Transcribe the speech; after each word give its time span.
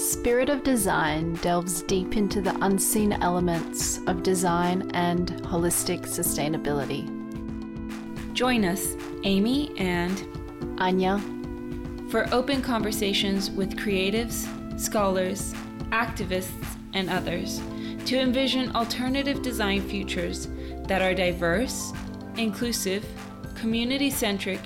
Spirit 0.00 0.48
of 0.48 0.62
Design 0.62 1.34
delves 1.42 1.82
deep 1.82 2.16
into 2.16 2.40
the 2.40 2.56
unseen 2.64 3.12
elements 3.12 3.98
of 4.06 4.22
design 4.22 4.90
and 4.94 5.28
holistic 5.42 6.06
sustainability. 6.06 7.04
Join 8.32 8.64
us, 8.64 8.96
Amy 9.24 9.78
and 9.78 10.26
Anya, 10.78 11.18
for 12.08 12.26
open 12.32 12.62
conversations 12.62 13.50
with 13.50 13.76
creatives, 13.76 14.48
scholars, 14.80 15.54
activists, 15.90 16.78
and 16.94 17.10
others 17.10 17.60
to 18.06 18.18
envision 18.18 18.74
alternative 18.74 19.42
design 19.42 19.82
futures 19.82 20.48
that 20.86 21.02
are 21.02 21.12
diverse, 21.12 21.92
inclusive, 22.38 23.04
community 23.54 24.08
centric, 24.08 24.60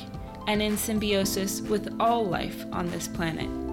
and 0.47 0.63
in 0.63 0.77
symbiosis 0.77 1.61
with 1.61 1.93
all 1.99 2.25
life 2.25 2.65
on 2.71 2.87
this 2.91 3.09
planet. 3.09 3.64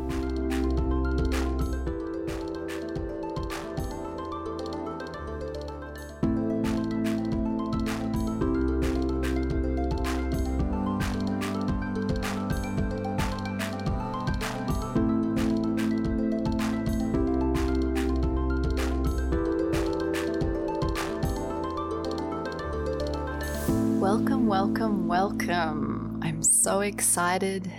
Excited 26.92 27.72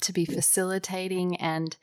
to 0.00 0.12
be 0.12 0.24
facilitating 0.24 1.36
and 1.36 1.76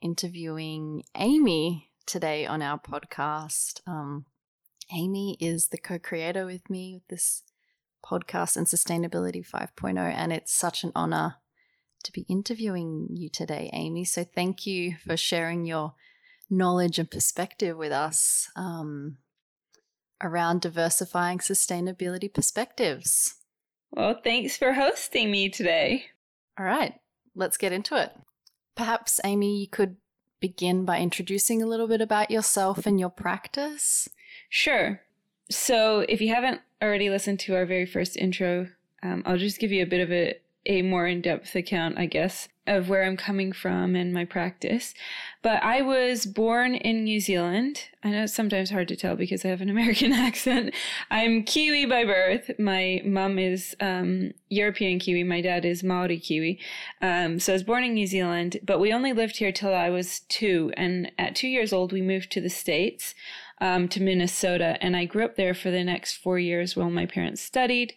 interviewing 0.00 1.02
Amy 1.16 1.90
today 2.06 2.46
on 2.46 2.62
our 2.62 2.78
podcast. 2.78 3.80
Um, 3.88 4.24
Amy 4.92 5.36
is 5.40 5.68
the 5.68 5.78
co 5.78 5.98
creator 5.98 6.46
with 6.46 6.70
me 6.70 6.94
with 6.94 7.08
this 7.08 7.42
podcast 8.06 8.56
and 8.56 8.68
Sustainability 8.68 9.44
5.0, 9.44 9.98
and 9.98 10.32
it's 10.32 10.54
such 10.54 10.84
an 10.84 10.92
honor 10.94 11.38
to 12.04 12.12
be 12.12 12.24
interviewing 12.28 13.08
you 13.10 13.28
today, 13.28 13.68
Amy. 13.72 14.04
So 14.04 14.22
thank 14.22 14.64
you 14.64 14.94
for 15.04 15.16
sharing 15.16 15.66
your 15.66 15.94
knowledge 16.48 17.00
and 17.00 17.10
perspective 17.10 17.76
with 17.76 17.90
us 17.90 18.48
um, 18.54 19.16
around 20.22 20.60
diversifying 20.60 21.38
sustainability 21.38 22.32
perspectives. 22.32 23.34
Well, 23.90 24.20
thanks 24.22 24.56
for 24.56 24.74
hosting 24.74 25.32
me 25.32 25.48
today. 25.48 26.06
All 26.58 26.64
right, 26.64 26.94
let's 27.34 27.56
get 27.56 27.72
into 27.72 27.94
it. 27.96 28.16
Perhaps, 28.74 29.20
Amy, 29.24 29.60
you 29.60 29.68
could 29.68 29.96
begin 30.40 30.84
by 30.84 30.98
introducing 30.98 31.62
a 31.62 31.66
little 31.66 31.86
bit 31.88 32.00
about 32.00 32.30
yourself 32.30 32.86
and 32.86 32.98
your 32.98 33.10
practice. 33.10 34.08
Sure. 34.48 35.00
So, 35.50 36.04
if 36.08 36.20
you 36.20 36.34
haven't 36.34 36.60
already 36.82 37.10
listened 37.10 37.40
to 37.40 37.54
our 37.54 37.64
very 37.64 37.86
first 37.86 38.16
intro, 38.16 38.68
um, 39.02 39.22
I'll 39.24 39.38
just 39.38 39.60
give 39.60 39.72
you 39.72 39.82
a 39.82 39.86
bit 39.86 40.00
of 40.00 40.12
a, 40.12 40.34
a 40.68 40.82
more 40.82 41.06
in 41.06 41.22
depth 41.22 41.56
account, 41.56 41.98
I 41.98 42.06
guess, 42.06 42.48
of 42.66 42.90
where 42.90 43.04
I'm 43.04 43.16
coming 43.16 43.52
from 43.52 43.96
and 43.96 44.12
my 44.12 44.26
practice. 44.26 44.92
But 45.40 45.62
I 45.62 45.80
was 45.80 46.26
born 46.26 46.74
in 46.74 47.04
New 47.04 47.20
Zealand. 47.20 47.84
I 48.04 48.10
know 48.10 48.24
it's 48.24 48.34
sometimes 48.34 48.70
hard 48.70 48.86
to 48.88 48.96
tell 48.96 49.16
because 49.16 49.44
I 49.44 49.48
have 49.48 49.62
an 49.62 49.70
American 49.76 50.12
accent. 50.12 50.74
I'm 51.10 51.42
Kiwi 51.42 51.86
by 51.86 52.04
birth. 52.04 52.50
My 52.58 53.00
mom 53.04 53.38
is 53.38 53.74
um, 53.80 54.32
European 54.50 54.98
Kiwi. 54.98 55.24
My 55.24 55.40
dad 55.40 55.64
is 55.64 55.82
Maori 55.82 56.18
Kiwi. 56.18 56.60
Um, 57.00 57.40
so 57.40 57.52
I 57.52 57.54
was 57.54 57.62
born 57.64 57.82
in 57.82 57.94
New 57.94 58.06
Zealand, 58.06 58.58
but 58.62 58.78
we 58.78 58.92
only 58.92 59.14
lived 59.14 59.38
here 59.38 59.52
till 59.52 59.74
I 59.74 59.88
was 59.88 60.20
two. 60.28 60.70
And 60.76 61.10
at 61.18 61.34
two 61.34 61.48
years 61.48 61.72
old, 61.72 61.92
we 61.92 62.02
moved 62.02 62.30
to 62.32 62.40
the 62.40 62.50
States. 62.50 63.14
Um, 63.60 63.88
to 63.88 64.00
Minnesota, 64.00 64.78
and 64.80 64.96
I 64.96 65.04
grew 65.04 65.24
up 65.24 65.34
there 65.34 65.52
for 65.52 65.72
the 65.72 65.82
next 65.82 66.18
four 66.18 66.38
years 66.38 66.76
while 66.76 66.90
my 66.90 67.06
parents 67.06 67.42
studied. 67.42 67.92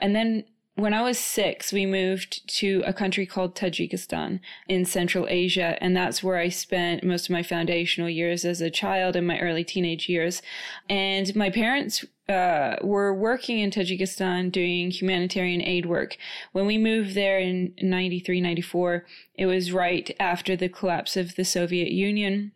And 0.00 0.14
then 0.14 0.44
when 0.80 0.94
I 0.94 1.02
was 1.02 1.18
six, 1.18 1.72
we 1.72 1.86
moved 1.86 2.46
to 2.58 2.82
a 2.86 2.92
country 2.92 3.26
called 3.26 3.54
Tajikistan 3.54 4.40
in 4.68 4.84
Central 4.84 5.26
Asia. 5.28 5.76
And 5.82 5.96
that's 5.96 6.22
where 6.22 6.38
I 6.38 6.48
spent 6.48 7.04
most 7.04 7.26
of 7.26 7.30
my 7.30 7.42
foundational 7.42 8.08
years 8.08 8.44
as 8.44 8.60
a 8.60 8.70
child 8.70 9.16
and 9.16 9.26
my 9.26 9.38
early 9.38 9.64
teenage 9.64 10.08
years. 10.08 10.42
And 10.88 11.34
my 11.36 11.50
parents 11.50 12.04
uh, 12.28 12.76
were 12.82 13.12
working 13.12 13.58
in 13.58 13.70
Tajikistan 13.70 14.52
doing 14.52 14.90
humanitarian 14.90 15.62
aid 15.62 15.86
work. 15.86 16.16
When 16.52 16.66
we 16.66 16.78
moved 16.78 17.14
there 17.14 17.38
in 17.38 17.74
93, 17.80 18.40
94, 18.40 19.04
it 19.34 19.46
was 19.46 19.72
right 19.72 20.14
after 20.20 20.56
the 20.56 20.68
collapse 20.68 21.16
of 21.16 21.36
the 21.36 21.44
Soviet 21.44 21.90
Union 21.90 22.52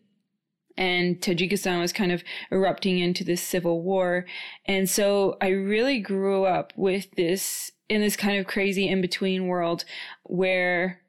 and 0.76 1.20
Tajikistan 1.20 1.80
was 1.80 1.92
kind 1.92 2.10
of 2.10 2.24
erupting 2.50 2.98
into 2.98 3.22
this 3.22 3.40
civil 3.40 3.82
war. 3.82 4.26
And 4.66 4.90
so 4.90 5.36
I 5.40 5.48
really 5.48 6.00
grew 6.00 6.44
up 6.44 6.72
with 6.76 7.12
this 7.12 7.70
in 7.88 8.00
this 8.00 8.16
kind 8.16 8.38
of 8.38 8.46
crazy 8.46 8.88
in 8.88 9.00
between 9.00 9.46
world 9.46 9.84
where 10.24 11.00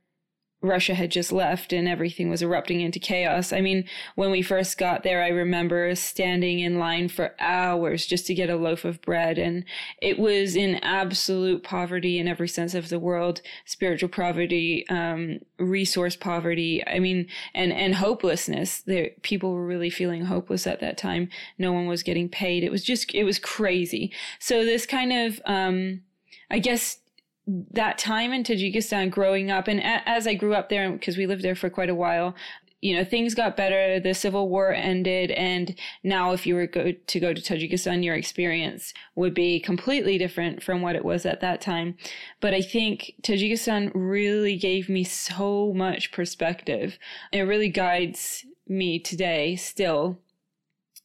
Russia 0.65 0.95
had 0.95 1.11
just 1.11 1.31
left 1.31 1.71
and 1.71 1.87
everything 1.87 2.29
was 2.29 2.41
erupting 2.41 2.81
into 2.81 2.99
chaos. 2.99 3.53
I 3.53 3.61
mean, 3.61 3.85
when 4.15 4.31
we 4.31 4.41
first 4.41 4.77
got 4.77 5.03
there, 5.03 5.21
I 5.23 5.27
remember 5.29 5.93
standing 5.95 6.59
in 6.59 6.79
line 6.79 7.07
for 7.07 7.35
hours 7.39 8.05
just 8.05 8.25
to 8.27 8.33
get 8.33 8.49
a 8.49 8.55
loaf 8.55 8.83
of 8.83 9.01
bread. 9.01 9.37
And 9.37 9.63
it 10.01 10.17
was 10.17 10.55
in 10.55 10.75
absolute 10.75 11.63
poverty 11.63 12.19
in 12.19 12.27
every 12.27 12.47
sense 12.47 12.73
of 12.73 12.89
the 12.89 12.99
world 12.99 13.41
spiritual 13.65 14.09
poverty, 14.09 14.85
um, 14.89 15.39
resource 15.59 16.15
poverty. 16.15 16.85
I 16.87 16.99
mean, 16.99 17.27
and, 17.53 17.71
and 17.71 17.95
hopelessness. 17.95 18.81
There, 18.81 19.11
people 19.21 19.53
were 19.53 19.65
really 19.65 19.89
feeling 19.89 20.25
hopeless 20.25 20.67
at 20.67 20.79
that 20.79 20.97
time. 20.97 21.29
No 21.57 21.71
one 21.73 21.87
was 21.87 22.03
getting 22.03 22.29
paid. 22.29 22.63
It 22.63 22.71
was 22.71 22.83
just, 22.83 23.13
it 23.13 23.23
was 23.23 23.39
crazy. 23.39 24.11
So 24.39 24.65
this 24.65 24.85
kind 24.85 25.13
of, 25.13 25.39
um, 25.45 26.01
I 26.49 26.59
guess 26.59 26.99
that 27.47 27.97
time 27.97 28.33
in 28.33 28.43
Tajikistan 28.43 29.11
growing 29.11 29.51
up, 29.51 29.67
and 29.67 29.79
a- 29.79 30.07
as 30.07 30.25
I 30.27 30.33
grew 30.33 30.53
up 30.55 30.69
there, 30.69 30.91
because 30.91 31.17
we 31.17 31.27
lived 31.27 31.43
there 31.43 31.55
for 31.55 31.69
quite 31.69 31.89
a 31.89 31.95
while, 31.95 32.35
you 32.81 32.95
know, 32.95 33.03
things 33.03 33.33
got 33.33 33.57
better. 33.57 33.99
The 33.99 34.13
civil 34.13 34.47
war 34.49 34.73
ended, 34.73 35.31
and 35.31 35.75
now 36.03 36.33
if 36.33 36.45
you 36.45 36.55
were 36.55 36.67
go- 36.67 36.91
to 36.91 37.19
go 37.19 37.33
to 37.33 37.41
Tajikistan, 37.41 38.03
your 38.03 38.15
experience 38.15 38.93
would 39.15 39.33
be 39.33 39.59
completely 39.59 40.17
different 40.17 40.61
from 40.61 40.81
what 40.81 40.95
it 40.95 41.05
was 41.05 41.25
at 41.25 41.41
that 41.41 41.61
time. 41.61 41.97
But 42.41 42.53
I 42.53 42.61
think 42.61 43.13
Tajikistan 43.23 43.91
really 43.95 44.55
gave 44.55 44.87
me 44.87 45.03
so 45.03 45.73
much 45.73 46.11
perspective. 46.11 46.99
It 47.31 47.41
really 47.41 47.69
guides 47.69 48.45
me 48.67 48.99
today 48.99 49.55
still 49.55 50.19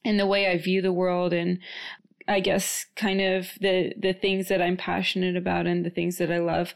in 0.05 0.17
the 0.17 0.27
way 0.27 0.49
I 0.49 0.57
view 0.59 0.83
the 0.83 0.93
world 0.93 1.33
and 1.33 1.59
I 2.31 2.39
guess 2.39 2.87
kind 2.95 3.21
of 3.21 3.49
the 3.61 3.93
the 3.99 4.13
things 4.13 4.49
that 4.49 4.63
I'm 4.63 4.77
passionate 4.77 5.37
about 5.37 5.67
and 5.67 5.85
the 5.85 5.91
things 5.91 6.19
that 6.19 6.31
I 6.31 6.39
love. 6.39 6.75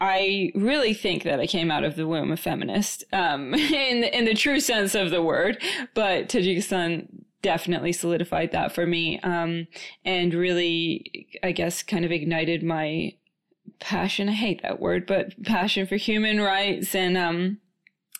I 0.00 0.50
really 0.54 0.94
think 0.94 1.24
that 1.24 1.38
I 1.38 1.46
came 1.46 1.70
out 1.70 1.84
of 1.84 1.94
the 1.94 2.06
womb 2.06 2.32
a 2.32 2.36
feminist, 2.38 3.04
um, 3.12 3.52
in 3.54 4.04
in 4.04 4.24
the 4.24 4.34
true 4.34 4.58
sense 4.58 4.94
of 4.94 5.10
the 5.10 5.22
word. 5.22 5.62
But 5.94 6.30
Tajikistan 6.30 7.08
definitely 7.42 7.92
solidified 7.92 8.52
that 8.52 8.72
for 8.72 8.86
me, 8.86 9.20
um, 9.20 9.66
and 10.04 10.32
really, 10.32 11.28
I 11.42 11.52
guess, 11.52 11.82
kind 11.82 12.06
of 12.06 12.10
ignited 12.10 12.62
my 12.62 13.16
passion. 13.80 14.30
I 14.30 14.32
hate 14.32 14.62
that 14.62 14.80
word, 14.80 15.06
but 15.06 15.42
passion 15.44 15.86
for 15.86 15.96
human 15.96 16.40
rights 16.40 16.94
and 16.94 17.18
um, 17.18 17.58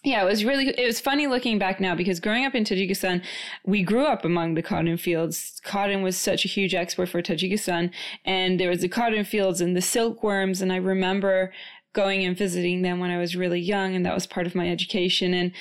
yeah, 0.02 0.22
it 0.22 0.26
was 0.26 0.44
really 0.44 0.68
it 0.68 0.86
was 0.86 0.98
funny 0.98 1.26
looking 1.26 1.58
back 1.58 1.78
now 1.78 1.94
because 1.94 2.20
growing 2.20 2.46
up 2.46 2.54
in 2.54 2.64
Tajikistan, 2.64 3.22
we 3.66 3.82
grew 3.82 4.06
up 4.06 4.24
among 4.24 4.54
the 4.54 4.62
cotton 4.62 4.96
fields. 4.96 5.60
Cotton 5.62 6.02
was 6.02 6.16
such 6.16 6.44
a 6.44 6.48
huge 6.48 6.74
export 6.74 7.10
for 7.10 7.20
Tajikistan, 7.20 7.92
and 8.24 8.58
there 8.58 8.70
was 8.70 8.80
the 8.80 8.88
cotton 8.88 9.24
fields 9.24 9.60
and 9.60 9.76
the 9.76 9.82
silkworms. 9.82 10.62
And 10.62 10.72
I 10.72 10.76
remember 10.76 11.52
going 11.92 12.24
and 12.24 12.36
visiting 12.36 12.80
them 12.80 12.98
when 12.98 13.10
I 13.10 13.18
was 13.18 13.36
really 13.36 13.60
young, 13.60 13.94
and 13.94 14.06
that 14.06 14.14
was 14.14 14.26
part 14.26 14.46
of 14.46 14.54
my 14.54 14.70
education. 14.70 15.34
And 15.34 15.52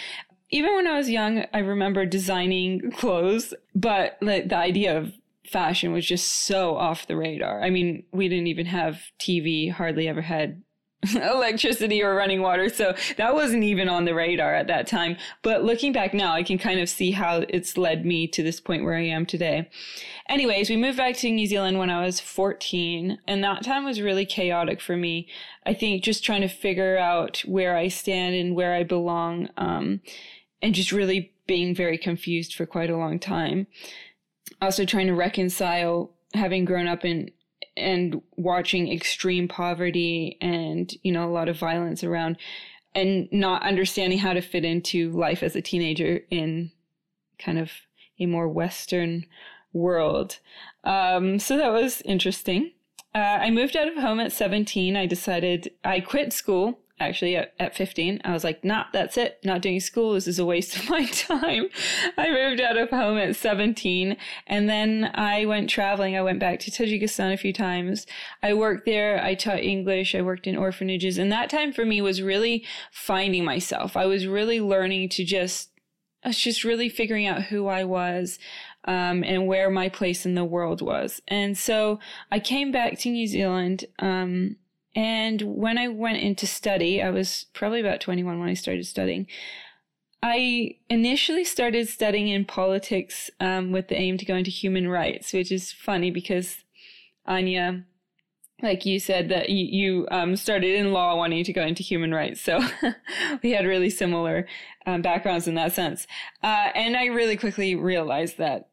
even 0.52 0.74
when 0.74 0.88
I 0.88 0.98
was 0.98 1.10
young, 1.10 1.46
I 1.54 1.60
remember 1.60 2.06
designing 2.06 2.92
clothes, 2.92 3.54
but 3.76 4.18
like 4.22 4.48
the 4.48 4.58
idea 4.58 4.98
of 4.98 5.12
fashion 5.50 5.92
was 5.92 6.06
just 6.06 6.46
so 6.46 6.78
off 6.78 7.08
the 7.08 7.18
radar. 7.18 7.62
I 7.62 7.72
mean, 7.72 8.04
we 8.14 8.30
didn't 8.30 8.48
even 8.48 8.68
have 8.68 9.02
TV, 9.20 9.72
hardly 9.72 10.08
ever 10.08 10.22
had 10.22 10.62
electricity 11.16 12.04
or 12.04 12.14
running 12.14 12.42
water. 12.42 12.68
So 12.68 12.94
that 13.18 13.34
wasn't 13.34 13.64
even 13.64 13.88
on 13.88 14.06
the 14.06 14.14
radar 14.14 14.54
at 14.54 14.68
that 14.68 14.86
time. 14.86 15.16
But 15.42 15.64
looking 15.64 15.94
back 15.94 16.14
now, 16.14 16.34
I 16.34 16.44
can 16.44 16.58
kind 16.58 16.80
of 16.80 16.90
see 16.90 17.12
how 17.12 17.46
it's 17.48 17.78
led 17.78 18.06
me 18.06 18.28
to 18.28 18.44
this 18.44 18.60
point 18.60 18.84
where 18.84 18.96
I 18.96 19.06
am 19.06 19.26
today. 19.26 19.70
Anyways, 20.28 20.70
we 20.70 20.76
moved 20.76 20.98
back 20.98 21.16
to 21.18 21.32
New 21.32 21.48
Zealand 21.48 21.80
when 21.80 21.90
I 21.90 22.06
was 22.06 22.20
14, 22.20 23.18
and 23.28 23.44
that 23.44 23.64
time 23.64 23.86
was 23.86 24.02
really 24.02 24.26
chaotic 24.26 24.82
for 24.82 24.98
me. 24.98 25.28
I 25.66 25.74
think 25.74 26.04
just 26.04 26.24
trying 26.24 26.42
to 26.42 26.50
figure 26.50 26.98
out 26.98 27.40
where 27.46 27.78
I 27.78 27.88
stand 27.88 28.36
and 28.36 28.56
where 28.56 28.74
I 28.74 28.84
belong, 28.84 29.50
um, 29.58 30.02
and 30.62 30.76
just 30.76 30.92
really 30.92 31.32
being 31.48 31.74
very 31.74 31.98
confused 31.98 32.54
for 32.54 32.66
quite 32.66 32.90
a 32.90 32.98
long 32.98 33.20
time. 33.20 33.68
Also 34.62 34.86
trying 34.86 35.08
to 35.08 35.16
reconcile 35.16 36.12
having 36.34 36.66
grown 36.66 36.88
up 36.88 37.06
in 37.06 37.32
and 37.80 38.22
watching 38.36 38.92
extreme 38.92 39.48
poverty 39.48 40.38
and 40.42 40.94
you 41.04 41.12
know 41.12 41.28
a 41.28 41.32
lot 41.32 41.50
of 41.50 41.58
violence 41.58 42.04
around 42.04 42.38
and 42.96 43.28
not 43.32 43.64
understanding 43.64 44.20
how 44.20 44.34
to 44.34 44.42
fit 44.42 44.66
into 44.66 45.12
life 45.12 45.44
as 45.44 45.56
a 45.56 45.62
teenager 45.62 46.22
in 46.30 46.72
kind 47.38 47.60
of 47.60 47.72
a 48.20 48.26
more 48.26 48.48
Western 48.48 49.26
world. 49.74 50.40
Um, 50.84 51.40
so 51.40 51.58
that 51.58 51.72
was 51.72 52.02
interesting. 52.02 52.72
Uh, 53.14 53.40
I 53.42 53.50
moved 53.52 53.76
out 53.76 53.88
of 53.88 53.96
home 53.96 54.20
at 54.20 54.32
17. 54.32 54.96
I 54.96 55.06
decided 55.06 55.72
I 55.84 56.00
quit 56.00 56.34
school 56.34 56.80
actually 57.00 57.36
at, 57.36 57.54
at 57.60 57.76
15 57.76 58.22
i 58.26 58.34
was 58.34 58.44
like 58.44 58.64
nah 58.64 58.86
that's 58.92 59.18
it. 59.18 59.40
Not 59.44 59.62
doing 59.62 59.80
school. 59.80 60.14
This 60.14 60.28
is 60.28 60.40
a 60.40 60.46
waste 60.46 60.76
of 60.78 60.90
my 60.90 61.06
time. 61.06 61.70
I 62.18 62.30
moved 62.32 62.62
out 62.62 62.78
of 62.78 62.90
home 62.90 63.18
at 63.18 63.36
17 63.36 64.18
and 64.48 64.70
then 64.70 65.12
i 65.14 65.46
went 65.46 65.70
traveling. 65.70 66.16
I 66.16 66.22
went 66.22 66.40
back 66.40 66.60
to 66.62 66.72
tajikistan 66.72 67.34
a 67.34 67.38
few 67.38 67.54
times. 67.54 68.06
I 68.44 68.54
worked 68.54 68.86
there. 68.86 69.24
I 69.24 69.36
taught 69.36 69.60
english. 69.60 70.16
I 70.16 70.22
worked 70.22 70.48
in 70.48 70.56
orphanages. 70.56 71.18
And 71.18 71.32
that 71.32 71.50
time 71.50 71.72
for 71.72 71.86
me 71.86 72.02
was 72.02 72.22
really 72.22 72.66
finding 72.92 73.46
myself. 73.46 73.96
I 73.96 74.06
was 74.06 74.28
really 74.28 74.62
learning 74.62 75.10
to 75.10 75.24
just 75.24 75.70
I 76.24 76.30
was 76.30 76.38
just 76.38 76.66
really 76.66 76.90
figuring 76.90 77.28
out 77.28 77.44
who 77.44 77.68
I 77.68 77.86
was 77.86 78.40
um, 78.84 79.24
and 79.24 79.48
where 79.48 79.70
my 79.70 79.88
place 79.88 80.26
in 80.26 80.36
the 80.36 80.44
world 80.44 80.82
was. 80.82 81.22
And 81.30 81.58
so 81.58 82.00
I 82.30 82.40
came 82.40 82.72
back 82.72 83.00
to 83.00 83.10
New 83.10 83.26
Zealand 83.26 83.86
um, 84.00 84.58
and 85.00 85.42
when 85.44 85.78
I 85.78 85.88
went 85.88 86.18
into 86.18 86.46
study, 86.46 87.02
I 87.02 87.10
was 87.10 87.46
probably 87.54 87.80
about 87.80 88.02
21 88.02 88.38
when 88.38 88.50
I 88.50 88.54
started 88.54 88.86
studying. 88.86 89.28
I 90.22 90.76
initially 90.90 91.46
started 91.46 91.88
studying 91.88 92.28
in 92.28 92.44
politics 92.44 93.30
um, 93.40 93.72
with 93.72 93.88
the 93.88 93.96
aim 93.96 94.18
to 94.18 94.26
go 94.26 94.36
into 94.36 94.52
human 94.52 94.90
rights, 94.90 95.32
which 95.32 95.54
is 95.54 95.72
funny 95.72 96.12
because 96.12 96.66
Anya, 97.26 97.86
like 98.62 98.86
you 98.86 99.00
said, 99.00 99.30
that 99.30 99.50
you, 99.50 99.68
you 99.68 100.08
um, 100.12 100.36
started 100.36 100.76
in 100.76 100.92
law 100.92 101.16
wanting 101.16 101.46
to 101.46 101.54
go 101.54 101.62
into 101.62 101.82
human 101.82 102.14
rights. 102.14 102.42
So 102.42 102.60
we 103.42 103.52
had 103.52 103.66
really 103.66 103.90
similar 103.90 104.48
um, 104.86 105.02
backgrounds 105.02 105.48
in 105.48 105.56
that 105.56 105.72
sense. 105.72 106.08
Uh, 106.44 106.72
and 106.76 106.98
I 106.98 107.06
really 107.06 107.38
quickly 107.38 107.74
realized 107.74 108.38
that 108.38 108.68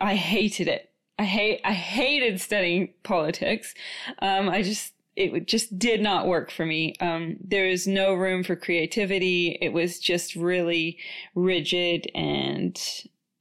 I 0.00 0.14
hated 0.14 0.68
it. 0.68 0.90
I 1.18 1.24
hate 1.24 1.60
I 1.64 1.72
hated 1.72 2.40
studying 2.40 2.94
politics. 3.02 3.74
Um, 4.20 4.48
I 4.48 4.62
just 4.62 4.92
it 5.14 5.46
just 5.46 5.78
did 5.78 6.00
not 6.00 6.26
work 6.26 6.50
for 6.50 6.64
me. 6.64 6.94
Um, 7.00 7.36
there 7.42 7.68
was 7.68 7.86
no 7.86 8.14
room 8.14 8.42
for 8.42 8.56
creativity. 8.56 9.58
It 9.60 9.72
was 9.72 9.98
just 9.98 10.34
really 10.34 10.98
rigid 11.34 12.10
and 12.14 12.80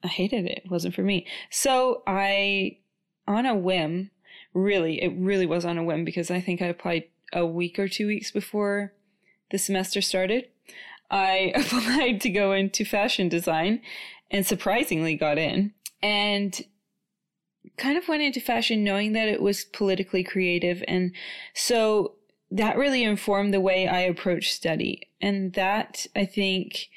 I 0.04 0.08
hated 0.08 0.46
it. 0.46 0.64
It 0.66 0.72
wasn't 0.72 0.96
for 0.96 1.04
me. 1.04 1.28
So 1.50 2.04
I, 2.06 2.78
on 3.28 3.46
a 3.46 3.56
whim, 3.56 4.12
really, 4.54 5.02
it 5.02 5.14
really 5.18 5.46
was 5.46 5.64
on 5.64 5.78
a 5.78 5.84
whim 5.84 6.04
because 6.04 6.30
I 6.30 6.42
think 6.42 6.62
I 6.62 6.66
applied 6.66 7.06
a 7.32 7.46
week 7.46 7.80
or 7.80 7.88
two 7.88 8.08
weeks 8.08 8.32
before 8.32 8.94
the 9.52 9.58
semester 9.58 10.02
started. 10.02 10.48
I 11.10 11.54
applied 11.56 12.20
to 12.22 12.30
go 12.30 12.52
into 12.52 12.84
fashion 12.84 13.30
design 13.30 13.82
and 14.30 14.46
surprisingly 14.46 15.16
got 15.16 15.38
in. 15.38 15.74
And 16.04 16.60
kind 17.78 17.98
of 17.98 18.08
went 18.08 18.24
into 18.24 18.40
fashion 18.40 18.84
knowing 18.84 19.14
that 19.14 19.28
it 19.28 19.42
was 19.42 19.66
politically 19.66 20.24
creative. 20.24 20.84
And 20.88 21.12
so 21.54 22.14
that 22.50 22.78
really 22.78 23.04
informed 23.04 23.54
the 23.54 23.62
way 23.62 23.88
I 23.88 24.00
approach 24.00 24.52
study. 24.52 25.08
And 25.22 25.54
that 25.54 26.06
I 26.16 26.26
think, 26.26 26.90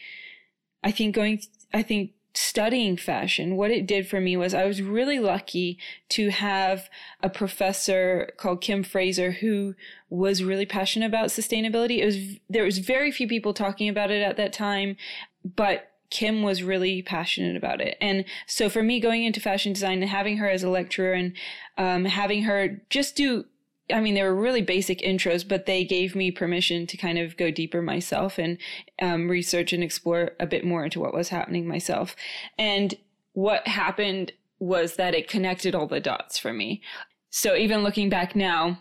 I 0.83 0.91
think 0.91 1.15
going, 1.15 1.43
I 1.73 1.83
think 1.83 2.13
studying 2.35 2.97
fashion, 2.97 3.57
what 3.57 3.71
it 3.71 3.87
did 3.87 4.09
for 4.09 4.21
me 4.21 4.37
was 4.37 4.55
I 4.55 4.65
was 4.65 4.83
really 4.83 5.21
lucky 5.21 5.79
to 6.11 6.31
have 6.31 6.89
a 7.23 7.31
professor 7.31 8.33
called 8.37 8.61
Kim 8.61 8.83
Fraser 8.83 9.33
who 9.33 9.75
was 10.11 10.43
really 10.43 10.67
passionate 10.67 11.07
about 11.07 11.29
sustainability. 11.29 11.99
It 11.99 12.07
was, 12.07 12.19
there 12.51 12.65
was 12.65 12.79
very 12.79 13.13
few 13.13 13.29
people 13.29 13.55
talking 13.55 13.89
about 13.89 14.11
it 14.11 14.23
at 14.23 14.37
that 14.37 14.53
time, 14.53 14.97
but 15.45 15.94
Kim 16.15 16.45
was 16.45 16.63
really 16.63 17.03
passionate 17.03 17.57
about 17.57 17.81
it. 17.81 17.99
And 18.01 18.25
so 18.47 18.69
for 18.71 18.85
me, 18.85 19.01
going 19.01 19.25
into 19.25 19.41
fashion 19.41 19.73
design 19.73 20.01
and 20.01 20.09
having 20.09 20.37
her 20.37 20.49
as 20.49 20.63
a 20.63 20.71
lecturer 20.71 21.13
and 21.13 21.33
um, 21.77 22.05
having 22.05 22.45
her 22.45 22.81
just 22.89 23.17
do 23.17 23.47
I 23.93 24.01
mean, 24.01 24.15
they 24.15 24.23
were 24.23 24.35
really 24.35 24.63
basic 24.63 25.01
intros, 25.01 25.47
but 25.47 25.67
they 25.67 25.85
gave 25.85 26.15
me 26.15 26.31
permission 26.31 26.87
to 26.87 26.97
kind 26.97 27.19
of 27.19 27.37
go 27.37 27.51
deeper 27.51 27.83
myself 27.83 28.39
and 28.39 28.57
um, 29.03 29.29
research 29.29 29.75
and 29.75 29.83
explore 29.83 30.31
a 30.41 30.47
bit 30.47 30.65
more 30.65 30.85
into 30.85 31.01
what 31.01 31.13
was 31.13 31.29
happening 31.29 31.69
myself. 31.69 32.17
And 32.57 32.95
what 33.35 33.69
happened 33.69 34.33
was 34.59 34.97
that 34.97 35.15
it 35.15 35.29
connected 35.29 35.75
all 35.75 35.87
the 35.87 36.01
dots 36.01 36.39
for 36.39 36.51
me. 36.51 36.81
So 37.29 37.57
even 37.57 37.83
looking 37.83 38.09
back 38.09 38.35
now, 38.35 38.81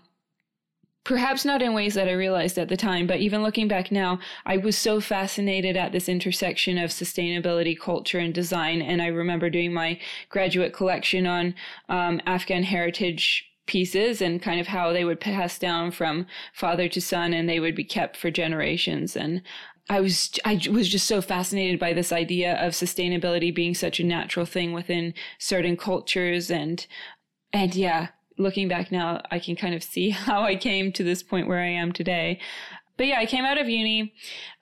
perhaps 1.03 1.44
not 1.44 1.61
in 1.61 1.73
ways 1.73 1.95
that 1.95 2.07
I 2.07 2.13
realized 2.13 2.57
at 2.57 2.69
the 2.69 2.77
time, 2.77 3.07
but 3.07 3.19
even 3.19 3.44
looking 3.44 3.67
back 3.67 3.91
now, 3.91 4.19
I 4.45 4.57
was 4.57 4.77
so 4.77 5.01
fascinated 5.01 5.75
at 5.75 5.91
this 5.91 6.07
intersection 6.07 6.77
of 6.77 6.91
sustainability, 6.91 7.77
culture, 7.77 8.19
and 8.19 8.33
design. 8.33 8.81
And 8.81 9.01
I 9.01 9.07
remember 9.07 9.50
doing 9.50 9.73
my 9.73 10.00
graduate 10.29 10.73
collection 10.73 11.27
on 11.27 11.55
um, 11.89 12.21
Afghan 12.25 12.63
heritage 12.63 13.50
pieces 13.65 14.21
and 14.21 14.41
kind 14.41 14.59
of 14.59 14.67
how 14.67 14.91
they 14.91 15.05
would 15.05 15.19
pass 15.19 15.57
down 15.57 15.91
from 15.91 16.25
father 16.53 16.89
to 16.89 17.01
son 17.01 17.33
and 17.33 17.47
they 17.47 17.59
would 17.61 17.75
be 17.75 17.83
kept 17.83 18.17
for 18.17 18.29
generations 18.29 19.15
and 19.15 19.41
I 19.89 19.99
was 19.99 20.31
I 20.45 20.59
was 20.69 20.89
just 20.89 21.07
so 21.07 21.21
fascinated 21.21 21.79
by 21.79 21.94
this 21.94 22.11
idea 22.11 22.56
of 22.56 22.73
sustainability 22.73 23.53
being 23.53 23.73
such 23.73 23.99
a 23.99 24.06
natural 24.06 24.45
thing 24.45 24.73
within 24.73 25.13
certain 25.39 25.77
cultures 25.77 26.49
and 26.49 26.85
and 27.51 27.75
yeah 27.75 28.09
looking 28.38 28.68
back 28.68 28.91
now, 28.91 29.21
I 29.31 29.39
can 29.39 29.56
kind 29.56 29.75
of 29.75 29.83
see 29.83 30.09
how 30.12 30.41
I 30.41 30.56
came 30.56 30.91
to 30.94 31.03
this 31.03 31.24
point 31.24 31.47
where 31.47 31.59
I 31.59 31.69
am 31.69 31.91
today. 31.91 32.39
But 32.95 33.07
yeah, 33.07 33.19
I 33.19 33.25
came 33.25 33.44
out 33.44 33.57
of 33.57 33.68
uni, 33.68 34.13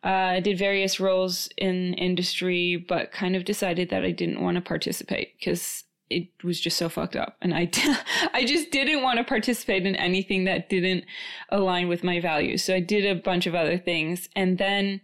uh, 0.04 0.40
did 0.40 0.58
various 0.58 1.00
roles 1.00 1.50
in 1.58 1.94
industry, 1.96 2.78
but 2.78 3.12
kind 3.12 3.36
of 3.36 3.44
decided 3.44 3.90
that 3.90 4.06
I 4.06 4.12
didn't 4.12 4.42
want 4.42 4.56
to 4.56 4.62
participate 4.62 5.38
because 5.38 5.84
it 6.10 6.28
was 6.44 6.60
just 6.60 6.78
so 6.78 6.90
fucked 6.90 7.16
up. 7.16 7.38
And 7.42 7.54
I, 7.54 7.70
I 8.34 8.46
just 8.46 8.72
didn't 8.72 9.02
want 9.02 9.18
to 9.18 9.24
participate 9.24 9.86
in 9.86 9.96
anything 9.96 10.46
that 10.46 10.70
didn't 10.70 11.06
align 11.50 11.88
with 11.88 12.04
my 12.04 12.20
values. 12.20 12.64
So 12.64 12.76
i 12.76 12.80
did 12.80 13.06
a 13.06 13.20
bunch 13.20 13.48
of 13.48 13.56
other 13.56 13.78
things. 13.78 14.30
And 14.36 14.58
then 14.58 15.02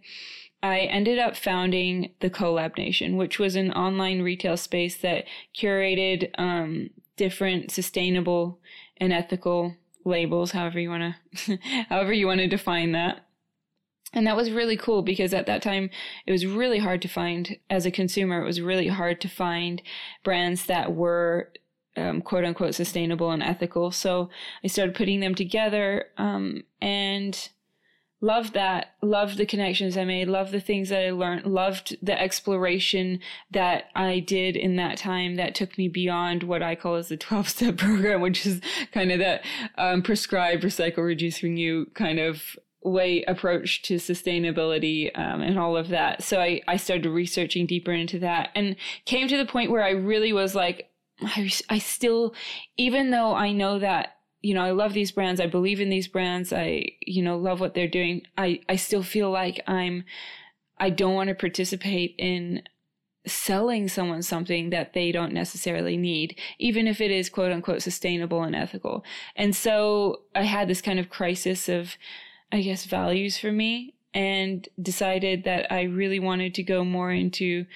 i 0.60 0.80
ended 0.80 1.20
up 1.20 1.36
founding 1.36 2.10
the 2.18 2.28
collab 2.28 2.76
nation 2.76 3.16
which 3.16 3.38
was 3.38 3.54
an 3.54 3.70
online 3.74 4.22
retail 4.22 4.56
space 4.56 4.96
that 4.96 5.24
curated 5.56 6.28
um, 6.36 6.90
different 7.16 7.70
sustainable 7.70 8.57
and 9.00 9.12
ethical 9.12 9.74
labels, 10.04 10.52
however 10.52 10.80
you 10.80 10.90
want 10.90 11.14
to, 11.34 11.58
however 11.88 12.12
you 12.12 12.26
want 12.26 12.40
to 12.40 12.46
define 12.46 12.92
that. 12.92 13.24
And 14.14 14.26
that 14.26 14.36
was 14.36 14.50
really 14.50 14.76
cool 14.76 15.02
because 15.02 15.34
at 15.34 15.46
that 15.46 15.62
time 15.62 15.90
it 16.26 16.32
was 16.32 16.46
really 16.46 16.78
hard 16.78 17.02
to 17.02 17.08
find, 17.08 17.58
as 17.68 17.84
a 17.84 17.90
consumer, 17.90 18.40
it 18.40 18.46
was 18.46 18.60
really 18.60 18.88
hard 18.88 19.20
to 19.20 19.28
find 19.28 19.82
brands 20.24 20.66
that 20.66 20.94
were 20.94 21.52
um, 21.96 22.22
quote 22.22 22.44
unquote 22.44 22.74
sustainable 22.74 23.30
and 23.30 23.42
ethical. 23.42 23.90
So 23.90 24.30
I 24.64 24.68
started 24.68 24.94
putting 24.94 25.20
them 25.20 25.34
together 25.34 26.06
um, 26.16 26.62
and 26.80 27.50
loved 28.20 28.54
that. 28.54 28.94
Love 29.02 29.36
the 29.36 29.46
connections 29.46 29.96
i 29.96 30.04
made. 30.04 30.28
Love 30.28 30.50
the 30.50 30.60
things 30.60 30.88
that 30.88 31.06
i 31.06 31.10
learned. 31.10 31.46
Loved 31.46 31.96
the 32.02 32.20
exploration 32.20 33.20
that 33.50 33.84
i 33.94 34.18
did 34.18 34.56
in 34.56 34.76
that 34.76 34.96
time 34.96 35.36
that 35.36 35.54
took 35.54 35.76
me 35.78 35.88
beyond 35.88 36.42
what 36.42 36.62
i 36.62 36.74
call 36.74 36.94
as 36.94 37.08
the 37.08 37.16
12 37.28 37.48
step 37.48 37.76
program 37.76 38.20
which 38.20 38.44
is 38.46 38.60
kind 38.92 39.12
of 39.12 39.18
that 39.18 39.44
um, 39.76 40.02
prescribed 40.02 40.62
recycle 40.62 40.98
reduce 41.04 41.42
renew 41.42 41.86
kind 41.94 42.18
of 42.18 42.56
way 42.82 43.24
approach 43.24 43.82
to 43.82 43.96
sustainability 43.96 45.10
um, 45.18 45.42
and 45.42 45.58
all 45.58 45.76
of 45.76 45.88
that. 45.88 46.22
So 46.22 46.40
I, 46.40 46.60
I 46.68 46.76
started 46.76 47.08
researching 47.08 47.66
deeper 47.66 47.92
into 47.92 48.18
that 48.20 48.50
and 48.54 48.76
came 49.04 49.28
to 49.28 49.36
the 49.36 49.46
point 49.46 49.70
where 49.70 49.82
i 49.82 49.90
really 49.90 50.32
was 50.32 50.54
like 50.54 50.90
I, 51.20 51.50
I 51.68 51.78
still 51.78 52.34
even 52.76 53.10
though 53.10 53.34
i 53.34 53.52
know 53.52 53.78
that 53.78 54.17
you 54.40 54.54
know, 54.54 54.62
I 54.62 54.70
love 54.70 54.92
these 54.92 55.10
brands. 55.10 55.40
I 55.40 55.46
believe 55.46 55.80
in 55.80 55.90
these 55.90 56.08
brands. 56.08 56.52
I, 56.52 56.92
you 57.00 57.22
know, 57.22 57.36
love 57.36 57.60
what 57.60 57.74
they're 57.74 57.88
doing. 57.88 58.22
I, 58.36 58.60
I 58.68 58.76
still 58.76 59.02
feel 59.02 59.30
like 59.30 59.60
I'm, 59.66 60.04
I 60.78 60.90
don't 60.90 61.14
want 61.14 61.28
to 61.28 61.34
participate 61.34 62.14
in 62.18 62.62
selling 63.26 63.88
someone 63.88 64.22
something 64.22 64.70
that 64.70 64.94
they 64.94 65.12
don't 65.12 65.32
necessarily 65.32 65.96
need, 65.96 66.38
even 66.58 66.86
if 66.86 67.00
it 67.00 67.10
is 67.10 67.28
quote 67.28 67.52
unquote 67.52 67.82
sustainable 67.82 68.42
and 68.42 68.54
ethical. 68.54 69.04
And 69.36 69.54
so 69.54 70.22
I 70.34 70.42
had 70.42 70.68
this 70.68 70.80
kind 70.80 70.98
of 70.98 71.10
crisis 71.10 71.68
of, 71.68 71.96
I 72.52 72.62
guess, 72.62 72.84
values 72.84 73.38
for 73.38 73.52
me 73.52 73.94
and 74.14 74.68
decided 74.80 75.44
that 75.44 75.70
I 75.70 75.82
really 75.82 76.18
wanted 76.18 76.54
to 76.54 76.62
go 76.62 76.84
more 76.84 77.12
into 77.12 77.66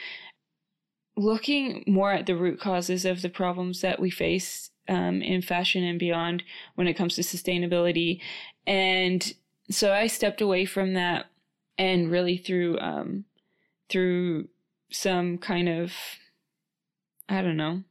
looking 1.17 1.85
more 1.87 2.13
at 2.13 2.27
the 2.27 2.37
root 2.37 2.59
causes 2.59 3.05
of 3.05 3.21
the 3.21 3.29
problems 3.29 3.83
that 3.83 4.01
we 4.01 4.11
face 4.11 4.71
um, 4.89 5.23
in 5.23 5.43
fashion 5.43 5.85
and 5.85 5.99
beyond 5.99 6.43
when 6.75 6.87
it 6.87 6.95
comes 6.95 7.15
to 7.17 7.23
sustainability. 7.23 8.21
And 8.67 9.33
so 9.71 9.93
I 9.93 10.07
stepped 10.07 10.41
away 10.41 10.65
from 10.65 10.95
that 10.95 11.27
and 11.79 12.11
really 12.11 12.37
through 12.37 12.79
um, 12.79 13.25
through 13.89 14.49
some 14.91 15.39
kind 15.39 15.69
of 15.69 15.93
I 17.29 17.43
don't 17.43 17.57
know 17.57 17.83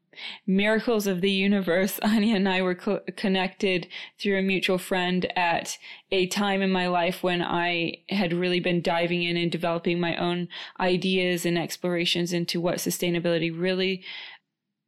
miracles 0.45 1.07
of 1.07 1.21
the 1.21 1.31
universe, 1.31 2.00
Anya 2.03 2.36
and 2.36 2.48
I 2.48 2.62
were 2.62 2.75
co- 2.75 3.01
connected 3.15 3.88
through 4.19 4.38
a 4.38 4.41
mutual 4.41 4.77
friend 4.77 5.31
at 5.38 5.77
a 6.12 6.27
time 6.27 6.62
in 6.62 6.71
my 6.71 6.88
life 6.88 7.24
when 7.24 7.41
I 7.41 7.98
had 8.10 8.33
really 8.33 8.60
been 8.60 8.81
diving 8.81 9.24
in 9.24 9.38
and 9.38 9.51
developing 9.51 10.00
my 10.00 10.15
own 10.15 10.48
ideas 10.79 11.45
and 11.45 11.57
explorations 11.57 12.33
into 12.33 12.60
what 12.60 12.77
sustainability 12.77 13.51
really 13.55 14.03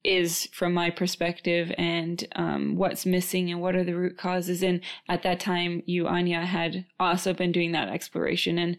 is 0.03 0.49
from 0.51 0.73
my 0.73 0.89
perspective 0.89 1.71
and 1.77 2.27
um, 2.35 2.75
what's 2.75 3.05
missing 3.05 3.49
and 3.49 3.61
what 3.61 3.75
are 3.75 3.83
the 3.83 3.95
root 3.95 4.17
causes. 4.17 4.61
And 4.61 4.81
at 5.07 5.23
that 5.23 5.39
time, 5.39 5.81
you, 5.85 6.07
Anya, 6.07 6.41
had 6.41 6.85
also 6.99 7.33
been 7.33 7.51
doing 7.51 7.71
that 7.71 7.89
exploration. 7.89 8.57
And 8.57 8.77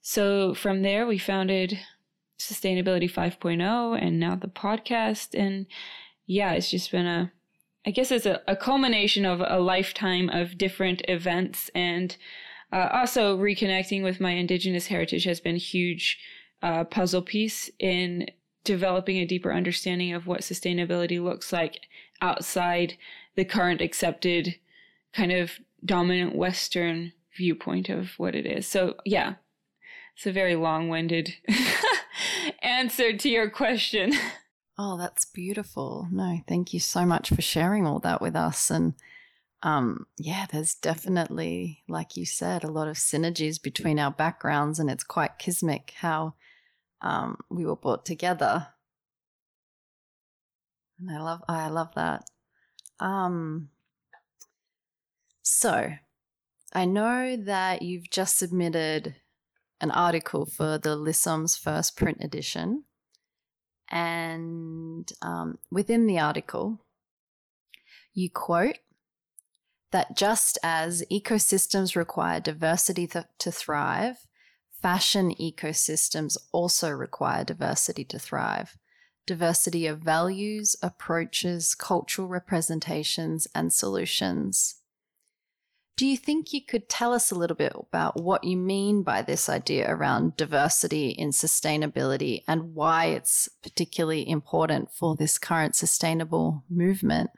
so 0.00 0.54
from 0.54 0.82
there, 0.82 1.06
we 1.06 1.18
founded 1.18 1.78
Sustainability 2.38 3.10
5.0 3.10 4.00
and 4.00 4.20
now 4.20 4.36
the 4.36 4.48
podcast. 4.48 5.38
And 5.38 5.66
yeah, 6.26 6.52
it's 6.52 6.70
just 6.70 6.92
been 6.92 7.06
a, 7.06 7.32
I 7.84 7.90
guess 7.90 8.12
it's 8.12 8.26
a, 8.26 8.40
a 8.46 8.54
culmination 8.54 9.24
of 9.24 9.42
a 9.44 9.58
lifetime 9.58 10.28
of 10.28 10.58
different 10.58 11.02
events. 11.08 11.70
And 11.74 12.16
uh, 12.72 12.88
also 12.92 13.36
reconnecting 13.36 14.02
with 14.02 14.20
my 14.20 14.30
Indigenous 14.30 14.86
heritage 14.86 15.24
has 15.24 15.40
been 15.40 15.56
huge 15.56 16.18
uh, 16.62 16.84
puzzle 16.84 17.22
piece 17.22 17.68
in 17.80 18.28
developing 18.64 19.18
a 19.18 19.26
deeper 19.26 19.52
understanding 19.52 20.12
of 20.12 20.26
what 20.26 20.40
sustainability 20.40 21.22
looks 21.22 21.52
like 21.52 21.80
outside 22.20 22.96
the 23.34 23.44
current 23.44 23.80
accepted 23.80 24.56
kind 25.12 25.32
of 25.32 25.52
dominant 25.84 26.34
Western 26.34 27.12
viewpoint 27.36 27.88
of 27.88 28.10
what 28.18 28.34
it 28.34 28.46
is. 28.46 28.66
So, 28.66 28.94
yeah, 29.04 29.34
it's 30.16 30.26
a 30.26 30.32
very 30.32 30.54
long 30.54 30.88
winded 30.88 31.34
answer 32.62 33.16
to 33.16 33.28
your 33.28 33.50
question. 33.50 34.12
Oh, 34.78 34.96
that's 34.96 35.24
beautiful. 35.24 36.08
No, 36.10 36.40
thank 36.48 36.72
you 36.72 36.80
so 36.80 37.04
much 37.04 37.30
for 37.30 37.42
sharing 37.42 37.86
all 37.86 37.98
that 38.00 38.22
with 38.22 38.36
us. 38.36 38.70
And 38.70 38.94
um, 39.62 40.06
yeah, 40.18 40.46
there's 40.50 40.74
definitely, 40.74 41.82
like 41.88 42.16
you 42.16 42.26
said, 42.26 42.64
a 42.64 42.70
lot 42.70 42.88
of 42.88 42.96
synergies 42.96 43.62
between 43.62 43.98
our 43.98 44.10
backgrounds, 44.10 44.78
and 44.78 44.90
it's 44.90 45.04
quite 45.04 45.38
kismic 45.38 45.92
how 45.98 46.34
um, 47.02 47.36
we 47.50 47.66
were 47.66 47.76
brought 47.76 48.06
together. 48.06 48.68
And 50.98 51.10
I 51.10 51.20
love, 51.20 51.42
I 51.48 51.68
love 51.68 51.94
that. 51.96 52.24
Um, 53.00 53.70
so, 55.42 55.92
I 56.72 56.84
know 56.84 57.36
that 57.36 57.82
you've 57.82 58.08
just 58.08 58.38
submitted 58.38 59.16
an 59.80 59.90
article 59.90 60.46
for 60.46 60.78
the 60.78 60.96
Lissom's 60.96 61.56
first 61.56 61.96
print 61.96 62.18
edition. 62.20 62.84
And 63.90 65.10
um, 65.20 65.58
within 65.70 66.06
the 66.06 66.20
article, 66.20 66.80
you 68.14 68.30
quote 68.30 68.78
that 69.90 70.16
just 70.16 70.58
as 70.62 71.04
ecosystems 71.10 71.96
require 71.96 72.40
diversity 72.40 73.06
th- 73.06 73.26
to 73.38 73.52
thrive, 73.52 74.26
fashion 74.82 75.34
ecosystems 75.40 76.36
also 76.52 76.90
require 76.90 77.44
diversity 77.44 78.04
to 78.04 78.18
thrive. 78.18 78.76
Diversity 79.26 79.86
of 79.86 80.00
values, 80.00 80.74
approaches, 80.82 81.74
cultural 81.76 82.26
representations, 82.26 83.46
and 83.54 83.72
solutions. 83.72 84.82
Do 85.96 86.06
you 86.06 86.16
think 86.16 86.52
you 86.52 86.60
could 86.64 86.88
tell 86.88 87.12
us 87.12 87.30
a 87.30 87.36
little 87.36 87.56
bit 87.56 87.72
about 87.76 88.20
what 88.20 88.42
you 88.42 88.56
mean 88.56 89.02
by 89.02 89.22
this 89.22 89.48
idea 89.48 89.88
around 89.88 90.36
diversity 90.36 91.10
in 91.10 91.30
sustainability 91.30 92.42
and 92.48 92.74
why 92.74 93.06
it's 93.06 93.48
particularly 93.62 94.28
important 94.28 94.90
for 94.90 95.14
this 95.14 95.38
current 95.38 95.76
sustainable 95.76 96.64
movement? 96.68 97.30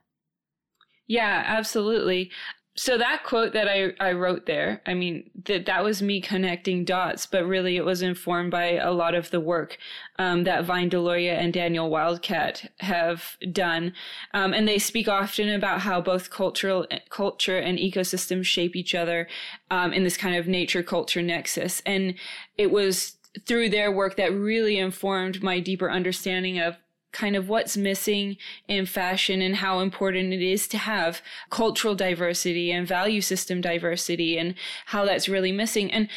Yeah, 1.06 1.42
absolutely 1.46 2.30
so 2.76 2.98
that 2.98 3.22
quote 3.22 3.52
that 3.52 3.68
I, 3.68 3.92
I 4.00 4.12
wrote 4.12 4.46
there, 4.46 4.82
I 4.84 4.94
mean, 4.94 5.30
that 5.44 5.66
that 5.66 5.84
was 5.84 6.02
me 6.02 6.20
connecting 6.20 6.84
dots, 6.84 7.24
but 7.24 7.46
really 7.46 7.76
it 7.76 7.84
was 7.84 8.02
informed 8.02 8.50
by 8.50 8.72
a 8.72 8.90
lot 8.90 9.14
of 9.14 9.30
the 9.30 9.38
work 9.38 9.78
um, 10.18 10.42
that 10.42 10.64
Vine 10.64 10.90
Deloria 10.90 11.34
and 11.34 11.52
Daniel 11.52 11.88
Wildcat 11.88 12.72
have 12.80 13.36
done. 13.52 13.92
Um, 14.32 14.52
and 14.52 14.66
they 14.66 14.80
speak 14.80 15.06
often 15.06 15.50
about 15.50 15.82
how 15.82 16.00
both 16.00 16.30
cultural 16.30 16.84
culture 17.10 17.58
and 17.58 17.78
ecosystems 17.78 18.46
shape 18.46 18.74
each 18.74 18.94
other 18.94 19.28
um, 19.70 19.92
in 19.92 20.02
this 20.02 20.16
kind 20.16 20.34
of 20.34 20.48
nature 20.48 20.82
culture 20.82 21.22
nexus. 21.22 21.80
And 21.86 22.14
it 22.58 22.72
was 22.72 23.16
through 23.46 23.68
their 23.68 23.92
work 23.92 24.16
that 24.16 24.32
really 24.32 24.78
informed 24.78 25.42
my 25.44 25.60
deeper 25.60 25.90
understanding 25.90 26.58
of 26.58 26.76
kind 27.14 27.36
of 27.36 27.48
what's 27.48 27.76
missing 27.76 28.36
in 28.68 28.84
fashion 28.84 29.40
and 29.40 29.56
how 29.56 29.80
important 29.80 30.34
it 30.34 30.42
is 30.42 30.68
to 30.68 30.76
have 30.76 31.22
cultural 31.48 31.94
diversity 31.94 32.70
and 32.70 32.86
value 32.86 33.22
system 33.22 33.62
diversity 33.62 34.36
and 34.36 34.54
how 34.86 35.06
that's 35.06 35.28
really 35.28 35.52
missing. 35.52 35.90
And 35.90 36.08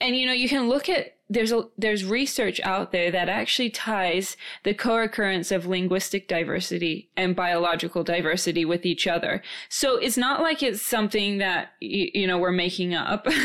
and 0.00 0.16
you 0.16 0.26
know 0.26 0.32
you 0.32 0.48
can 0.48 0.68
look 0.68 0.88
at 0.88 1.14
there's 1.30 1.52
a 1.52 1.62
there's 1.78 2.04
research 2.04 2.60
out 2.64 2.90
there 2.90 3.10
that 3.12 3.28
actually 3.28 3.70
ties 3.70 4.36
the 4.64 4.74
co-occurrence 4.74 5.52
of 5.52 5.64
linguistic 5.64 6.26
diversity 6.26 7.08
and 7.16 7.36
biological 7.36 8.02
diversity 8.02 8.64
with 8.64 8.84
each 8.84 9.06
other. 9.06 9.40
So 9.68 9.96
it's 9.96 10.16
not 10.16 10.42
like 10.42 10.60
it's 10.60 10.82
something 10.82 11.38
that 11.38 11.70
you, 11.80 12.10
you 12.12 12.26
know 12.26 12.36
we're 12.36 12.50
making 12.50 12.94
up. 12.94 13.26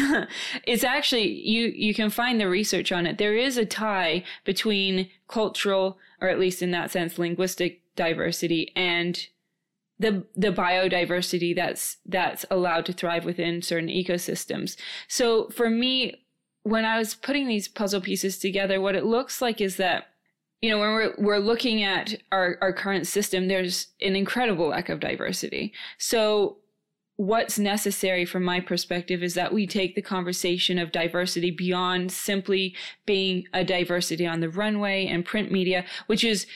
It's 0.63 0.83
actually 0.83 1.27
you 1.27 1.67
you 1.75 1.93
can 1.93 2.09
find 2.09 2.41
the 2.41 2.49
research 2.49 2.91
on 2.91 3.05
it. 3.05 3.17
There 3.17 3.35
is 3.35 3.57
a 3.57 3.65
tie 3.65 4.23
between 4.43 5.09
cultural 5.27 5.99
or 6.19 6.29
at 6.29 6.39
least 6.39 6.61
in 6.61 6.71
that 6.71 6.91
sense, 6.91 7.19
linguistic 7.19 7.81
diversity 7.95 8.71
and 8.75 9.27
the 9.99 10.25
the 10.35 10.51
biodiversity 10.51 11.55
that's 11.55 11.97
that's 12.05 12.45
allowed 12.49 12.85
to 12.87 12.93
thrive 12.93 13.25
within 13.25 13.61
certain 13.61 13.89
ecosystems. 13.89 14.75
So 15.07 15.49
for 15.49 15.69
me, 15.69 16.24
when 16.65 16.83
I 16.83 16.97
was 16.97 17.13
putting 17.13 17.47
these 17.47 17.67
puzzle 17.67 18.01
pieces 18.01 18.39
together, 18.39 18.81
what 18.81 18.95
it 18.95 19.05
looks 19.05 19.39
like 19.39 19.61
is 19.61 19.77
that 19.77 20.07
you 20.61 20.71
know 20.71 20.79
when 20.79 20.93
we're 20.93 21.13
we're 21.19 21.37
looking 21.37 21.83
at 21.83 22.15
our 22.31 22.57
our 22.59 22.73
current 22.73 23.05
system, 23.05 23.47
there's 23.47 23.87
an 24.01 24.15
incredible 24.15 24.69
lack 24.69 24.89
of 24.89 24.99
diversity. 24.99 25.73
So 25.99 26.57
what's 27.17 27.59
necessary 27.59 28.25
from 28.25 28.43
my 28.43 28.59
perspective 28.59 29.21
is 29.21 29.35
that 29.35 29.53
we 29.53 29.67
take 29.67 29.93
the 29.93 30.01
conversation 30.01 30.79
of 30.79 30.91
diversity 30.91 31.51
beyond 31.51 32.11
simply 32.11 32.75
being 33.05 33.45
a 33.53 33.63
diversity 33.63 34.25
on 34.25 34.39
the 34.39 34.49
runway 34.49 35.05
and 35.05 35.23
print 35.23 35.51
media, 35.51 35.85
which 36.07 36.23
is 36.23 36.47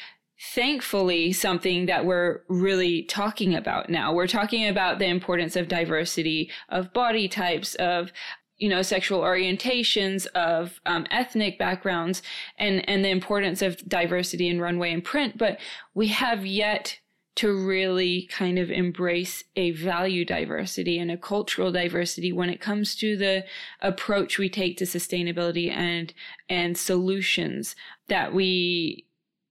thankfully 0.56 1.34
something 1.34 1.86
that 1.86 2.06
we're 2.06 2.42
really 2.48 3.04
talking 3.04 3.54
about 3.54 3.90
now. 3.90 4.14
We're 4.14 4.28
talking 4.28 4.68
about 4.68 4.98
the 4.98 5.06
importance 5.06 5.56
of 5.56 5.68
diversity 5.68 6.50
of 6.70 6.94
body 6.94 7.28
types, 7.28 7.76
of 7.76 8.12
you 8.60 8.70
know 8.70 8.82
sexual 8.82 9.22
orientations 9.22 10.28
of 10.28 10.80
um, 10.86 11.06
ethnic 11.12 11.58
backgrounds 11.58 12.22
and 12.58 12.88
and 12.88 13.04
the 13.04 13.10
importance 13.10 13.62
of 13.62 13.88
diversity 13.88 14.48
in 14.48 14.62
runway 14.62 14.94
and 14.94 15.04
print 15.04 15.38
but 15.38 15.60
we 15.94 16.08
have 16.08 16.46
yet 16.46 17.00
to 17.40 17.54
really 17.54 18.24
kind 18.24 18.60
of 18.60 18.70
embrace 18.70 19.46
a 19.56 19.72
value 19.72 20.26
diversity 20.26 21.00
and 21.00 21.10
a 21.10 21.16
cultural 21.16 21.72
diversity 21.72 22.34
when 22.34 22.50
it 22.50 22.60
comes 22.60 22.96
to 22.96 23.16
the 23.16 23.46
approach 23.80 24.38
we 24.38 24.50
take 24.50 24.76
to 24.76 24.84
sustainability 24.84 25.72
and 25.72 26.14
and 26.50 26.78
solutions 26.78 27.78
that 28.10 28.34
we 28.34 29.06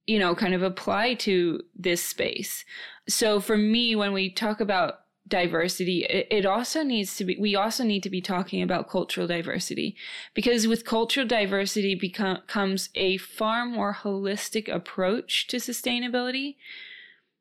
you 0.06 0.18
know 0.18 0.34
kind 0.34 0.52
of 0.52 0.62
apply 0.62 1.14
to 1.14 1.62
this 1.74 2.04
space. 2.04 2.62
So 3.08 3.40
for 3.40 3.56
me 3.56 3.96
when 3.96 4.12
we 4.12 4.28
talk 4.28 4.60
about 4.60 5.00
diversity 5.28 6.04
it, 6.04 6.47
also 6.47 6.82
needs 6.82 7.16
to 7.16 7.25
be 7.25 7.37
we 7.38 7.54
also 7.54 7.85
need 7.85 8.02
to 8.02 8.11
be 8.11 8.20
talking 8.20 8.62
about 8.62 8.88
cultural 8.88 9.26
diversity. 9.26 9.97
Because 10.35 10.66
with 10.66 10.85
cultural 10.85 11.26
diversity 11.26 11.94
become, 11.94 12.38
comes 12.47 12.88
a 12.94 13.18
far 13.18 13.66
more 13.66 13.94
holistic 14.02 14.73
approach 14.73 15.47
to 15.49 15.58
sustainability. 15.58 16.56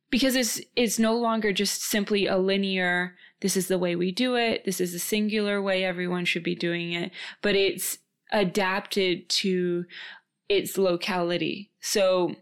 Because 0.10 0.36
it's 0.36 0.62
it's 0.76 1.00
no 1.00 1.16
longer 1.18 1.52
just 1.52 1.84
simply 1.84 2.28
a 2.28 2.38
linear 2.38 3.16
this 3.42 3.56
is 3.56 3.68
the 3.68 3.78
way 3.78 3.96
we 3.96 4.12
do 4.12 4.36
it 4.36 4.66
this 4.66 4.82
is 4.82 4.94
a 4.94 5.00
singular 5.00 5.62
way 5.62 5.84
everyone 5.84 6.26
should 6.26 6.44
be 6.44 6.56
doing 6.56 6.94
it 6.94 7.12
but 7.44 7.56
it's 7.56 8.00
adapted 8.32 9.30
to 9.30 9.86
its 10.50 10.78
locality. 10.78 11.72
So 11.80 12.36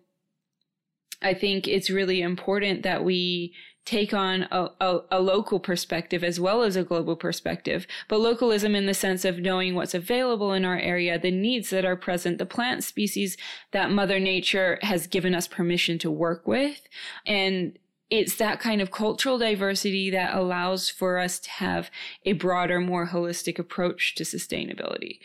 i 1.22 1.34
think 1.34 1.68
it's 1.68 1.90
really 1.90 2.22
important 2.22 2.84
that 2.84 3.04
we 3.04 3.54
take 3.86 4.14
on 4.14 4.48
a, 4.52 4.70
a, 4.82 5.00
a, 5.12 5.20
local 5.22 5.60
perspective 5.60 6.24
as 6.24 6.40
well 6.40 6.64
as 6.64 6.76
a 6.76 6.84
global 6.84 7.16
perspective. 7.16 7.86
But 8.08 8.20
localism 8.20 8.76
in 8.76 8.88
the 8.88 8.96
sense 8.96 9.24
of 9.24 9.40
knowing 9.40 9.76
what's 9.76 9.94
available 9.94 10.54
in 10.54 10.66
our 10.66 10.78
area, 10.78 11.20
the 11.20 11.32
needs 11.32 11.70
that 11.70 11.86
are 11.86 11.96
present, 11.96 12.40
the 12.40 12.48
plant 12.48 12.84
species 12.84 13.38
that 13.72 13.92
Mother 13.92 14.20
Nature 14.20 14.80
has 14.82 15.06
given 15.06 15.36
us 15.36 15.48
permission 15.48 16.00
to 16.00 16.10
work 16.10 16.48
with. 16.48 16.82
And 17.28 17.78
it's 18.10 18.36
that 18.38 18.60
kind 18.60 18.82
of 18.82 18.92
cultural 18.92 19.38
diversity 19.38 20.10
that 20.10 20.36
allows 20.36 20.90
for 20.90 21.20
us 21.20 21.40
to 21.40 21.50
have 21.52 21.92
a 22.26 22.34
broader, 22.34 22.80
more 22.80 23.08
holistic 23.08 23.60
approach 23.60 24.16
to 24.16 24.24
sustainability. 24.24 25.20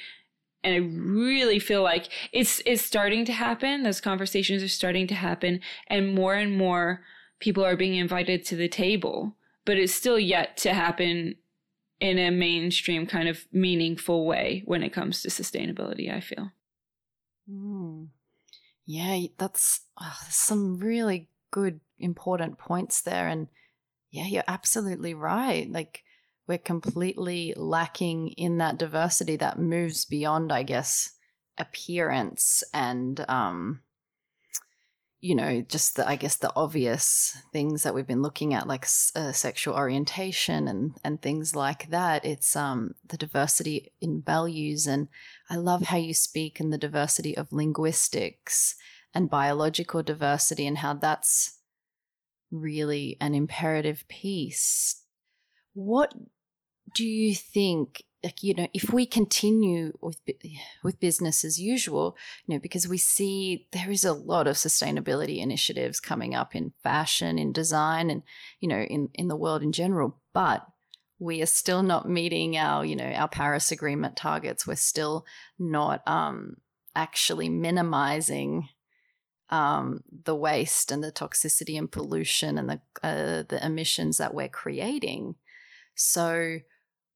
and 0.63 0.75
I 0.75 0.79
really 0.79 1.59
feel 1.59 1.83
like 1.83 2.09
it's 2.33 2.61
it's 2.67 2.83
starting 2.83 3.25
to 3.25 3.33
happen. 3.33 3.83
Those 3.83 4.01
conversations 4.03 4.63
are 4.63 4.69
starting 4.69 5.07
to 5.07 5.15
happen, 5.15 5.61
and 5.87 6.15
more 6.15 6.35
and 6.35 6.57
more 6.57 7.03
people 7.41 7.65
are 7.65 7.77
being 7.77 7.97
invited 7.97 8.45
to 8.45 8.57
the 8.57 8.69
table. 8.69 9.37
But 9.65 9.77
it's 9.77 9.95
still 9.95 10.19
yet 10.19 10.57
to 10.59 10.73
happen 10.73 11.37
in 12.01 12.19
a 12.19 12.31
mainstream 12.31 13.07
kind 13.07 13.29
of 13.29 13.47
meaningful 13.53 14.27
way 14.27 14.63
when 14.65 14.83
it 14.83 14.93
comes 14.93 15.23
to 15.23 15.29
sustainability. 15.29 16.13
I 16.13 16.21
feel. 16.21 16.53
Mm. 17.51 18.09
Yeah, 18.87 19.27
that's 19.39 19.81
oh, 20.01 20.17
some 20.29 20.79
really 20.79 21.29
good, 21.51 21.81
important 21.99 22.59
points 22.59 23.03
there, 23.03 23.29
and 23.29 23.49
yeah, 24.11 24.27
you're 24.27 24.45
absolutely 24.49 25.15
right. 25.15 25.71
Like 25.71 26.03
we're 26.51 26.59
completely 26.59 27.55
lacking 27.57 28.31
in 28.31 28.59
that 28.59 28.77
diversity 28.77 29.37
that 29.37 29.59
moves 29.61 30.05
beyond, 30.05 30.53
I 30.53 30.65
guess, 30.65 31.13
appearance 31.57 32.65
and, 32.75 33.25
um, 33.29 33.83
you 35.21 35.35
know, 35.35 35.61
just 35.61 35.97
the, 35.97 36.09
I 36.09 36.17
guess, 36.17 36.37
the 36.37 36.53
obvious 36.57 37.37
things 37.53 37.83
that 37.83 37.95
we've 37.95 38.07
been 38.07 38.23
looking 38.23 38.55
at, 38.55 38.67
like 38.67 38.87
uh, 39.15 39.33
sexual 39.33 39.75
orientation 39.75 40.67
and 40.67 40.95
and 41.05 41.21
things 41.21 41.55
like 41.55 41.91
that. 41.91 42.25
It's 42.25 42.57
um 42.57 42.95
the 43.07 43.19
diversity 43.19 43.93
in 44.01 44.23
values, 44.23 44.87
and 44.87 45.09
I 45.51 45.57
love 45.57 45.83
how 45.83 45.99
you 45.99 46.15
speak 46.15 46.61
in 46.61 46.71
the 46.71 46.79
diversity 46.79 47.37
of 47.37 47.53
linguistics 47.53 48.77
and 49.15 49.29
biological 49.29 50.03
diversity, 50.03 50.67
and 50.67 50.79
how 50.79 50.95
that's 50.95 51.59
really 52.51 53.17
an 53.21 53.35
imperative 53.35 54.05
piece. 54.09 55.03
What 55.75 56.15
do 56.95 57.07
you 57.07 57.35
think 57.35 58.03
like 58.23 58.43
you 58.43 58.55
know 58.55 58.67
if 58.75 58.93
we 58.93 59.07
continue 59.07 59.93
with 60.01 60.21
with 60.83 61.01
business 61.01 61.45
as 61.45 61.59
usual 61.59 62.17
you 62.47 62.55
know 62.55 62.61
because 62.61 62.87
we 62.87 62.99
see 62.99 63.67
there 63.73 63.91
is 63.91 64.05
a 64.05 64.13
lot 64.13 64.47
of 64.47 64.57
sustainability 64.57 65.39
initiatives 65.39 66.01
coming 66.01 66.35
up 66.35 66.55
in 66.55 66.73
fashion 66.83 67.39
in 67.39 67.53
design 67.53 68.11
and 68.11 68.23
you 68.61 68.69
know 68.69 68.81
in 68.81 69.09
in 69.15 69.29
the 69.29 69.37
world 69.37 69.63
in 69.63 69.73
general 69.73 70.19
but 70.33 70.67
we 71.19 71.43
are 71.43 71.47
still 71.47 71.83
not 71.83 72.09
meeting 72.09 72.57
our 72.57 72.85
you 72.85 72.97
know 72.97 73.11
our 73.13 73.29
paris 73.29 73.73
agreement 73.73 74.17
targets 74.17 74.67
we're 74.67 74.77
still 74.77 75.25
not 75.59 76.07
um 76.07 76.57
actually 76.95 77.49
minimizing 77.49 78.69
um, 79.51 80.03
the 80.25 80.35
waste 80.35 80.93
and 80.93 81.03
the 81.03 81.13
toxicity 81.13 81.77
and 81.77 81.91
pollution 81.91 82.57
and 82.57 82.69
the 82.69 82.81
uh, 83.03 83.43
the 83.49 83.59
emissions 83.63 84.19
that 84.19 84.35
we're 84.35 84.49
creating. 84.49 85.35
So, 85.97 86.61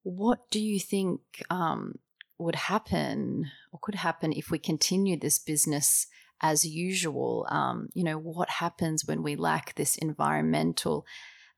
what 0.04 0.50
do 0.50 0.60
you 0.60 0.78
think 0.78 1.20
um, 1.50 1.98
would 2.38 2.54
happen 2.54 3.50
or 3.72 3.80
could 3.82 3.96
happen 3.96 4.32
if 4.32 4.50
we 4.50 4.58
continue 4.58 5.18
this 5.18 5.38
business 5.38 6.06
as 6.40 6.64
usual? 6.64 7.46
Um, 7.50 7.88
you 7.94 8.04
know, 8.04 8.18
what 8.18 8.50
happens 8.50 9.04
when 9.06 9.22
we 9.22 9.34
lack 9.34 9.74
this 9.74 9.96
environmental 9.96 11.04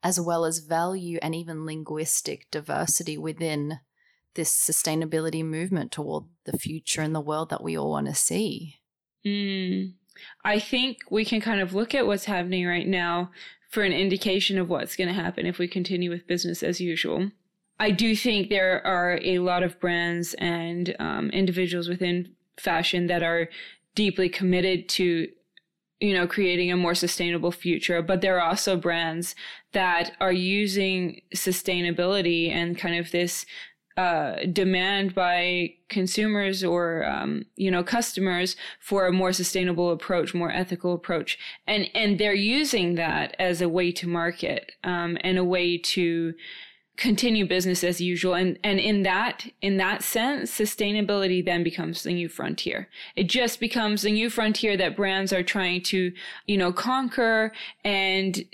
as 0.03 0.21
well 0.21 0.45
as 0.45 0.61
value 0.61 1.19
and 1.21 1.35
even 1.35 1.67
linguistic 1.67 2.47
diversity 2.51 3.19
within 3.19 3.81
this 4.35 4.53
sustainability 4.53 5.45
movement 5.45 5.91
toward 5.91 6.25
the 6.45 6.57
future 6.57 7.01
and 7.01 7.15
the 7.15 7.21
world 7.21 7.51
that 7.51 7.63
we 7.63 7.77
all 7.77 7.91
want 7.91 8.07
to 8.07 8.15
see? 8.15 8.77
Mm. 9.27 9.95
I 10.45 10.61
think 10.61 10.99
we 11.11 11.25
can 11.25 11.41
kind 11.41 11.61
of 11.61 11.75
look 11.75 11.95
at 11.95 12.07
what's 12.07 12.27
happening 12.27 12.67
right 12.67 12.87
now 12.87 13.33
for 13.71 13.83
an 13.83 13.93
indication 13.93 14.59
of 14.59 14.69
what's 14.69 14.95
going 14.95 15.09
to 15.09 15.15
happen 15.15 15.47
if 15.47 15.59
we 15.59 15.67
continue 15.67 16.11
with 16.11 16.29
business 16.29 16.63
as 16.63 16.81
usual. 16.81 17.31
I 17.79 17.91
do 17.91 18.17
think 18.17 18.49
there 18.49 18.85
are 18.87 19.19
a 19.23 19.39
lot 19.39 19.63
of 19.63 19.79
brands 19.81 20.35
and 20.35 20.97
um, 20.99 21.31
individuals 21.31 21.89
within 21.89 22.35
fashion 22.59 23.07
that 23.09 23.23
are 23.23 23.49
deeply 23.95 24.29
committed 24.29 24.89
to 24.89 25.29
you 26.01 26.13
know 26.13 26.27
creating 26.27 26.71
a 26.71 26.77
more 26.77 26.95
sustainable 26.95 27.51
future 27.51 28.03
but 28.03 28.21
there 28.21 28.39
are 28.39 28.49
also 28.49 28.77
brands 28.77 29.35
that 29.73 30.13
are 30.21 30.33
using 30.33 31.23
sustainability 31.35 32.51
and 32.51 32.79
kind 32.79 32.99
of 32.99 33.11
this 33.13 33.47
uh, 33.97 34.45
demand 34.53 35.15
by 35.15 35.73
consumers 35.89 36.63
or 36.63 37.05
um, 37.07 37.47
you 37.57 37.71
know 37.71 37.83
customers 37.83 38.55
for 38.79 39.07
a 39.07 39.13
more 39.13 39.33
sustainable 39.33 39.91
approach, 39.91 40.35
more 40.35 40.53
ethical 40.53 40.93
approach, 40.93 41.39
and 41.67 41.89
and 41.95 42.19
they're 42.19 42.35
using 42.35 42.97
that 42.97 43.35
as 43.39 43.63
a 43.63 43.69
way 43.69 43.91
to 43.91 44.07
market 44.07 44.73
um, 44.85 45.17
and 45.23 45.39
a 45.39 45.45
way 45.45 45.79
to 45.79 46.35
continue 46.97 47.47
business 47.47 47.85
as 47.85 48.01
usual. 48.01 48.35
And 48.35 48.59
and 48.65 48.79
in 48.79 49.03
that 49.03 49.47
in 49.61 49.77
that 49.77 50.03
sense 50.03 50.51
sustainability 50.51 51.45
then 51.45 51.63
becomes 51.63 52.03
the 52.03 52.13
new 52.13 52.29
frontier. 52.29 52.89
It 53.15 53.25
just 53.25 53.61
becomes 53.61 54.03
the 54.03 54.13
new 54.13 54.31
frontier 54.31 54.77
that 54.77 54.97
brands 54.97 55.33
are 55.33 55.43
trying 55.43 55.83
to 55.85 56.13
you 56.47 56.57
know 56.57 56.73
conquer 56.73 57.53
and 57.85 58.45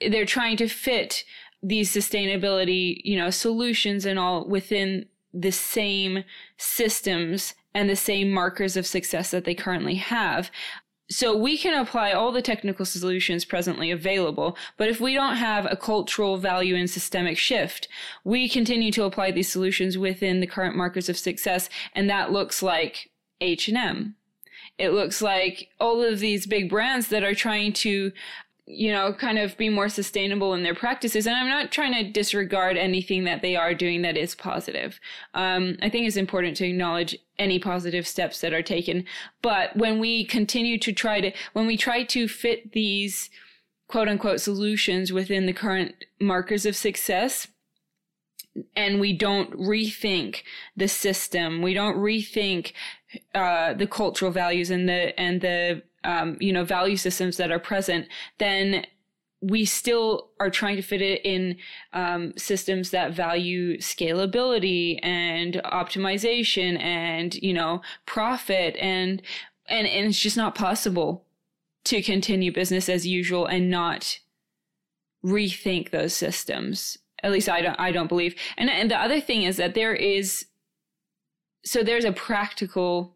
they're 0.00 0.26
trying 0.26 0.56
to 0.58 0.68
fit 0.68 1.24
these 1.62 1.92
sustainability 1.92 3.00
you 3.04 3.16
know 3.16 3.30
solutions 3.30 4.04
and 4.04 4.18
all 4.18 4.46
within 4.46 5.06
the 5.32 5.52
same 5.52 6.24
systems 6.56 7.54
and 7.74 7.90
the 7.90 7.96
same 7.96 8.30
markers 8.30 8.76
of 8.76 8.86
success 8.86 9.30
that 9.30 9.44
they 9.44 9.54
currently 9.54 9.96
have 9.96 10.50
so 11.08 11.36
we 11.36 11.56
can 11.56 11.80
apply 11.80 12.12
all 12.12 12.32
the 12.32 12.42
technical 12.42 12.84
solutions 12.84 13.44
presently 13.44 13.90
available, 13.90 14.56
but 14.76 14.88
if 14.88 15.00
we 15.00 15.14
don't 15.14 15.36
have 15.36 15.66
a 15.70 15.76
cultural 15.76 16.36
value 16.36 16.74
and 16.74 16.90
systemic 16.90 17.38
shift, 17.38 17.88
we 18.24 18.48
continue 18.48 18.90
to 18.92 19.04
apply 19.04 19.30
these 19.30 19.50
solutions 19.50 19.96
within 19.96 20.40
the 20.40 20.46
current 20.46 20.76
markers 20.76 21.08
of 21.08 21.16
success, 21.16 21.68
and 21.94 22.10
that 22.10 22.32
looks 22.32 22.62
like 22.62 23.10
H&M. 23.40 24.16
It 24.78 24.90
looks 24.90 25.22
like 25.22 25.68
all 25.80 26.02
of 26.02 26.18
these 26.18 26.46
big 26.46 26.68
brands 26.68 27.08
that 27.08 27.22
are 27.22 27.34
trying 27.34 27.72
to 27.74 28.12
you 28.66 28.90
know, 28.90 29.12
kind 29.12 29.38
of 29.38 29.56
be 29.56 29.68
more 29.68 29.88
sustainable 29.88 30.52
in 30.52 30.64
their 30.64 30.74
practices. 30.74 31.26
And 31.26 31.36
I'm 31.36 31.48
not 31.48 31.70
trying 31.70 31.94
to 31.94 32.10
disregard 32.10 32.76
anything 32.76 33.22
that 33.24 33.40
they 33.40 33.54
are 33.54 33.74
doing 33.74 34.02
that 34.02 34.16
is 34.16 34.34
positive. 34.34 34.98
Um, 35.34 35.76
I 35.82 35.88
think 35.88 36.06
it's 36.06 36.16
important 36.16 36.56
to 36.56 36.66
acknowledge 36.66 37.16
any 37.38 37.60
positive 37.60 38.08
steps 38.08 38.40
that 38.40 38.52
are 38.52 38.62
taken. 38.62 39.04
But 39.40 39.76
when 39.76 40.00
we 40.00 40.24
continue 40.24 40.78
to 40.78 40.92
try 40.92 41.20
to, 41.20 41.32
when 41.52 41.66
we 41.66 41.76
try 41.76 42.02
to 42.04 42.26
fit 42.26 42.72
these 42.72 43.30
quote 43.86 44.08
unquote 44.08 44.40
solutions 44.40 45.12
within 45.12 45.46
the 45.46 45.52
current 45.52 45.94
markers 46.20 46.66
of 46.66 46.74
success, 46.74 47.46
and 48.74 49.00
we 49.00 49.12
don't 49.12 49.52
rethink 49.52 50.42
the 50.76 50.88
system, 50.88 51.62
we 51.62 51.74
don't 51.74 51.98
rethink 51.98 52.72
uh, 53.34 53.74
the 53.74 53.86
cultural 53.86 54.30
values 54.30 54.70
and 54.70 54.88
the 54.88 55.18
and 55.20 55.40
the 55.40 55.82
um, 56.06 56.36
you 56.40 56.52
know 56.52 56.64
value 56.64 56.96
systems 56.96 57.36
that 57.36 57.50
are 57.50 57.58
present, 57.58 58.06
then 58.38 58.86
we 59.42 59.64
still 59.64 60.30
are 60.40 60.48
trying 60.48 60.76
to 60.76 60.82
fit 60.82 61.02
it 61.02 61.20
in 61.24 61.56
um, 61.92 62.32
systems 62.38 62.90
that 62.90 63.12
value 63.12 63.76
scalability 63.78 64.98
and 65.02 65.60
optimization 65.64 66.80
and 66.80 67.34
you 67.36 67.52
know 67.52 67.82
profit 68.06 68.76
and 68.80 69.20
and 69.68 69.86
and 69.86 70.06
it's 70.06 70.18
just 70.18 70.36
not 70.36 70.54
possible 70.54 71.24
to 71.84 72.02
continue 72.02 72.52
business 72.52 72.88
as 72.88 73.06
usual 73.06 73.46
and 73.46 73.70
not 73.70 74.18
rethink 75.24 75.90
those 75.90 76.14
systems. 76.14 76.98
At 77.22 77.32
least 77.32 77.48
i 77.48 77.60
don't 77.60 77.78
i 77.80 77.90
don't 77.90 78.08
believe. 78.08 78.34
And 78.56 78.70
and 78.70 78.90
the 78.90 79.00
other 79.00 79.20
thing 79.20 79.42
is 79.42 79.56
that 79.56 79.74
there 79.74 79.94
is 79.94 80.46
so 81.64 81.82
there's 81.82 82.04
a 82.04 82.12
practical 82.12 83.15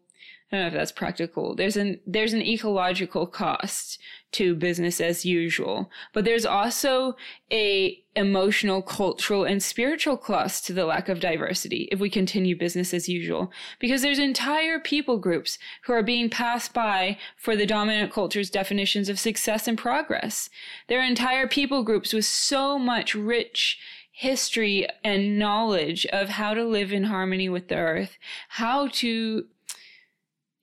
I 0.51 0.57
don't 0.57 0.63
know 0.63 0.67
if 0.67 0.73
that's 0.73 0.91
practical. 0.91 1.55
There's 1.55 1.77
an 1.77 1.99
there's 2.05 2.33
an 2.33 2.41
ecological 2.41 3.25
cost 3.25 3.97
to 4.33 4.53
business 4.53 4.99
as 4.99 5.25
usual, 5.25 5.89
but 6.13 6.25
there's 6.25 6.45
also 6.45 7.15
a 7.51 8.03
emotional, 8.17 8.81
cultural, 8.81 9.45
and 9.45 9.63
spiritual 9.63 10.17
cost 10.17 10.65
to 10.65 10.73
the 10.73 10.85
lack 10.85 11.07
of 11.07 11.21
diversity 11.21 11.87
if 11.89 12.01
we 12.01 12.09
continue 12.09 12.57
business 12.57 12.93
as 12.93 13.07
usual. 13.07 13.49
Because 13.79 14.01
there's 14.01 14.19
entire 14.19 14.77
people 14.77 15.17
groups 15.17 15.57
who 15.83 15.93
are 15.93 16.03
being 16.03 16.29
passed 16.29 16.73
by 16.73 17.17
for 17.37 17.55
the 17.55 17.65
dominant 17.65 18.11
culture's 18.11 18.49
definitions 18.49 19.07
of 19.07 19.19
success 19.19 19.69
and 19.69 19.77
progress. 19.77 20.49
There 20.89 20.99
are 20.99 21.05
entire 21.05 21.47
people 21.47 21.83
groups 21.83 22.11
with 22.11 22.25
so 22.25 22.77
much 22.77 23.15
rich 23.15 23.79
history 24.11 24.85
and 25.03 25.39
knowledge 25.39 26.05
of 26.07 26.29
how 26.29 26.53
to 26.53 26.63
live 26.63 26.91
in 26.91 27.05
harmony 27.05 27.47
with 27.47 27.69
the 27.69 27.75
earth, 27.75 28.17
how 28.49 28.87
to 28.87 29.45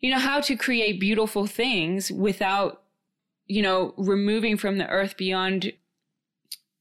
you 0.01 0.11
know, 0.11 0.19
how 0.19 0.41
to 0.41 0.57
create 0.57 1.01
beautiful 1.01 1.47
things 1.47 2.11
without, 2.11 2.83
you 3.47 3.63
know, 3.63 3.95
removing 3.97 4.57
from 4.57 4.79
the 4.79 4.89
earth 4.89 5.17
beyond 5.17 5.73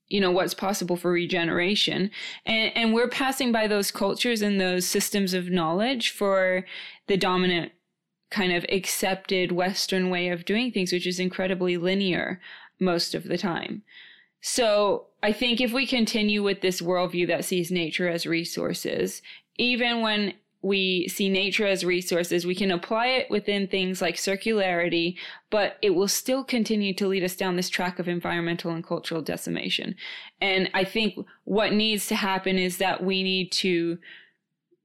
you 0.10 0.22
know 0.22 0.32
what's 0.32 0.54
possible 0.54 0.96
for 0.96 1.12
regeneration. 1.12 2.12
And 2.46 2.72
and 2.76 2.94
we're 2.94 3.10
passing 3.10 3.52
by 3.52 3.68
those 3.68 3.92
cultures 3.92 4.42
and 4.42 4.60
those 4.60 4.88
systems 4.88 5.34
of 5.34 5.50
knowledge 5.50 6.12
for 6.12 6.66
the 7.08 7.18
dominant 7.18 7.72
kind 8.30 8.52
of 8.52 8.66
accepted 8.70 9.52
western 9.52 10.10
way 10.10 10.30
of 10.30 10.46
doing 10.46 10.72
things 10.72 10.92
which 10.92 11.08
is 11.08 11.20
incredibly 11.20 11.78
linear 11.78 12.42
most 12.80 13.16
of 13.16 13.26
the 13.26 13.38
time. 13.38 13.84
So 14.42 15.08
i 15.22 15.34
think 15.34 15.60
if 15.60 15.74
we 15.74 15.86
continue 15.86 16.44
with 16.44 16.62
this 16.62 16.82
worldview 16.82 17.28
that 17.28 17.44
sees 17.44 17.72
nature 17.72 18.08
as 18.08 18.26
resources 18.26 19.22
even 19.58 20.02
when 20.02 20.34
we 20.62 21.08
see 21.08 21.30
nature 21.30 21.68
as 21.68 21.86
resources, 21.86 22.46
we 22.46 22.56
can 22.56 22.72
apply 22.72 23.08
it 23.08 23.30
within 23.30 23.68
things 23.68 24.02
like 24.02 24.16
circularity, 24.16 25.16
but 25.50 25.78
it 25.82 25.92
will 25.92 26.08
still 26.08 26.44
continue 26.44 26.94
to 26.96 27.08
lead 27.08 27.24
us 27.24 27.36
down 27.36 27.56
this 27.56 27.70
track 27.70 28.00
of 28.00 28.08
environmental 28.08 28.72
and 28.72 28.84
cultural 28.84 29.22
decimation. 29.22 29.96
And 30.42 30.70
I 30.74 30.84
think 30.84 31.16
what 31.44 31.74
needs 31.74 32.08
to 32.08 32.16
happen 32.16 32.58
is 32.58 32.78
that 32.78 33.04
we 33.04 33.24
need 33.24 33.52
to 33.54 34.00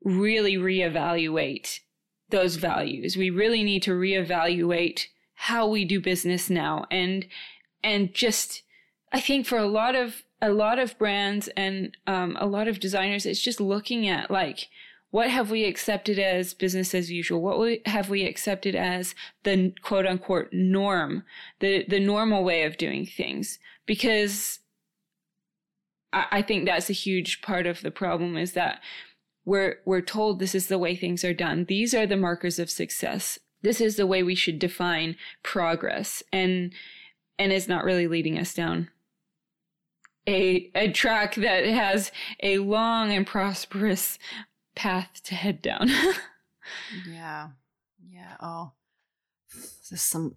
really 0.05 0.55
reevaluate 0.55 1.81
those 2.29 2.57
values. 2.57 3.17
We 3.17 3.31
really 3.31 3.63
need 3.63 3.83
to 3.85 3.93
reevaluate 3.93 5.07
how 5.35 5.67
we 5.67 5.85
do 5.85 6.01
business 6.01 6.49
now 6.49 6.87
and 6.91 7.27
and 7.83 8.15
just 8.15 8.63
I 9.13 9.21
think 9.21 9.45
for 9.45 9.59
a 9.59 9.67
lot 9.67 9.95
of 9.97 10.23
a 10.41 10.51
lot 10.51 10.79
of 10.79 10.99
brands 10.99 11.49
and 11.57 11.97
um, 12.07 12.37
a 12.41 12.47
lot 12.47 12.67
of 12.67 12.81
designers, 12.81 13.27
it's 13.27 13.41
just 13.41 13.61
looking 13.61 14.09
at 14.09 14.31
like 14.31 14.69
what 15.13 15.29
have 15.29 15.51
we 15.51 15.67
accepted 15.67 16.19
as 16.19 16.55
business 16.55 16.95
as 16.95 17.11
usual? 17.11 17.43
What 17.43 17.61
we, 17.61 17.83
have 17.85 18.09
we 18.09 18.25
accepted 18.25 18.75
as 18.75 19.15
the 19.45 19.75
quote 19.83 20.07
unquote 20.07 20.49
norm, 20.53 21.23
the 21.61 21.85
the 21.87 22.01
normal 22.01 22.43
way 22.43 22.65
of 22.65 22.79
doing 22.79 23.05
things? 23.05 23.59
Because 23.87 24.61
I, 26.15 26.27
I 26.33 26.43
think 26.43 26.65
that's 26.65 26.89
a 26.89 26.95
huge 26.95 27.43
part 27.43 27.67
of 27.67 27.83
the 27.83 27.91
problem 27.91 28.39
is 28.39 28.53
that 28.53 28.81
we're 29.45 29.77
we're 29.85 30.01
told 30.01 30.39
this 30.39 30.55
is 30.55 30.69
the 30.69 30.79
way 30.79 30.97
things 30.97 31.25
are 31.25 31.35
done. 31.35 31.67
These 31.67 31.95
are 31.95 32.07
the 32.07 32.17
markers 32.17 32.59
of 32.59 32.71
success. 32.71 33.39
This 33.61 33.83
is 33.83 33.97
the 33.97 34.07
way 34.07 34.23
we 34.23 34.35
should 34.35 34.59
define 34.59 35.17
progress, 35.43 36.23
and 36.33 36.73
and 37.39 37.53
it's 37.53 37.69
not 37.69 37.85
really 37.85 38.09
leading 38.09 38.39
us 38.39 38.55
down 38.55 38.89
a 40.27 40.71
a 40.75 40.91
track 40.91 41.35
that 41.35 41.67
has 41.67 42.13
a 42.43 42.59
long 42.59 43.13
and 43.13 43.27
prosperous 43.27 44.19
path 44.75 45.23
to 45.25 45.35
head 45.35 45.63
down. 45.63 45.89
yeah. 47.09 47.49
Yeah. 48.09 48.37
Oh, 48.41 48.73
there's 49.91 50.03
some 50.03 50.37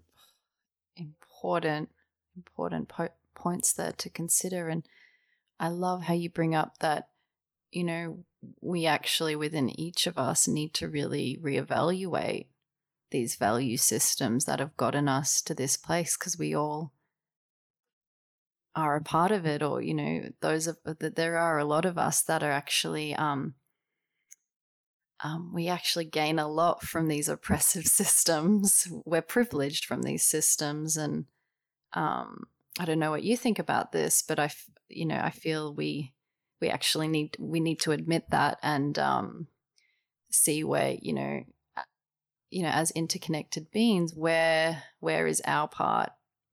important, 0.95 1.89
important 2.35 2.89
po- 2.89 3.09
points 3.33 3.73
there 3.73 3.93
to 3.93 4.09
consider. 4.09 4.69
And 4.69 4.85
I 5.59 5.69
love 5.69 6.03
how 6.03 6.13
you 6.13 6.29
bring 6.29 6.55
up 6.55 6.79
that, 6.79 7.09
you 7.71 7.83
know, 7.83 8.25
we 8.61 8.85
actually 8.85 9.35
within 9.35 9.69
each 9.79 10.07
of 10.07 10.17
us 10.17 10.47
need 10.47 10.73
to 10.75 10.87
really 10.87 11.39
reevaluate 11.41 12.47
these 13.11 13.35
value 13.35 13.77
systems 13.77 14.45
that 14.45 14.59
have 14.59 14.75
gotten 14.77 15.07
us 15.07 15.41
to 15.41 15.53
this 15.53 15.77
place 15.77 16.17
because 16.17 16.37
we 16.37 16.53
all 16.53 16.91
are 18.75 18.97
a 18.97 19.01
part 19.01 19.31
of 19.31 19.45
it 19.45 19.63
or 19.63 19.81
you 19.81 19.93
know 19.93 20.29
those 20.41 20.67
of 20.67 20.77
that 20.83 21.15
there 21.15 21.37
are 21.37 21.57
a 21.57 21.65
lot 21.65 21.85
of 21.85 21.97
us 21.97 22.21
that 22.21 22.43
are 22.43 22.51
actually 22.51 23.15
um 23.15 23.53
um, 25.25 25.51
we 25.51 25.67
actually 25.67 26.05
gain 26.05 26.37
a 26.37 26.47
lot 26.47 26.83
from 26.83 27.07
these 27.07 27.27
oppressive 27.27 27.85
systems. 27.87 28.87
We're 29.05 29.23
privileged 29.23 29.85
from 29.85 30.03
these 30.03 30.23
systems, 30.23 30.97
and 30.97 31.25
um, 31.93 32.43
I 32.79 32.85
don't 32.85 32.99
know 32.99 33.11
what 33.11 33.23
you 33.23 33.35
think 33.35 33.57
about 33.57 33.91
this, 33.91 34.21
but 34.21 34.39
I, 34.39 34.51
you 34.87 35.05
know, 35.05 35.19
I 35.21 35.31
feel 35.31 35.73
we 35.73 36.13
we 36.61 36.69
actually 36.69 37.07
need 37.07 37.37
we 37.39 37.59
need 37.59 37.79
to 37.81 37.91
admit 37.91 38.29
that 38.29 38.59
and 38.61 38.97
um, 38.99 39.47
see 40.31 40.63
where 40.63 40.95
you 41.01 41.13
know, 41.13 41.43
you 42.51 42.61
know, 42.61 42.69
as 42.69 42.91
interconnected 42.91 43.71
beings, 43.71 44.13
where 44.15 44.83
where 44.99 45.25
is 45.25 45.41
our 45.45 45.67
part 45.67 46.11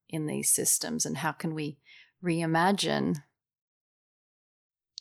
in 0.09 0.27
these 0.27 0.51
systems, 0.51 1.05
and 1.05 1.19
how 1.19 1.33
can 1.33 1.55
we 1.55 1.77
reimagine 2.25 3.17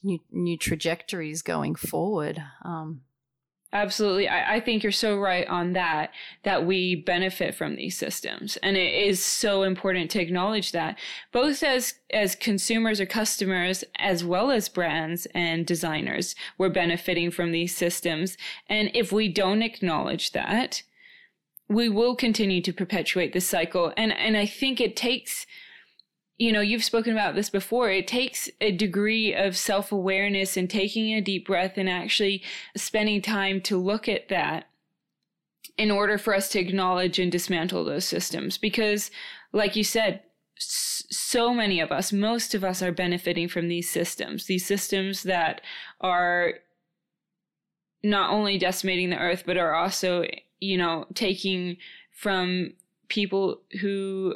new 0.03 0.19
new 0.29 0.57
trajectories 0.57 1.41
going 1.41 1.75
forward? 1.75 2.43
Um, 2.65 3.03
Absolutely. 3.73 4.27
I, 4.27 4.55
I, 4.55 4.59
think 4.59 4.83
you're 4.83 4.91
so 4.91 5.17
right 5.17 5.47
on 5.47 5.71
that, 5.73 6.11
that 6.43 6.65
we 6.65 6.93
benefit 6.93 7.55
from 7.55 7.77
these 7.77 7.97
systems. 7.97 8.57
And 8.57 8.75
it 8.75 8.93
is 8.93 9.23
so 9.23 9.63
important 9.63 10.11
to 10.11 10.21
acknowledge 10.21 10.73
that 10.73 10.99
both 11.31 11.63
as, 11.63 11.93
as 12.09 12.35
consumers 12.35 12.99
or 12.99 13.05
customers, 13.05 13.85
as 13.97 14.25
well 14.25 14.51
as 14.51 14.67
brands 14.67 15.25
and 15.33 15.65
designers, 15.65 16.35
we're 16.57 16.69
benefiting 16.69 17.31
from 17.31 17.53
these 17.53 17.75
systems. 17.75 18.35
And 18.67 18.91
if 18.93 19.13
we 19.13 19.29
don't 19.29 19.61
acknowledge 19.61 20.33
that, 20.33 20.83
we 21.69 21.87
will 21.87 22.17
continue 22.17 22.61
to 22.61 22.73
perpetuate 22.73 23.31
this 23.31 23.47
cycle. 23.47 23.93
And, 23.95 24.11
and 24.11 24.35
I 24.35 24.47
think 24.47 24.81
it 24.81 24.97
takes, 24.97 25.45
you 26.41 26.51
know, 26.51 26.59
you've 26.59 26.83
spoken 26.83 27.13
about 27.13 27.35
this 27.35 27.51
before. 27.51 27.91
It 27.91 28.07
takes 28.07 28.49
a 28.59 28.71
degree 28.71 29.31
of 29.31 29.55
self 29.55 29.91
awareness 29.91 30.57
and 30.57 30.67
taking 30.67 31.13
a 31.13 31.21
deep 31.21 31.45
breath 31.45 31.77
and 31.77 31.87
actually 31.87 32.41
spending 32.75 33.21
time 33.21 33.61
to 33.61 33.77
look 33.77 34.09
at 34.09 34.27
that 34.29 34.67
in 35.77 35.91
order 35.91 36.17
for 36.17 36.33
us 36.33 36.49
to 36.49 36.59
acknowledge 36.59 37.19
and 37.19 37.31
dismantle 37.31 37.85
those 37.85 38.05
systems. 38.05 38.57
Because, 38.57 39.11
like 39.53 39.75
you 39.75 39.83
said, 39.83 40.23
so 40.57 41.53
many 41.53 41.79
of 41.79 41.91
us, 41.91 42.11
most 42.11 42.55
of 42.55 42.63
us 42.63 42.81
are 42.81 42.91
benefiting 42.91 43.47
from 43.47 43.67
these 43.67 43.87
systems, 43.87 44.47
these 44.47 44.65
systems 44.65 45.21
that 45.21 45.61
are 45.99 46.55
not 48.01 48.31
only 48.31 48.57
decimating 48.57 49.11
the 49.11 49.19
earth, 49.19 49.43
but 49.45 49.57
are 49.57 49.75
also, 49.75 50.25
you 50.59 50.75
know, 50.75 51.05
taking 51.13 51.77
from 52.09 52.73
people 53.09 53.61
who 53.79 54.33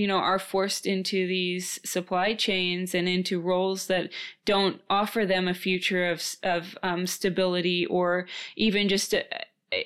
you 0.00 0.06
know 0.06 0.16
are 0.16 0.38
forced 0.38 0.86
into 0.86 1.26
these 1.26 1.78
supply 1.84 2.32
chains 2.32 2.94
and 2.94 3.06
into 3.06 3.38
roles 3.38 3.86
that 3.88 4.08
don't 4.46 4.80
offer 4.88 5.26
them 5.26 5.46
a 5.46 5.52
future 5.52 6.10
of 6.10 6.36
of 6.42 6.78
um, 6.82 7.06
stability 7.06 7.84
or 7.84 8.26
even 8.56 8.88
just 8.88 9.12
a, 9.12 9.22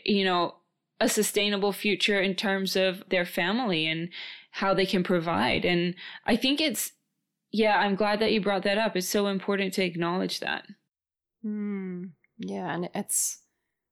you 0.04 0.24
know 0.24 0.54
a 1.00 1.08
sustainable 1.08 1.72
future 1.72 2.20
in 2.20 2.36
terms 2.36 2.76
of 2.76 3.02
their 3.08 3.26
family 3.26 3.88
and 3.88 4.08
how 4.52 4.72
they 4.72 4.86
can 4.86 5.02
provide. 5.02 5.64
And 5.64 5.96
i 6.26 6.36
think 6.36 6.60
it's 6.60 6.92
yeah 7.50 7.80
i'm 7.80 7.96
glad 7.96 8.20
that 8.20 8.30
you 8.30 8.40
brought 8.40 8.62
that 8.62 8.78
up. 8.78 8.96
It's 8.96 9.08
so 9.08 9.26
important 9.26 9.74
to 9.74 9.84
acknowledge 9.84 10.38
that. 10.38 10.64
Mm, 11.44 12.10
yeah 12.38 12.72
and 12.72 12.88
it's 12.94 13.42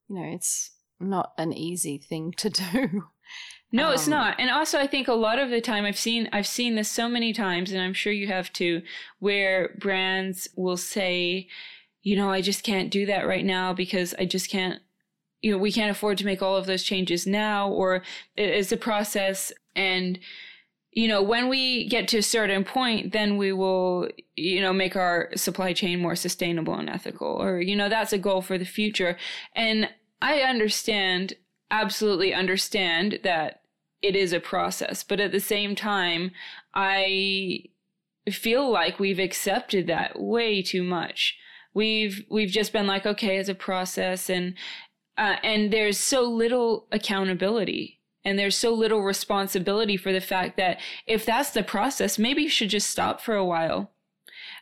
you 0.08 0.14
know 0.14 0.34
it's 0.36 0.70
not 1.00 1.32
an 1.36 1.52
easy 1.52 1.98
thing 1.98 2.32
to 2.36 2.48
do 2.62 3.02
no, 3.72 3.88
um, 3.88 3.94
it's 3.94 4.06
not. 4.06 4.36
And 4.38 4.50
also 4.50 4.78
I 4.78 4.86
think 4.86 5.08
a 5.08 5.14
lot 5.14 5.38
of 5.38 5.50
the 5.50 5.60
time 5.60 5.84
I've 5.84 5.98
seen 5.98 6.28
I've 6.32 6.46
seen 6.46 6.74
this 6.74 6.90
so 6.90 7.08
many 7.08 7.32
times 7.32 7.72
and 7.72 7.80
I'm 7.80 7.94
sure 7.94 8.12
you 8.12 8.26
have 8.28 8.52
too 8.52 8.82
where 9.18 9.74
brands 9.78 10.48
will 10.56 10.76
say, 10.76 11.48
you 12.02 12.16
know, 12.16 12.30
I 12.30 12.40
just 12.40 12.62
can't 12.62 12.90
do 12.90 13.06
that 13.06 13.26
right 13.26 13.44
now 13.44 13.72
because 13.72 14.14
I 14.18 14.26
just 14.26 14.50
can't 14.50 14.80
you 15.40 15.50
know, 15.50 15.58
we 15.58 15.72
can't 15.72 15.90
afford 15.90 16.18
to 16.18 16.24
make 16.24 16.40
all 16.40 16.56
of 16.56 16.66
those 16.66 16.84
changes 16.84 17.26
now 17.26 17.68
or 17.68 18.02
it's 18.36 18.70
a 18.70 18.76
process 18.76 19.52
and 19.74 20.20
you 20.92 21.08
know, 21.08 21.22
when 21.22 21.48
we 21.48 21.88
get 21.88 22.06
to 22.08 22.18
a 22.18 22.22
certain 22.22 22.64
point, 22.64 23.12
then 23.12 23.38
we 23.38 23.50
will, 23.52 24.08
you 24.36 24.60
know, 24.60 24.74
make 24.74 24.94
our 24.94 25.30
supply 25.34 25.72
chain 25.72 26.00
more 26.00 26.14
sustainable 26.14 26.74
and 26.74 26.90
ethical, 26.90 27.28
or, 27.28 27.62
you 27.62 27.74
know, 27.74 27.88
that's 27.88 28.12
a 28.12 28.18
goal 28.18 28.42
for 28.42 28.58
the 28.58 28.66
future. 28.66 29.16
And 29.56 29.88
I 30.20 30.40
understand, 30.40 31.32
absolutely 31.72 32.32
understand 32.32 33.18
that 33.24 33.62
it 34.00 34.14
is 34.14 34.32
a 34.32 34.38
process. 34.38 35.02
But 35.02 35.18
at 35.18 35.32
the 35.32 35.40
same 35.40 35.74
time, 35.74 36.30
I 36.74 37.64
feel 38.30 38.70
like 38.70 39.00
we've 39.00 39.18
accepted 39.18 39.88
that 39.88 40.20
way 40.20 40.62
too 40.62 40.84
much. 40.84 41.36
We've 41.74 42.24
we've 42.30 42.50
just 42.50 42.72
been 42.72 42.86
like, 42.86 43.06
okay, 43.06 43.38
it's 43.38 43.48
a 43.48 43.54
process, 43.54 44.30
and 44.30 44.54
uh, 45.16 45.36
and 45.42 45.72
there's 45.72 45.98
so 45.98 46.22
little 46.22 46.86
accountability 46.92 48.00
and 48.24 48.38
there's 48.38 48.56
so 48.56 48.72
little 48.72 49.02
responsibility 49.02 49.96
for 49.96 50.12
the 50.12 50.20
fact 50.20 50.56
that 50.56 50.80
if 51.06 51.26
that's 51.26 51.50
the 51.50 51.62
process, 51.62 52.18
maybe 52.18 52.42
you 52.42 52.48
should 52.48 52.70
just 52.70 52.90
stop 52.90 53.20
for 53.20 53.34
a 53.34 53.44
while. 53.44 53.90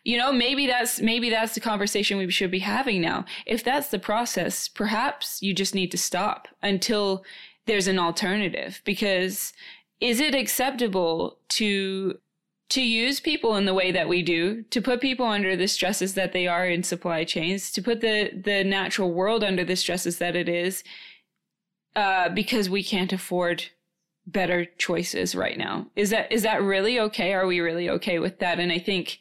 You 0.04 0.16
know, 0.16 0.32
maybe 0.32 0.66
that's 0.66 1.00
maybe 1.00 1.28
that's 1.28 1.54
the 1.54 1.60
conversation 1.60 2.16
we 2.18 2.30
should 2.30 2.50
be 2.50 2.60
having 2.60 3.02
now. 3.02 3.26
If 3.46 3.62
that's 3.62 3.88
the 3.88 3.98
process, 3.98 4.66
perhaps 4.66 5.42
you 5.42 5.52
just 5.52 5.74
need 5.74 5.90
to 5.90 5.98
stop 5.98 6.48
until 6.62 7.24
there's 7.66 7.86
an 7.86 7.98
alternative. 7.98 8.80
Because 8.84 9.52
is 10.00 10.20
it 10.20 10.34
acceptable 10.34 11.38
to 11.50 12.18
to 12.70 12.80
use 12.80 13.18
people 13.18 13.56
in 13.56 13.64
the 13.64 13.74
way 13.74 13.90
that 13.90 14.08
we 14.08 14.22
do 14.22 14.62
to 14.70 14.80
put 14.80 15.00
people 15.00 15.26
under 15.26 15.56
the 15.56 15.66
stresses 15.66 16.14
that 16.14 16.32
they 16.32 16.46
are 16.46 16.66
in 16.66 16.82
supply 16.84 17.24
chains 17.24 17.70
to 17.72 17.82
put 17.82 18.00
the 18.00 18.30
the 18.44 18.64
natural 18.64 19.12
world 19.12 19.44
under 19.44 19.64
the 19.64 19.76
stresses 19.76 20.18
that 20.18 20.36
it 20.36 20.48
is 20.48 20.82
uh, 21.96 22.28
because 22.28 22.70
we 22.70 22.82
can't 22.82 23.12
afford 23.12 23.64
better 24.26 24.64
choices 24.78 25.34
right 25.34 25.58
now? 25.58 25.86
Is 25.96 26.10
that 26.10 26.30
is 26.32 26.42
that 26.42 26.62
really 26.62 26.98
okay? 27.00 27.32
Are 27.34 27.46
we 27.46 27.60
really 27.60 27.90
okay 27.90 28.18
with 28.18 28.38
that? 28.38 28.60
And 28.60 28.72
i 28.72 28.78
think 28.78 29.18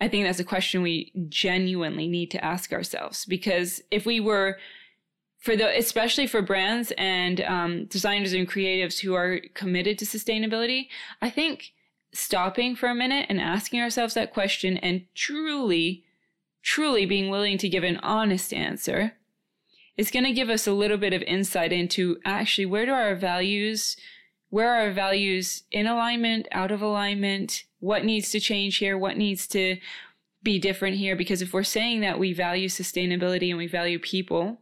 i 0.00 0.08
think 0.08 0.24
that's 0.24 0.40
a 0.40 0.44
question 0.44 0.82
we 0.82 1.12
genuinely 1.28 2.08
need 2.08 2.30
to 2.30 2.44
ask 2.44 2.72
ourselves 2.72 3.24
because 3.24 3.80
if 3.90 4.06
we 4.06 4.20
were 4.20 4.56
for 5.46 5.56
the 5.56 5.78
especially 5.78 6.26
for 6.26 6.42
brands 6.42 6.92
and 6.98 7.40
um, 7.42 7.84
designers 7.84 8.32
and 8.32 8.50
creatives 8.50 8.98
who 8.98 9.14
are 9.14 9.38
committed 9.54 9.96
to 9.96 10.04
sustainability, 10.04 10.88
I 11.22 11.30
think 11.30 11.72
stopping 12.12 12.74
for 12.74 12.88
a 12.88 12.94
minute 12.94 13.26
and 13.28 13.40
asking 13.40 13.80
ourselves 13.80 14.14
that 14.14 14.34
question 14.34 14.76
and 14.78 15.02
truly, 15.14 16.04
truly 16.62 17.06
being 17.06 17.30
willing 17.30 17.58
to 17.58 17.68
give 17.68 17.84
an 17.84 17.98
honest 17.98 18.52
answer 18.52 19.12
is 19.96 20.10
going 20.10 20.24
to 20.24 20.32
give 20.32 20.50
us 20.50 20.66
a 20.66 20.72
little 20.72 20.96
bit 20.96 21.12
of 21.12 21.22
insight 21.22 21.72
into 21.72 22.18
actually 22.24 22.66
where 22.66 22.86
do 22.86 22.92
our 22.92 23.14
values 23.14 23.96
where 24.48 24.70
are 24.70 24.82
our 24.82 24.92
values 24.92 25.64
in 25.70 25.86
alignment 25.86 26.46
out 26.52 26.70
of 26.70 26.80
alignment 26.80 27.64
what 27.86 28.04
needs 28.04 28.30
to 28.30 28.40
change 28.40 28.78
here 28.78 28.98
what 28.98 29.16
needs 29.16 29.46
to 29.46 29.76
be 30.42 30.58
different 30.58 30.96
here 30.96 31.14
because 31.14 31.40
if 31.40 31.52
we're 31.52 31.62
saying 31.62 32.00
that 32.00 32.18
we 32.18 32.32
value 32.32 32.68
sustainability 32.68 33.48
and 33.48 33.58
we 33.58 33.66
value 33.66 33.98
people 33.98 34.58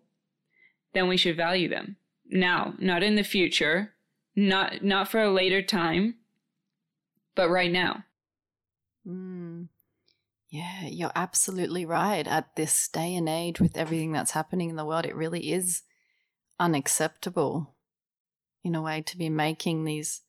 then 0.92 1.08
we 1.08 1.16
should 1.16 1.36
value 1.36 1.68
them 1.68 1.96
now 2.26 2.74
not 2.78 3.02
in 3.02 3.14
the 3.14 3.24
future 3.24 3.94
not 4.36 4.84
not 4.84 5.08
for 5.08 5.22
a 5.22 5.32
later 5.32 5.62
time 5.62 6.14
but 7.34 7.48
right 7.48 7.72
now 7.72 8.04
mm. 9.06 9.66
Yeah, 10.50 10.86
you're 10.86 11.10
absolutely 11.16 11.84
right. 11.84 12.24
At 12.28 12.54
this 12.54 12.86
day 12.86 13.16
and 13.16 13.28
age, 13.28 13.58
with 13.58 13.76
everything 13.76 14.12
that's 14.12 14.30
happening 14.30 14.70
in 14.70 14.76
the 14.76 14.84
world, 14.84 15.04
it 15.04 15.16
really 15.16 15.50
is 15.50 15.82
unacceptable 16.60 17.74
in 18.62 18.76
a 18.76 18.80
way 18.80 19.02
to 19.02 19.18
be 19.18 19.28
making 19.28 19.82
these 19.82 20.20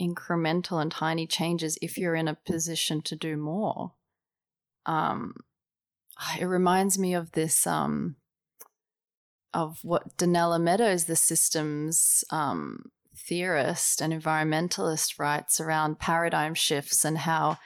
incremental 0.00 0.80
and 0.80 0.90
tiny 0.90 1.26
changes 1.26 1.78
if 1.80 1.96
you're 1.96 2.14
in 2.14 2.28
a 2.28 2.38
position 2.46 3.02
to 3.02 3.16
do 3.16 3.36
more. 3.36 3.92
Um, 4.84 5.34
it 6.40 6.44
reminds 6.44 6.98
me 6.98 7.14
of 7.14 7.32
this 7.32 7.66
um, 7.66 8.16
of 9.52 9.78
what 9.82 10.16
Donella 10.18 10.60
Meadows, 10.60 11.04
the 11.04 11.16
systems 11.16 12.24
um, 12.30 12.90
theorist 13.16 14.02
and 14.02 14.12
environmentalist, 14.12 15.18
writes 15.18 15.60
around 15.60 15.98
paradigm 15.98 16.54
shifts 16.54 17.04
and 17.04 17.18
how 17.18 17.58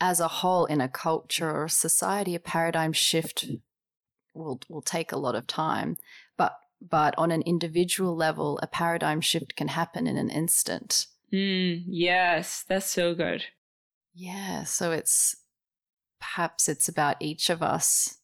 as 0.00 0.18
a 0.18 0.28
whole 0.28 0.64
in 0.64 0.80
a 0.80 0.88
culture 0.88 1.50
or 1.50 1.66
a 1.66 1.70
society, 1.70 2.34
a 2.34 2.40
paradigm 2.40 2.92
shift 2.92 3.46
will 4.34 4.60
will 4.68 4.82
take 4.82 5.12
a 5.12 5.18
lot 5.18 5.34
of 5.34 5.46
time. 5.46 5.96
But 6.36 6.56
but 6.80 7.14
on 7.18 7.30
an 7.30 7.42
individual 7.42 8.16
level, 8.16 8.58
a 8.62 8.66
paradigm 8.66 9.20
shift 9.20 9.54
can 9.56 9.68
happen 9.68 10.06
in 10.06 10.16
an 10.16 10.30
instant. 10.30 11.06
Mm, 11.32 11.84
yes, 11.86 12.64
that's 12.68 12.86
so 12.86 13.14
good. 13.14 13.44
Yeah, 14.14 14.64
so 14.64 14.92
it's 14.92 15.36
perhaps 16.20 16.68
it's 16.68 16.88
about 16.88 17.16
each 17.20 17.50
of 17.50 17.62
us, 17.62 18.18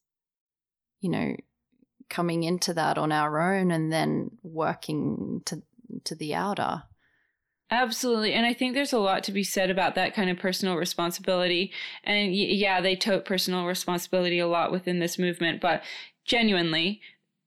you 1.00 1.10
know, 1.10 1.36
coming 2.10 2.42
into 2.42 2.74
that 2.74 2.98
on 2.98 3.12
our 3.12 3.40
own 3.40 3.70
and 3.70 3.92
then 3.92 4.30
working 4.42 5.42
to 5.46 5.62
to 6.04 6.14
the 6.14 6.34
outer. 6.34 6.82
Absolutely. 7.70 8.32
And 8.32 8.46
I 8.46 8.52
think 8.52 8.74
there's 8.74 8.92
a 8.92 8.98
lot 8.98 9.24
to 9.24 9.32
be 9.32 9.42
said 9.42 9.70
about 9.70 9.96
that 9.96 10.14
kind 10.14 10.30
of 10.30 10.38
personal 10.38 10.76
responsibility. 10.76 11.72
And 12.04 12.34
yeah, 12.34 12.80
they 12.80 12.94
tote 12.94 13.24
personal 13.24 13.66
responsibility 13.66 14.38
a 14.38 14.46
lot 14.46 14.70
within 14.70 15.00
this 15.00 15.18
movement, 15.18 15.60
but 15.60 15.82
genuinely, 16.24 17.00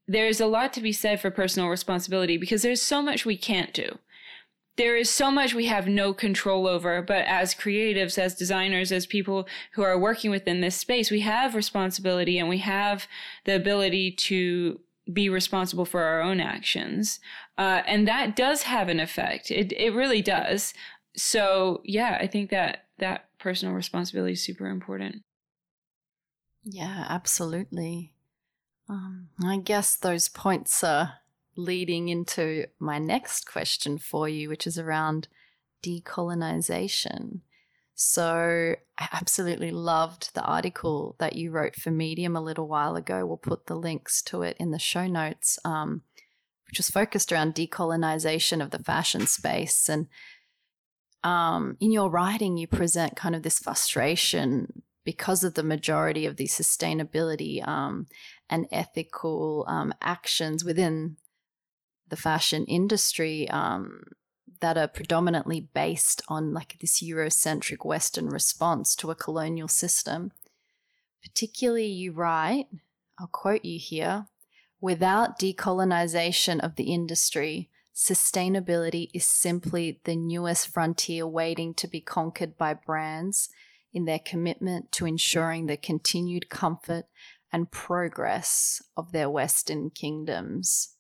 there's 0.08 0.42
a 0.42 0.46
lot 0.46 0.74
to 0.74 0.82
be 0.82 0.92
said 0.92 1.22
for 1.22 1.32
personal 1.32 1.70
responsibility 1.70 2.36
because 2.38 2.64
there's 2.64 2.82
so 2.82 3.02
much 3.02 3.26
we 3.26 3.38
can't 3.38 3.74
do. 3.74 3.98
There 4.80 4.96
is 4.96 5.10
so 5.10 5.30
much 5.30 5.54
we 5.54 5.66
have 5.66 5.90
no 5.90 6.14
control 6.14 6.66
over, 6.66 7.02
but 7.02 7.26
as 7.26 7.54
creatives, 7.54 8.18
as 8.18 8.34
designers, 8.34 8.94
as 8.94 9.06
people 9.06 9.46
who 9.74 9.82
are 9.82 10.00
working 10.00 10.32
within 10.32 10.62
this 10.62 10.78
space, 10.78 11.12
we 11.12 11.20
have 11.20 11.54
responsibility 11.54 12.40
and 12.40 12.48
we 12.48 12.60
have 12.60 13.06
the 13.44 13.58
ability 13.58 14.12
to 14.12 14.80
be 15.12 15.28
responsible 15.28 15.84
for 15.84 16.04
our 16.04 16.22
own 16.22 16.40
actions. 16.40 17.20
Uh, 17.58 17.82
and 17.88 18.08
that 18.08 18.38
does 18.38 18.64
have 18.64 18.88
an 18.88 19.02
effect. 19.02 19.52
It, 19.52 19.74
it 19.74 19.94
really 19.94 20.22
does. 20.22 20.74
So 21.14 21.82
yeah, 21.84 22.18
I 22.22 22.28
think 22.28 22.50
that 22.52 22.86
that 23.00 23.26
personal 23.38 23.76
responsibility 23.76 24.32
is 24.32 24.46
super 24.46 24.68
important. 24.68 25.24
Yeah, 26.64 27.06
absolutely. 27.10 28.14
Um, 28.88 29.28
I 29.44 29.58
guess 29.58 29.98
those 29.98 30.30
points 30.30 30.86
are 30.86 31.16
leading 31.60 32.10
into 32.10 32.66
my 32.80 32.98
next 32.98 33.50
question 33.50 33.98
for 33.98 34.28
you, 34.28 34.50
which 34.50 34.66
is 34.66 34.78
around 34.78 35.28
decolonization. 35.84 37.42
So 38.02 38.76
I 38.98 39.10
absolutely 39.12 39.72
loved 39.72 40.34
the 40.34 40.44
article 40.44 41.16
that 41.20 41.36
you 41.36 41.52
wrote 41.52 41.76
for 41.76 41.92
Medium 41.92 42.36
a 42.36 42.42
little 42.42 42.68
while 42.68 42.96
ago. 42.96 43.26
We'll 43.26 43.38
put 43.38 43.66
the 43.66 43.76
links 43.76 44.22
to 44.24 44.42
it 44.42 44.56
in 44.58 44.72
the 44.72 44.80
show 44.80 45.06
notes, 45.06 45.60
um, 45.66 46.04
which 46.68 46.80
was 46.80 46.90
focused 46.90 47.32
around 47.32 47.56
decolonization 47.56 48.64
of 48.64 48.72
the 48.72 48.80
fashion 48.80 49.28
space. 49.28 49.90
And 49.90 50.08
um, 51.26 51.76
in 51.82 51.92
your 51.92 52.10
writing, 52.10 52.58
you 52.58 52.68
present 52.68 53.18
kind 53.18 53.36
of 53.36 53.44
this 53.44 53.60
frustration 53.60 54.84
because 55.04 55.44
of 55.44 55.56
the 55.56 55.64
majority 55.64 56.26
of 56.26 56.38
the 56.38 56.48
sustainability 56.48 57.68
um, 57.68 58.08
and 58.50 58.66
ethical 58.72 59.66
um, 59.68 59.94
actions 60.02 60.64
within 60.64 61.18
the 62.10 62.18
fashion 62.18 62.66
industry 62.66 63.50
um, 63.50 64.04
that 64.62 64.78
are 64.78 64.88
predominantly 64.88 65.62
based 65.62 66.22
on 66.28 66.54
like 66.54 66.78
this 66.80 67.02
Eurocentric 67.04 67.86
Western 67.86 68.28
response 68.28 68.96
to 68.96 69.12
a 69.12 69.16
colonial 69.16 69.68
system. 69.68 70.32
Particularly, 71.24 71.88
you 71.88 72.12
write, 72.12 72.68
I'll 73.20 73.28
quote 73.28 73.66
you 73.66 73.80
here 73.80 74.28
without 74.82 75.40
decolonization 75.40 76.60
of 76.60 76.76
the 76.76 76.94
industry, 76.94 77.70
sustainability 77.94 79.10
is 79.14 79.26
simply 79.26 80.00
the 80.06 80.16
newest 80.16 80.68
frontier 80.70 81.28
waiting 81.28 81.74
to 81.76 81.88
be 81.88 82.00
conquered 82.00 82.58
by 82.58 82.74
brands 82.74 83.50
in 83.94 84.06
their 84.06 84.20
commitment 84.20 84.92
to 84.94 85.06
ensuring 85.06 85.66
the 85.66 85.78
continued 85.78 86.50
comfort 86.50 87.06
and 87.52 87.72
progress 87.72 88.82
of 88.96 89.12
their 89.12 89.30
Western 89.30 89.90
kingdoms. 89.90 90.96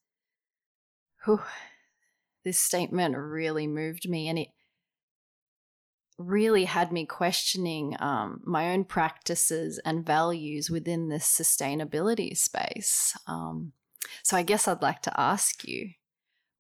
Whew, 1.30 1.42
this 2.44 2.60
statement 2.60 3.15
really 3.15 3.68
moved 3.68 4.10
me 4.10 4.28
and 4.30 4.39
it 4.39 4.48
really 6.18 6.65
had 6.65 6.92
me 6.92 7.06
questioning 7.06 7.96
um, 8.00 8.42
my 8.44 8.72
own 8.72 8.84
practices 8.84 9.80
and 9.86 10.04
values 10.04 10.72
within 10.72 11.10
this 11.10 11.26
sustainability 11.26 12.36
space. 12.36 13.15
Um, 13.28 13.74
so, 14.24 14.38
I 14.38 14.42
guess 14.42 14.68
I'd 14.68 14.82
like 14.82 15.04
to 15.04 15.20
ask 15.20 15.68
you 15.68 15.92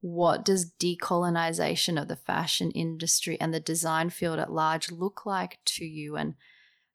what 0.01 0.45
does 0.45 0.71
decolonization 0.79 1.99
of 1.99 2.07
the 2.07 2.15
fashion 2.15 2.69
industry 2.71 3.41
and 3.41 3.51
the 3.51 3.59
design 3.59 4.11
field 4.11 4.37
at 4.37 4.53
large 4.53 4.91
look 4.91 5.25
like 5.25 5.57
to 5.65 5.83
you? 5.83 6.15
And 6.15 6.35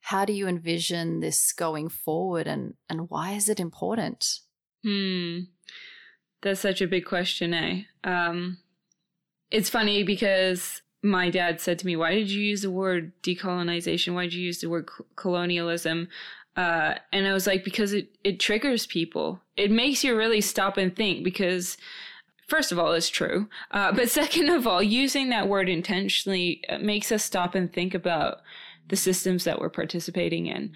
how 0.01 0.25
do 0.25 0.33
you 0.33 0.47
envision 0.47 1.19
this 1.19 1.53
going 1.53 1.89
forward? 1.89 2.47
And, 2.47 2.75
and 2.89 3.11
why 3.11 3.33
is 3.33 3.49
it 3.49 3.59
important? 3.59 4.39
Hmm. 4.85 5.41
That's 6.45 6.61
such 6.61 6.83
a 6.83 6.87
big 6.87 7.07
question, 7.07 7.55
eh? 7.55 7.83
Um, 8.05 8.59
it's 9.51 9.71
funny 9.71 10.03
because 10.03 10.83
my 11.03 11.31
dad 11.31 11.59
said 11.59 11.79
to 11.79 11.87
me, 11.87 11.97
Why 11.97 12.15
did 12.15 12.31
you 12.31 12.43
use 12.43 12.61
the 12.61 12.71
word 12.71 13.13
decolonization? 13.23 14.15
Why 14.15 14.25
did 14.25 14.35
you 14.35 14.45
use 14.45 14.61
the 14.61 14.69
word 14.69 14.87
colonialism? 15.17 16.09
Uh, 16.55 16.97
and 17.13 17.27
I 17.27 17.33
was 17.33 17.47
like, 17.47 17.65
Because 17.65 17.95
it, 17.95 18.11
it 18.25 18.41
triggers 18.41 18.87
people. 18.87 19.41
It 19.57 19.71
makes 19.71 20.05
you 20.05 20.15
really 20.17 20.41
stop 20.41 20.77
and 20.77 20.95
think 20.95 21.25
because. 21.25 21.77
First 22.47 22.73
of 22.73 22.79
all, 22.79 22.93
it's 22.93 23.09
true. 23.09 23.49
Uh, 23.71 23.91
but 23.91 24.11
second 24.11 24.51
of 24.51 24.67
all, 24.67 24.83
using 24.83 25.31
that 25.31 25.49
word 25.49 25.67
intentionally 25.67 26.63
uh, 26.69 26.77
makes 26.77 27.11
us 27.11 27.25
stop 27.25 27.55
and 27.55 27.73
think 27.73 27.95
about 27.95 28.43
the 28.89 28.97
systems 28.97 29.45
that 29.45 29.59
we're 29.59 29.71
participating 29.71 30.47
in. 30.47 30.73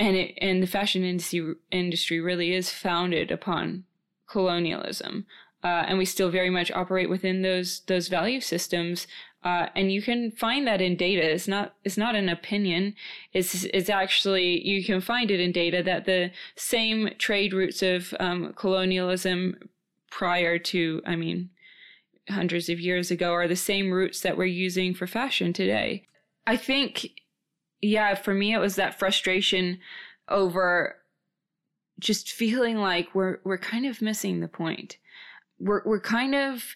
And 0.00 0.16
it, 0.16 0.36
and 0.42 0.60
the 0.60 0.66
fashion 0.66 1.04
industry 1.04 1.54
industry 1.70 2.18
really 2.20 2.52
is 2.52 2.70
founded 2.70 3.30
upon 3.30 3.84
colonialism 4.28 5.26
uh, 5.66 5.84
and 5.88 5.98
we 5.98 6.04
still 6.04 6.30
very 6.30 6.50
much 6.50 6.70
operate 6.70 7.10
within 7.10 7.42
those 7.42 7.80
those 7.86 8.06
value 8.06 8.40
systems. 8.40 9.08
Uh, 9.42 9.66
and 9.74 9.92
you 9.92 10.00
can 10.02 10.30
find 10.30 10.66
that 10.66 10.80
in 10.80 10.96
data. 10.96 11.22
It's 11.22 11.48
not 11.48 11.74
it's 11.84 11.96
not 11.96 12.14
an 12.14 12.28
opinion. 12.28 12.94
It's 13.32 13.64
it's 13.64 13.90
actually 13.90 14.64
you 14.66 14.84
can 14.84 15.00
find 15.00 15.28
it 15.28 15.40
in 15.40 15.50
data 15.50 15.82
that 15.82 16.04
the 16.04 16.30
same 16.54 17.10
trade 17.18 17.52
routes 17.52 17.82
of 17.82 18.14
um, 18.20 18.52
colonialism 18.54 19.56
prior 20.10 20.56
to 20.58 21.02
I 21.04 21.16
mean 21.16 21.50
hundreds 22.28 22.68
of 22.68 22.78
years 22.78 23.10
ago 23.10 23.32
are 23.32 23.48
the 23.48 23.56
same 23.56 23.90
routes 23.90 24.20
that 24.20 24.36
we're 24.36 24.44
using 24.44 24.94
for 24.94 25.08
fashion 25.08 25.52
today. 25.52 26.04
I 26.46 26.56
think 26.56 27.10
yeah, 27.80 28.14
for 28.14 28.34
me 28.34 28.54
it 28.54 28.58
was 28.58 28.76
that 28.76 28.98
frustration 28.98 29.78
over 30.28 30.96
just 31.98 32.30
feeling 32.30 32.76
like 32.76 33.14
we're 33.14 33.38
we're 33.44 33.58
kind 33.58 33.86
of 33.86 34.02
missing 34.02 34.40
the 34.40 34.48
point 34.48 34.96
we're 35.58 35.82
we're 35.84 36.00
kind 36.00 36.34
of 36.34 36.74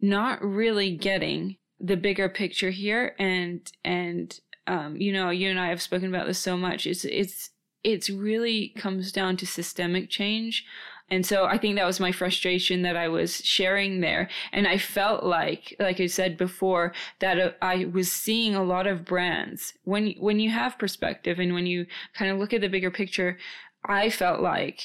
not 0.00 0.42
really 0.42 0.94
getting 0.96 1.56
the 1.80 1.96
bigger 1.96 2.28
picture 2.28 2.70
here 2.70 3.14
and 3.18 3.72
and 3.84 4.40
um, 4.66 4.96
you 4.96 5.12
know 5.12 5.30
you 5.30 5.48
and 5.48 5.58
I 5.58 5.68
have 5.68 5.82
spoken 5.82 6.08
about 6.08 6.26
this 6.26 6.38
so 6.38 6.56
much 6.56 6.86
it's 6.86 7.04
it's 7.04 7.50
it's 7.84 8.10
really 8.10 8.74
comes 8.76 9.12
down 9.12 9.36
to 9.38 9.46
systemic 9.46 10.10
change 10.10 10.64
and 11.10 11.24
so 11.24 11.46
I 11.46 11.56
think 11.56 11.76
that 11.76 11.86
was 11.86 12.00
my 12.00 12.12
frustration 12.12 12.82
that 12.82 12.96
I 12.96 13.08
was 13.08 13.42
sharing 13.44 14.00
there. 14.00 14.28
And 14.52 14.66
I 14.66 14.76
felt 14.76 15.24
like, 15.24 15.74
like 15.80 16.00
I 16.00 16.06
said 16.06 16.36
before, 16.36 16.92
that 17.20 17.38
uh, 17.38 17.52
I 17.62 17.86
was 17.86 18.12
seeing 18.12 18.54
a 18.54 18.62
lot 18.62 18.86
of 18.86 19.04
brands. 19.04 19.72
When, 19.84 20.14
when 20.18 20.38
you 20.38 20.50
have 20.50 20.78
perspective 20.78 21.38
and 21.38 21.54
when 21.54 21.66
you 21.66 21.86
kind 22.14 22.30
of 22.30 22.38
look 22.38 22.52
at 22.52 22.60
the 22.60 22.68
bigger 22.68 22.90
picture, 22.90 23.38
I 23.84 24.10
felt 24.10 24.40
like 24.40 24.80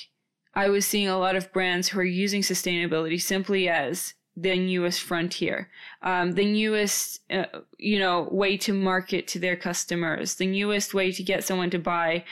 I 0.53 0.69
was 0.69 0.85
seeing 0.85 1.07
a 1.07 1.17
lot 1.17 1.35
of 1.35 1.51
brands 1.51 1.89
who 1.89 1.99
are 1.99 2.03
using 2.03 2.41
sustainability 2.41 3.21
simply 3.21 3.67
as 3.67 4.13
the 4.35 4.57
newest 4.57 5.01
frontier, 5.01 5.69
um, 6.01 6.33
the 6.33 6.45
newest, 6.45 7.19
uh, 7.29 7.45
you 7.77 7.99
know, 7.99 8.27
way 8.31 8.57
to 8.57 8.73
market 8.73 9.27
to 9.27 9.39
their 9.39 9.55
customers, 9.55 10.35
the 10.35 10.47
newest 10.47 10.93
way 10.93 11.11
to 11.11 11.23
get 11.23 11.43
someone 11.43 11.69
to 11.69 11.79
buy 11.79 12.23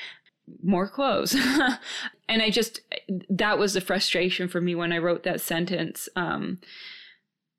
more 0.63 0.87
clothes. 0.87 1.35
and 2.29 2.41
I 2.41 2.49
just, 2.49 2.81
that 3.29 3.59
was 3.59 3.73
the 3.73 3.81
frustration 3.81 4.47
for 4.47 4.61
me 4.61 4.73
when 4.73 4.91
I 4.91 4.97
wrote 4.97 5.23
that 5.23 5.41
sentence. 5.41 6.09
Um, 6.15 6.59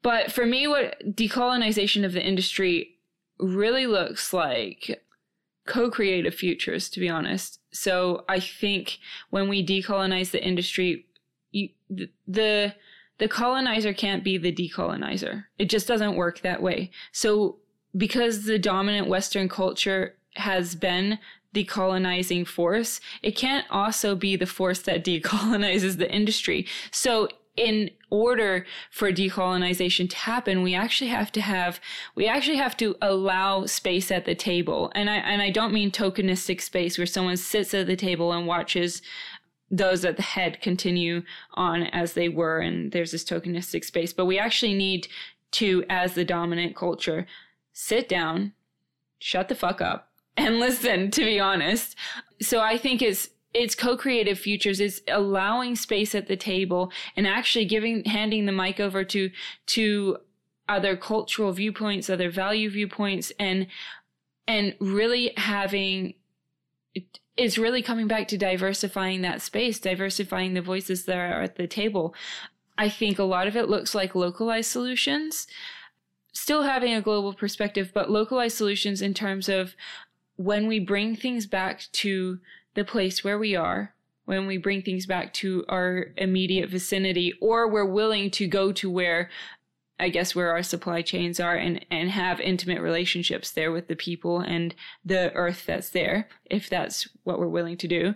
but 0.02 0.32
for 0.32 0.44
me, 0.44 0.66
what 0.66 0.98
decolonization 1.14 2.04
of 2.04 2.12
the 2.12 2.22
industry 2.22 2.96
really 3.38 3.86
looks 3.86 4.32
like 4.32 5.02
co-creative 5.66 6.34
futures, 6.34 6.88
to 6.90 7.00
be 7.00 7.08
honest. 7.08 7.60
So 7.72 8.24
I 8.28 8.40
think 8.40 8.98
when 9.30 9.48
we 9.48 9.64
decolonize 9.64 10.30
the 10.30 10.44
industry, 10.44 11.06
you, 11.52 11.68
the 12.26 12.74
the 13.18 13.28
colonizer 13.28 13.92
can't 13.92 14.24
be 14.24 14.36
the 14.36 14.52
decolonizer. 14.52 15.44
It 15.58 15.66
just 15.66 15.86
doesn't 15.86 16.16
work 16.16 16.40
that 16.40 16.60
way. 16.60 16.90
So 17.12 17.58
because 17.96 18.44
the 18.44 18.58
dominant 18.58 19.06
Western 19.06 19.48
culture 19.48 20.16
has 20.34 20.74
been 20.74 21.18
the 21.52 21.64
colonizing 21.64 22.44
force, 22.44 23.00
it 23.22 23.36
can't 23.36 23.66
also 23.70 24.16
be 24.16 24.34
the 24.34 24.46
force 24.46 24.80
that 24.82 25.04
decolonizes 25.04 25.98
the 25.98 26.12
industry. 26.12 26.66
So 26.90 27.28
in 27.56 27.90
order 28.10 28.64
for 28.90 29.12
decolonization 29.12 30.08
to 30.08 30.16
happen, 30.16 30.62
we 30.62 30.74
actually 30.74 31.10
have 31.10 31.30
to 31.32 31.40
have 31.40 31.80
we 32.14 32.26
actually 32.26 32.56
have 32.56 32.76
to 32.78 32.96
allow 33.02 33.66
space 33.66 34.10
at 34.10 34.24
the 34.24 34.34
table. 34.34 34.90
And 34.94 35.10
I 35.10 35.16
and 35.16 35.42
I 35.42 35.50
don't 35.50 35.72
mean 35.72 35.90
tokenistic 35.90 36.60
space 36.60 36.96
where 36.96 37.06
someone 37.06 37.36
sits 37.36 37.74
at 37.74 37.86
the 37.86 37.96
table 37.96 38.32
and 38.32 38.46
watches 38.46 39.02
those 39.72 40.04
at 40.04 40.16
the 40.16 40.22
head 40.22 40.60
continue 40.60 41.22
on 41.54 41.84
as 41.84 42.12
they 42.12 42.28
were 42.28 42.60
and 42.60 42.92
there's 42.92 43.10
this 43.10 43.24
tokenistic 43.24 43.82
space 43.82 44.12
but 44.12 44.26
we 44.26 44.38
actually 44.38 44.74
need 44.74 45.08
to 45.50 45.82
as 45.88 46.12
the 46.12 46.26
dominant 46.26 46.76
culture 46.76 47.26
sit 47.72 48.06
down 48.06 48.52
shut 49.18 49.48
the 49.48 49.54
fuck 49.54 49.80
up 49.80 50.10
and 50.36 50.60
listen 50.60 51.10
to 51.10 51.24
be 51.24 51.40
honest 51.40 51.96
so 52.40 52.60
i 52.60 52.76
think 52.76 53.00
it's 53.00 53.30
it's 53.54 53.74
co-creative 53.74 54.38
futures 54.38 54.80
it's 54.80 55.00
allowing 55.08 55.76
space 55.76 56.14
at 56.14 56.26
the 56.26 56.36
table 56.36 56.90
and 57.16 57.26
actually 57.26 57.64
giving 57.64 58.04
handing 58.04 58.46
the 58.46 58.52
mic 58.52 58.80
over 58.80 59.04
to 59.04 59.30
to 59.66 60.16
other 60.68 60.96
cultural 60.96 61.52
viewpoints 61.52 62.08
other 62.08 62.30
value 62.30 62.70
viewpoints 62.70 63.32
and 63.38 63.66
and 64.48 64.74
really 64.80 65.32
having 65.36 66.14
is 67.36 67.58
really 67.58 67.82
coming 67.82 68.06
back 68.06 68.28
to 68.28 68.36
diversifying 68.36 69.22
that 69.22 69.40
space, 69.40 69.80
diversifying 69.80 70.54
the 70.54 70.60
voices 70.60 71.04
that 71.06 71.16
are 71.16 71.42
at 71.42 71.56
the 71.56 71.66
table. 71.66 72.14
I 72.76 72.88
think 72.88 73.18
a 73.18 73.24
lot 73.24 73.46
of 73.46 73.56
it 73.56 73.68
looks 73.68 73.94
like 73.94 74.14
localized 74.14 74.70
solutions, 74.70 75.46
still 76.32 76.62
having 76.62 76.92
a 76.92 77.02
global 77.02 77.32
perspective, 77.32 77.90
but 77.94 78.10
localized 78.10 78.56
solutions 78.56 79.00
in 79.00 79.14
terms 79.14 79.48
of 79.48 79.74
when 80.36 80.66
we 80.66 80.78
bring 80.78 81.14
things 81.16 81.46
back 81.46 81.86
to 81.92 82.38
the 82.74 82.84
place 82.84 83.22
where 83.22 83.38
we 83.38 83.54
are, 83.54 83.94
when 84.24 84.46
we 84.46 84.56
bring 84.56 84.82
things 84.82 85.06
back 85.06 85.32
to 85.34 85.64
our 85.68 86.06
immediate 86.16 86.70
vicinity, 86.70 87.34
or 87.40 87.68
we're 87.68 87.84
willing 87.84 88.30
to 88.32 88.46
go 88.46 88.72
to 88.72 88.90
where 88.90 89.30
I 90.00 90.08
guess 90.08 90.34
where 90.34 90.50
our 90.50 90.64
supply 90.64 91.02
chains 91.02 91.38
are 91.38 91.54
and 91.54 91.86
and 91.88 92.10
have 92.10 92.40
intimate 92.40 92.80
relationships 92.80 93.52
there 93.52 93.70
with 93.70 93.86
the 93.86 93.94
people 93.94 94.40
and 94.40 94.74
the 95.04 95.32
earth 95.34 95.64
that's 95.64 95.90
there 95.90 96.28
if 96.46 96.68
that's 96.68 97.08
what 97.22 97.38
we're 97.38 97.46
willing 97.46 97.76
to 97.76 97.88
do. 97.88 98.14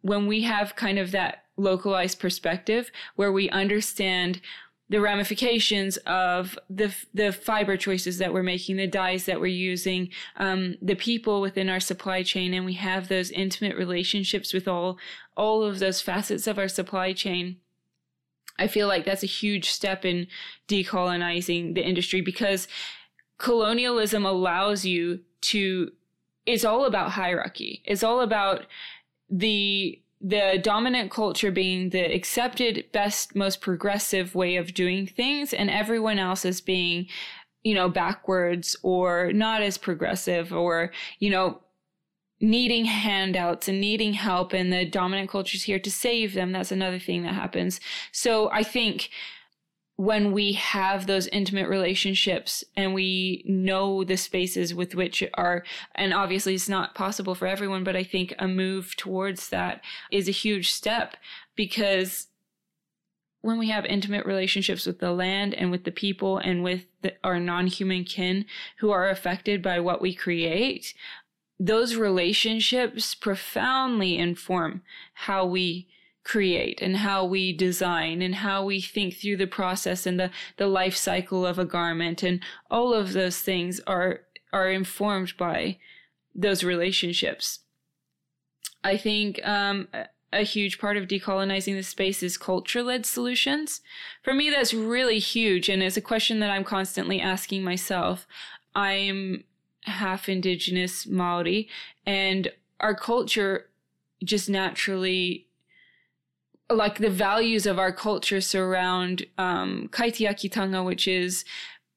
When 0.00 0.26
we 0.26 0.42
have 0.42 0.76
kind 0.76 0.98
of 0.98 1.10
that 1.10 1.44
localized 1.58 2.20
perspective 2.20 2.90
where 3.16 3.32
we 3.32 3.50
understand 3.50 4.40
the 4.88 5.00
ramifications 5.00 5.96
of 5.98 6.58
the 6.70 6.94
the 7.12 7.32
fiber 7.32 7.76
choices 7.76 8.18
that 8.18 8.32
we're 8.32 8.42
making, 8.42 8.76
the 8.76 8.86
dyes 8.86 9.26
that 9.26 9.40
we're 9.40 9.46
using, 9.46 10.10
um, 10.36 10.76
the 10.80 10.94
people 10.94 11.40
within 11.40 11.68
our 11.68 11.80
supply 11.80 12.22
chain, 12.22 12.54
and 12.54 12.64
we 12.64 12.74
have 12.74 13.08
those 13.08 13.30
intimate 13.30 13.76
relationships 13.76 14.52
with 14.52 14.68
all 14.68 14.98
all 15.36 15.62
of 15.62 15.78
those 15.78 16.00
facets 16.00 16.46
of 16.46 16.58
our 16.58 16.68
supply 16.68 17.12
chain. 17.12 17.56
I 18.58 18.68
feel 18.68 18.88
like 18.88 19.04
that's 19.04 19.22
a 19.22 19.26
huge 19.26 19.68
step 19.68 20.04
in 20.04 20.28
decolonizing 20.68 21.74
the 21.74 21.86
industry 21.86 22.20
because 22.20 22.68
colonialism 23.38 24.24
allows 24.24 24.86
you 24.86 25.20
to 25.42 25.92
it's 26.46 26.64
all 26.64 26.84
about 26.84 27.10
hierarchy. 27.10 27.82
It's 27.84 28.04
all 28.04 28.20
about 28.20 28.66
the 29.28 30.00
the 30.20 30.58
dominant 30.62 31.10
culture 31.10 31.50
being 31.50 31.90
the 31.90 32.00
accepted 32.14 32.84
best 32.92 33.34
most 33.34 33.60
progressive 33.60 34.34
way 34.34 34.56
of 34.56 34.74
doing 34.74 35.06
things 35.06 35.52
and 35.52 35.70
everyone 35.70 36.18
else 36.18 36.44
as 36.44 36.60
being 36.60 37.06
you 37.64 37.74
know 37.74 37.88
backwards 37.88 38.76
or 38.82 39.32
not 39.32 39.60
as 39.60 39.76
progressive 39.76 40.52
or 40.52 40.90
you 41.18 41.28
know 41.28 41.60
needing 42.40 42.84
handouts 42.84 43.68
and 43.68 43.80
needing 43.80 44.12
help 44.12 44.52
and 44.52 44.72
the 44.72 44.84
dominant 44.84 45.30
culture 45.30 45.56
is 45.56 45.62
here 45.62 45.78
to 45.78 45.90
save 45.90 46.34
them. 46.34 46.52
That's 46.52 46.70
another 46.70 46.98
thing 46.98 47.22
that 47.22 47.34
happens. 47.34 47.80
So 48.12 48.50
i 48.50 48.62
think 48.62 49.10
when 49.96 50.32
we 50.32 50.52
have 50.52 51.06
those 51.06 51.26
intimate 51.28 51.68
relationships 51.68 52.62
and 52.76 52.92
we 52.92 53.42
know 53.46 54.04
the 54.04 54.16
spaces 54.16 54.74
with 54.74 54.94
which 54.94 55.24
are 55.34 55.64
and 55.94 56.12
obviously 56.12 56.54
it's 56.54 56.68
not 56.68 56.94
possible 56.94 57.34
for 57.34 57.46
everyone 57.46 57.82
but 57.82 57.96
i 57.96 58.04
think 58.04 58.34
a 58.38 58.46
move 58.46 58.94
towards 58.96 59.48
that 59.48 59.80
is 60.10 60.28
a 60.28 60.32
huge 60.32 60.70
step 60.70 61.16
because 61.56 62.28
when 63.40 63.58
we 63.58 63.70
have 63.70 63.86
intimate 63.86 64.26
relationships 64.26 64.86
with 64.86 64.98
the 64.98 65.12
land 65.12 65.54
and 65.54 65.70
with 65.70 65.84
the 65.84 65.92
people 65.92 66.38
and 66.38 66.62
with 66.62 66.84
the, 67.02 67.14
our 67.22 67.38
non-human 67.38 68.04
kin 68.04 68.44
who 68.80 68.90
are 68.90 69.08
affected 69.08 69.62
by 69.62 69.80
what 69.80 70.02
we 70.02 70.14
create 70.14 70.92
those 71.58 71.96
relationships 71.96 73.14
profoundly 73.14 74.18
inform 74.18 74.82
how 75.14 75.46
we 75.46 75.88
create 76.26 76.82
and 76.82 76.96
how 76.96 77.24
we 77.24 77.52
design 77.52 78.20
and 78.20 78.34
how 78.34 78.64
we 78.64 78.80
think 78.80 79.14
through 79.14 79.36
the 79.36 79.46
process 79.46 80.06
and 80.06 80.18
the, 80.18 80.30
the 80.56 80.66
life 80.66 80.96
cycle 80.96 81.46
of 81.46 81.56
a 81.56 81.64
garment. 81.64 82.22
And 82.24 82.40
all 82.68 82.92
of 82.92 83.12
those 83.12 83.38
things 83.40 83.80
are 83.86 84.22
are 84.52 84.70
informed 84.70 85.36
by 85.36 85.78
those 86.34 86.64
relationships. 86.64 87.60
I 88.82 88.96
think 88.96 89.46
um, 89.46 89.88
a 90.32 90.42
huge 90.42 90.78
part 90.78 90.96
of 90.96 91.08
decolonizing 91.08 91.74
the 91.74 91.82
space 91.82 92.22
is 92.22 92.36
culture-led 92.36 93.06
solutions. 93.06 93.80
For 94.22 94.34
me 94.34 94.50
that's 94.50 94.74
really 94.74 95.18
huge 95.18 95.68
and 95.68 95.82
it's 95.82 95.96
a 95.96 96.00
question 96.00 96.40
that 96.40 96.50
i'm 96.50 96.64
constantly 96.64 97.20
asking 97.20 97.62
myself. 97.62 98.26
I'm 98.74 99.44
half 99.82 100.28
indigenous 100.28 101.06
Maori, 101.06 101.68
and 102.04 102.50
our 102.80 102.94
culture 102.94 103.68
just 104.24 104.48
naturally 104.48 105.46
like 106.70 106.98
the 106.98 107.10
values 107.10 107.66
of 107.66 107.78
our 107.78 107.92
culture 107.92 108.40
surround 108.40 109.24
um, 109.38 109.88
kaitiakitanga, 109.92 110.84
which 110.84 111.06
is 111.06 111.44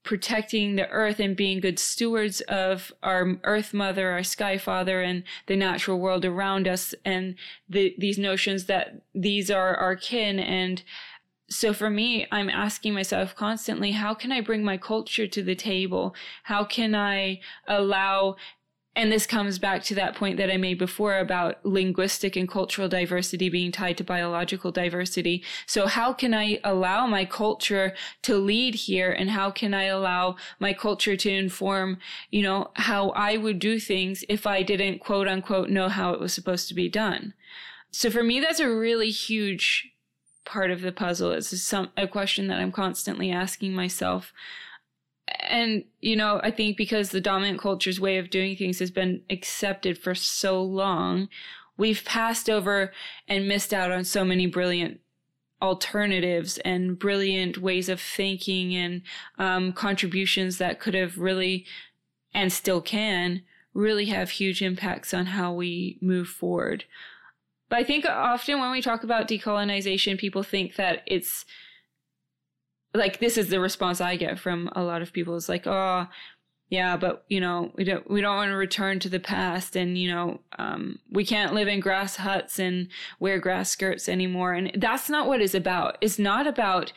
protecting 0.04 0.76
the 0.76 0.88
earth 0.90 1.20
and 1.20 1.36
being 1.36 1.60
good 1.60 1.78
stewards 1.78 2.42
of 2.42 2.92
our 3.04 3.38
earth 3.44 3.74
mother, 3.74 4.12
our 4.12 4.24
sky 4.24 4.58
father, 4.58 5.02
and 5.02 5.24
the 5.48 5.56
natural 5.56 6.00
world 6.00 6.24
around 6.24 6.68
us, 6.68 6.96
and 7.04 7.36
the, 7.68 7.94
these 7.98 8.18
notions 8.18 8.66
that 8.66 9.02
these 9.14 9.52
are 9.52 9.76
our 9.76 9.96
kin 9.96 10.40
and 10.40 10.84
so 11.50 11.74
for 11.74 11.90
me, 11.90 12.28
I'm 12.32 12.50
asking 12.50 12.94
myself 12.94 13.36
constantly, 13.36 13.92
how 13.92 14.14
can 14.14 14.32
I 14.32 14.42
bring 14.42 14.64
my 14.64 14.78
culture 14.78 15.28
to 15.28 15.44
the 15.44 15.56
table? 15.56 16.14
How 16.44 16.64
can 16.64 16.94
I 16.94 17.40
allow 17.68 18.36
and 18.96 19.12
this 19.12 19.26
comes 19.26 19.60
back 19.60 19.84
to 19.84 19.96
that 19.96 20.16
point 20.16 20.38
that 20.38 20.52
I 20.52 20.58
made 20.58 20.78
before 20.78 21.20
about 21.20 21.64
linguistic 21.66 22.36
and 22.36 22.50
cultural 22.50 22.90
diversity 22.90 23.48
being 23.48 23.72
tied 23.72 23.98
to 23.98 24.04
biological 24.04 24.72
diversity. 24.72 25.44
So 25.68 25.88
how 25.88 26.12
can 26.12 26.34
I 26.34 26.60
allow 26.64 27.06
my 27.06 27.24
culture 27.24 27.94
to 28.24 28.36
lead 28.36 28.76
here 28.76 29.12
and 29.12 29.30
how 29.30 29.52
can 29.52 29.74
I 29.74 29.86
allow 29.86 30.36
my 30.60 30.74
culture 30.74 31.16
to 31.16 31.30
inform, 31.30 32.00
you 32.32 32.42
know, 32.42 32.72
how 32.74 33.12
I 33.12 33.38
would 33.38 33.60
do 33.60 33.80
things 33.80 34.26
if 34.28 34.48
I 34.48 34.64
didn't 34.64 35.00
quote 35.00 35.28
unquote 35.28 35.70
know 35.70 35.88
how 35.88 36.14
it 36.14 36.20
was 36.20 36.34
supposed 36.34 36.68
to 36.68 36.74
be 36.74 36.90
done? 36.90 37.34
So 37.92 38.10
for 38.10 38.24
me, 38.24 38.40
that's 38.40 38.60
a 38.60 38.70
really 38.70 39.12
huge 39.12 39.94
part 40.46 40.72
of 40.72 40.82
the 40.82 40.92
puzzle. 40.92 41.32
It's 41.32 41.74
a 41.96 42.08
question 42.08 42.48
that 42.48 42.60
I'm 42.60 42.72
constantly 42.72 43.32
asking 43.32 43.74
myself. 43.74 44.34
And 45.42 45.84
you 46.02 46.16
know, 46.16 46.40
I 46.44 46.52
think 46.52 46.78
because 46.78 47.10
the 47.10 47.22
dominant 47.22 47.60
culture's 47.60 48.00
way 48.00 48.18
of 48.18 48.30
doing 48.30 48.56
things 48.56 48.80
has 48.80 48.92
been 48.92 49.22
accepted 49.30 49.98
for 49.98 50.16
so 50.16 50.62
long, 50.62 51.30
we've 51.78 52.04
passed 52.06 52.50
over 52.50 52.92
and 53.28 53.48
missed 53.48 53.74
out 53.74 53.92
on 53.92 54.04
so 54.04 54.24
many 54.24 54.46
brilliant 54.48 55.00
alternatives 55.62 56.58
and 56.60 56.98
brilliant 56.98 57.58
ways 57.58 57.90
of 57.90 58.00
thinking 58.00 58.76
and 58.76 59.02
um, 59.38 59.74
contributions 59.74 60.58
that 60.58 60.80
could 60.80 60.94
have 60.94 61.18
really 61.18 61.66
and 62.34 62.54
still 62.54 62.82
can 62.82 63.42
really 63.74 64.06
have 64.06 64.32
huge 64.32 64.62
impacts 64.62 65.14
on 65.14 65.28
how 65.28 65.54
we 65.54 65.98
move 66.02 66.28
forward. 66.28 66.86
But 67.70 67.80
I 67.80 67.84
think 67.84 68.06
often 68.06 68.60
when 68.60 68.72
we 68.72 68.82
talk 68.82 69.04
about 69.04 69.28
decolonization, 69.28 70.18
people 70.18 70.44
think 70.44 70.76
that 70.76 71.04
it's 71.06 71.46
like 72.94 73.20
this 73.20 73.38
is 73.38 73.50
the 73.50 73.60
response 73.60 74.02
I 74.02 74.16
get 74.16 74.40
from 74.40 74.70
a 74.76 74.84
lot 74.84 75.02
of 75.02 75.14
people. 75.14 75.36
It's 75.36 75.50
like, 75.50 75.68
oh, 75.68 76.08
yeah, 76.70 76.98
but 76.98 77.26
you 77.30 77.40
know, 77.40 77.72
we 77.76 77.84
don't 77.84 78.10
we 78.10 78.22
don't 78.22 78.36
want 78.36 78.50
to 78.50 78.56
return 78.56 79.00
to 79.00 79.10
the 79.10 79.20
past, 79.20 79.76
and 79.76 79.98
you 79.98 80.12
know, 80.12 80.40
um, 80.58 81.00
we 81.12 81.26
can't 81.26 81.54
live 81.54 81.68
in 81.68 81.80
grass 81.80 82.18
huts 82.18 82.60
and 82.60 82.88
wear 83.20 83.40
grass 83.40 83.72
skirts 83.72 84.08
anymore. 84.08 84.54
And 84.54 84.72
that's 84.76 85.10
not 85.10 85.28
what 85.28 85.42
it's 85.42 85.56
about. 85.56 85.98
It's 86.02 86.20
not 86.20 86.46
about 86.46 86.94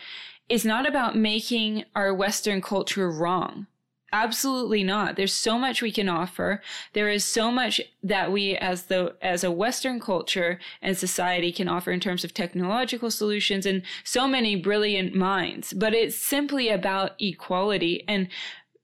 it's 0.49 0.65
not 0.65 0.87
about 0.87 1.17
making 1.17 1.85
our 1.95 2.13
Western 2.13 2.61
culture 2.61 3.11
wrong. 3.11 3.67
Absolutely 4.13 4.85
not. 4.85 5.17
There's 5.17 5.33
so 5.33 5.59
much 5.59 5.81
we 5.81 5.91
can 5.91 6.09
offer. 6.09 6.61
There 6.93 7.09
is 7.09 7.25
so 7.25 7.51
much 7.51 7.81
that 8.03 8.31
we 8.31 8.57
as 8.57 8.85
the 8.85 9.15
as 9.23 9.43
a 9.43 9.51
western 9.51 10.01
culture 10.01 10.61
and 10.83 10.99
society 10.99 11.51
can 11.51 11.67
offer 11.67 11.91
in 11.91 12.01
terms 12.01 12.23
of 12.23 12.35
technological 12.35 13.11
solutions 13.11 13.65
and 13.65 13.83
so 14.05 14.29
many 14.29 14.55
brilliant 14.55 15.15
minds. 15.15 15.73
But 15.73 15.95
it's 15.95 16.17
simply 16.17 16.69
about 16.69 17.13
equality 17.19 18.05
and 18.07 18.29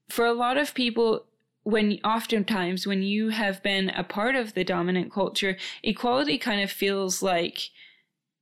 for 0.09 0.25
a 0.25 0.33
lot 0.33 0.57
of 0.57 0.73
people, 0.73 1.25
when 1.63 1.99
oftentimes 2.03 2.87
when 2.87 3.03
you 3.03 3.29
have 3.29 3.61
been 3.61 3.89
a 3.89 4.03
part 4.03 4.35
of 4.35 4.55
the 4.55 4.63
dominant 4.63 5.11
culture, 5.11 5.57
equality 5.83 6.39
kind 6.39 6.61
of 6.61 6.71
feels 6.71 7.21
like 7.21 7.69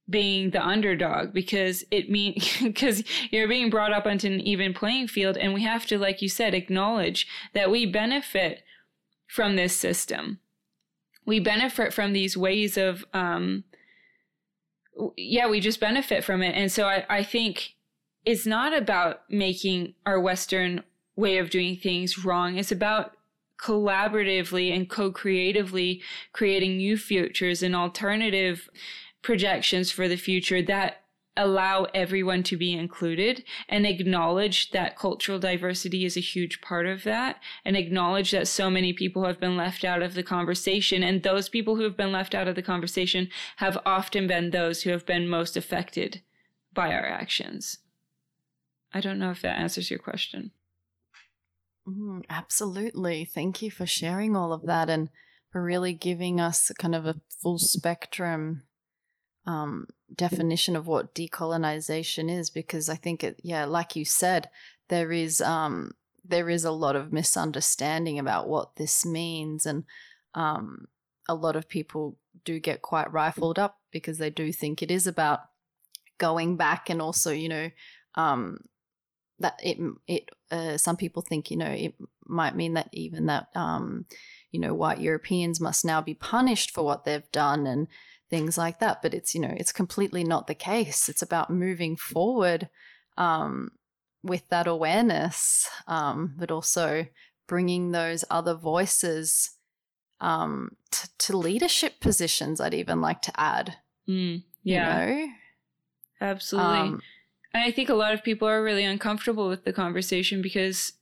being 0.10 0.52
the 0.52 0.66
underdog 0.66 1.34
because 1.34 1.84
it 1.92 2.10
mean 2.10 2.36
because 2.64 3.04
you're 3.32 3.48
being 3.48 3.70
brought 3.70 3.94
up 3.94 4.06
onto 4.06 4.28
an 4.28 4.40
even 4.42 4.74
playing 4.74 5.08
field 5.08 5.38
and 5.38 5.54
we 5.54 5.64
have 5.64 5.86
to 5.86 5.98
like 5.98 6.22
you 6.22 6.30
said 6.30 6.54
acknowledge 6.54 7.28
that 7.54 7.70
we 7.70 7.86
benefit 7.86 8.64
from 9.28 9.56
this 9.56 9.76
system 9.76 10.40
we 11.26 11.40
benefit 11.40 11.94
from 11.94 12.14
these 12.14 12.38
ways 12.38 12.78
of 12.78 13.04
um 13.14 13.66
yeah 15.18 15.48
we 15.48 15.60
just 15.60 15.80
benefit 15.80 16.24
from 16.24 16.42
it 16.42 16.56
and 16.56 16.72
so 16.72 16.86
i 16.86 17.06
i 17.10 17.22
think 17.22 17.76
it's 18.26 18.46
not 18.46 18.76
about 18.76 19.22
making 19.30 19.94
our 20.06 20.20
western 20.20 20.84
way 21.18 21.40
of 21.40 21.50
doing 21.50 21.76
things 21.76 22.24
wrong. 22.24 22.58
It's 22.58 22.72
about 22.72 23.14
collaboratively 23.60 24.74
and 24.74 24.88
co-creatively 24.88 26.02
creating 26.32 26.78
new 26.78 26.96
futures 26.96 27.64
and 27.64 27.76
alternative 27.76 28.70
projections 29.22 29.92
for 29.92 30.08
the 30.08 30.16
future 30.16 30.62
that 30.62 31.04
allow 31.38 31.86
everyone 31.94 32.42
to 32.42 32.58
be 32.58 32.74
included 32.74 33.44
and 33.70 33.86
acknowledge 33.86 34.72
that 34.72 34.98
cultural 34.98 35.38
diversity 35.38 36.04
is 36.04 36.18
a 36.18 36.22
huge 36.22 36.60
part 36.62 36.88
of 36.88 37.04
that 37.04 37.40
and 37.64 37.78
acknowledge 37.78 38.32
that 38.32 38.48
so 38.48 38.70
many 38.70 38.92
people 38.92 39.24
have 39.24 39.40
been 39.40 39.56
left 39.56 39.86
out 39.86 40.02
of 40.02 40.16
the 40.16 40.24
conversation 40.24 41.04
and 41.04 41.22
those 41.22 41.48
people 41.48 41.76
who 41.76 41.84
have 41.84 41.96
been 41.96 42.12
left 42.12 42.34
out 42.34 42.48
of 42.48 42.56
the 42.56 42.62
conversation 42.62 43.30
have 43.58 43.78
often 43.86 44.26
been 44.26 44.50
those 44.50 44.82
who 44.82 44.90
have 44.90 45.06
been 45.06 45.30
most 45.30 45.56
affected 45.56 46.22
by 46.74 46.92
our 46.92 47.06
actions. 47.06 47.78
I 48.94 49.00
don't 49.00 49.20
know 49.20 49.32
if 49.32 49.42
that 49.44 49.60
answers 49.60 49.92
your 49.92 50.00
question. 50.00 50.52
Mm, 51.88 52.24
absolutely. 52.30 53.26
Thank 53.26 53.62
you 53.62 53.70
for 53.70 53.86
sharing 53.86 54.36
all 54.36 54.52
of 54.52 54.66
that 54.66 54.90
and 54.90 55.10
for 55.52 55.64
really 55.64 55.94
giving 55.94 56.42
us 56.42 56.72
kind 56.78 56.96
of 56.96 57.06
a 57.06 57.22
full 57.42 57.60
spectrum 57.60 58.64
um, 59.48 59.88
definition 60.14 60.76
of 60.76 60.86
what 60.86 61.16
decolonization 61.16 62.30
is, 62.30 62.50
because 62.50 62.90
I 62.90 62.96
think 62.96 63.24
it, 63.24 63.40
yeah, 63.42 63.66
like 63.66 63.96
you 63.96 64.06
said, 64.06 64.50
there 64.90 65.12
is 65.12 65.42
um, 65.42 65.92
there 66.24 66.50
is 66.50 66.66
a 66.66 66.72
lot 66.72 66.96
of 66.96 67.14
misunderstanding 67.14 68.20
about 68.20 68.50
what 68.50 68.76
this 68.76 69.06
means, 69.06 69.66
and 69.66 69.86
um, 70.36 70.88
a 71.28 71.34
lot 71.34 71.56
of 71.56 71.70
people 71.70 72.18
do 72.44 72.60
get 72.60 72.82
quite 72.82 73.12
rifled 73.12 73.58
up 73.58 73.80
because 73.92 74.18
they 74.18 74.30
do 74.30 74.52
think 74.52 74.82
it 74.82 74.92
is 74.92 75.08
about 75.08 75.40
going 76.18 76.58
back 76.58 76.90
and 76.90 77.02
also, 77.02 77.32
you 77.32 77.50
know, 77.50 77.70
um, 78.16 78.60
that 79.40 79.60
it 79.64 79.78
it 80.08 80.30
uh, 80.52 80.78
some 80.78 80.98
people 80.98 81.22
think 81.22 81.50
you 81.52 81.58
know 81.58 81.72
it 81.72 81.96
might 82.26 82.56
mean 82.56 82.74
that 82.74 82.90
even 82.92 83.28
that 83.28 83.48
um, 83.56 84.06
you 84.52 84.60
know 84.60 84.74
white 84.74 85.00
Europeans 85.00 85.62
must 85.62 85.86
now 85.86 86.02
be 86.02 86.14
punished 86.14 86.72
for 86.72 86.84
what 86.84 87.06
they've 87.06 87.32
done 87.32 87.66
and 87.66 87.88
things 88.30 88.58
like 88.58 88.80
that. 88.80 89.02
But 89.02 89.14
it's 89.14 89.34
you 89.34 89.42
know 89.42 89.54
it's 89.58 89.72
completely 89.72 90.24
not 90.24 90.48
the 90.48 90.56
case. 90.56 91.10
It's 91.10 91.22
about 91.22 91.50
moving 91.50 91.96
forward 91.96 92.70
um, 93.18 93.72
with 94.24 94.48
that 94.50 94.68
awareness, 94.68 95.68
um, 95.88 96.36
but 96.38 96.52
also 96.52 97.08
bringing 97.48 97.92
those 97.92 98.26
other 98.30 98.54
voices 98.54 99.52
um, 100.20 100.76
t- 100.92 101.08
to 101.20 101.38
leadership 101.38 102.00
positions. 102.00 102.60
I'd 102.60 102.74
even 102.74 103.02
like 103.02 103.22
to 103.24 103.40
add. 103.40 103.78
Mm, 104.08 104.44
yeah, 104.64 105.08
you 105.08 105.16
know? 105.16 105.34
absolutely. 106.22 106.80
Um, 106.80 107.02
and 107.54 107.64
I 107.64 107.72
think 107.72 107.90
a 107.90 107.96
lot 107.96 108.14
of 108.14 108.24
people 108.24 108.48
are 108.48 108.64
really 108.64 108.84
uncomfortable 108.84 109.48
with 109.48 109.64
the 109.64 109.74
conversation 109.74 110.42
because 110.42 110.94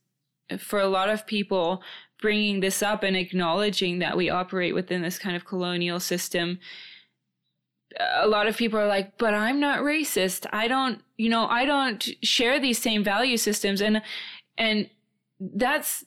for 0.58 0.78
a 0.78 0.86
lot 0.86 1.08
of 1.08 1.26
people, 1.26 1.82
bringing 2.20 2.60
this 2.60 2.82
up 2.82 3.02
and 3.02 3.16
acknowledging 3.16 3.98
that 3.98 4.16
we 4.16 4.30
operate 4.30 4.74
within 4.74 5.02
this 5.02 5.18
kind 5.18 5.36
of 5.36 5.44
colonial 5.44 6.00
system, 6.00 6.58
a 7.98 8.26
lot 8.26 8.46
of 8.46 8.56
people 8.56 8.78
are 8.78 8.86
like, 8.86 9.18
but 9.18 9.34
I'm 9.34 9.60
not 9.60 9.80
racist. 9.80 10.46
I 10.52 10.68
don't, 10.68 11.02
you 11.16 11.28
know, 11.28 11.46
I 11.46 11.64
don't 11.64 12.08
share 12.22 12.60
these 12.60 12.78
same 12.78 13.02
value 13.02 13.36
systems. 13.36 13.80
And, 13.80 14.02
and 14.58 14.90
that's, 15.40 16.04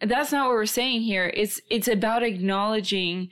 that's 0.00 0.32
not 0.32 0.48
what 0.48 0.54
we're 0.54 0.66
saying 0.66 1.02
here. 1.02 1.32
It's, 1.34 1.60
it's 1.70 1.88
about 1.88 2.22
acknowledging 2.22 3.30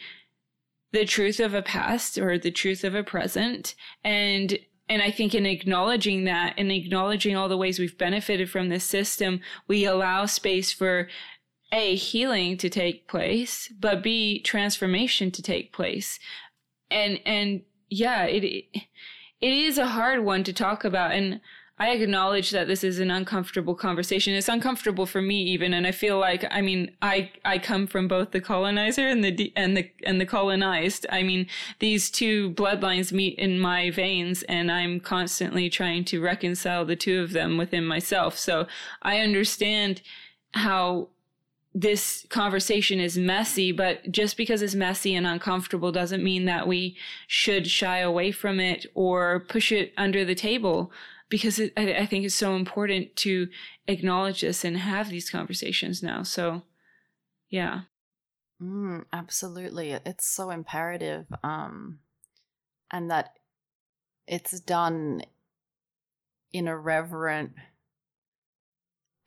the 0.93 1.05
truth 1.05 1.41
of 1.41 1.55
a 1.55 1.63
past 1.63 2.19
or 2.19 2.39
the 2.39 2.51
truth 2.51 2.85
of 2.85 2.95
a 2.95 3.03
present 3.03 3.75
and 4.05 4.59
and 4.89 5.01
I 5.01 5.11
think 5.11 5.35
in 5.35 5.47
acknowledging 5.47 6.25
that 6.25 6.53
and 6.59 6.71
acknowledging 6.71 7.35
all 7.35 7.49
the 7.49 7.57
ways 7.57 7.79
we've 7.79 7.97
benefited 7.97 8.51
from 8.51 8.69
this 8.69 8.85
system, 8.85 9.41
we 9.67 9.87
allow 9.87 10.27
space 10.27 10.71
for 10.71 11.09
A, 11.73 11.95
healing 11.95 12.59
to 12.59 12.69
take 12.69 13.09
place, 13.09 13.73
but 13.81 14.03
B, 14.03 14.39
transformation 14.41 15.31
to 15.31 15.41
take 15.41 15.73
place. 15.73 16.19
And, 16.91 17.21
and 17.25 17.63
yeah, 17.93 18.25
it, 18.25 18.45
it 18.45 18.85
is 19.41 19.77
a 19.77 19.89
hard 19.89 20.25
one 20.25 20.45
to 20.45 20.53
talk 20.53 20.85
about. 20.85 21.13
And 21.13 21.41
I 21.79 21.91
acknowledge 21.91 22.51
that 22.51 22.67
this 22.67 22.85
is 22.85 22.99
an 23.01 23.11
uncomfortable 23.11 23.75
conversation. 23.75 24.35
It's 24.35 24.49
uncomfortable 24.49 25.05
for 25.05 25.21
me 25.21 25.43
even, 25.43 25.75
and 25.75 25.87
I 25.87 25.91
feel 25.91 26.19
like 26.19 26.45
I 26.51 26.61
mean 26.61 26.93
I 27.03 27.31
I 27.45 27.59
come 27.59 27.87
from 27.87 28.09
both 28.09 28.31
the 28.31 28.41
colonizer 28.41 29.09
and 29.09 29.25
the 29.25 29.53
and 29.57 29.77
the 29.77 29.91
and 30.05 30.21
the 30.21 30.27
colonized. 30.27 31.07
I 31.11 31.23
mean 31.23 31.49
these 31.81 32.11
two 32.11 32.53
bloodlines 32.53 33.11
meet 33.11 33.39
in 33.39 33.59
my 33.59 33.91
veins, 33.91 34.43
and 34.45 34.71
I'm 34.71 35.01
constantly 35.01 35.69
trying 35.69 36.05
to 36.07 36.21
reconcile 36.21 36.85
the 36.85 36.97
two 36.97 37.21
of 37.21 37.33
them 37.33 37.59
within 37.59 37.85
myself. 37.85 38.39
So 38.39 38.67
I 39.03 39.19
understand 39.19 40.03
how 40.55 41.09
this 41.75 42.27
conversation 42.29 43.01
is 43.01 43.17
messy, 43.17 43.73
but 43.73 44.11
just 44.11 44.37
because 44.37 44.61
it's 44.61 44.75
messy 44.75 45.15
and 45.15 45.27
uncomfortable 45.27 45.91
doesn't 45.91 46.23
mean 46.23 46.45
that 46.45 46.67
we 46.67 46.97
should 47.27 47.67
shy 47.67 47.99
away 47.99 48.31
from 48.31 48.61
it 48.61 48.87
or 48.95 49.41
push 49.49 49.73
it 49.73 49.93
under 49.97 50.25
the 50.25 50.35
table 50.35 50.93
because 51.31 51.59
it, 51.59 51.73
I, 51.77 51.95
I 51.95 52.07
think 52.07 52.27
it's 52.27 52.35
so 52.35 52.57
important 52.57 53.17
to 53.17 53.49
acknowledge 53.89 54.43
this 54.43 54.65
and 54.65 54.77
have 54.77 55.09
these 55.09 55.31
conversations 55.31 56.03
now. 56.03 56.23
So, 56.23 56.63
yeah. 57.49 57.83
Mm, 58.63 59.07
absolutely. 59.13 59.93
It's 59.93 60.27
so 60.27 60.51
imperative. 60.51 61.27
Um, 61.43 62.01
and 62.91 63.11
that 63.11 63.31
it's 64.27 64.61
done 64.61 65.23
in 66.53 66.69
a 66.69 66.77
reverent 66.77 67.53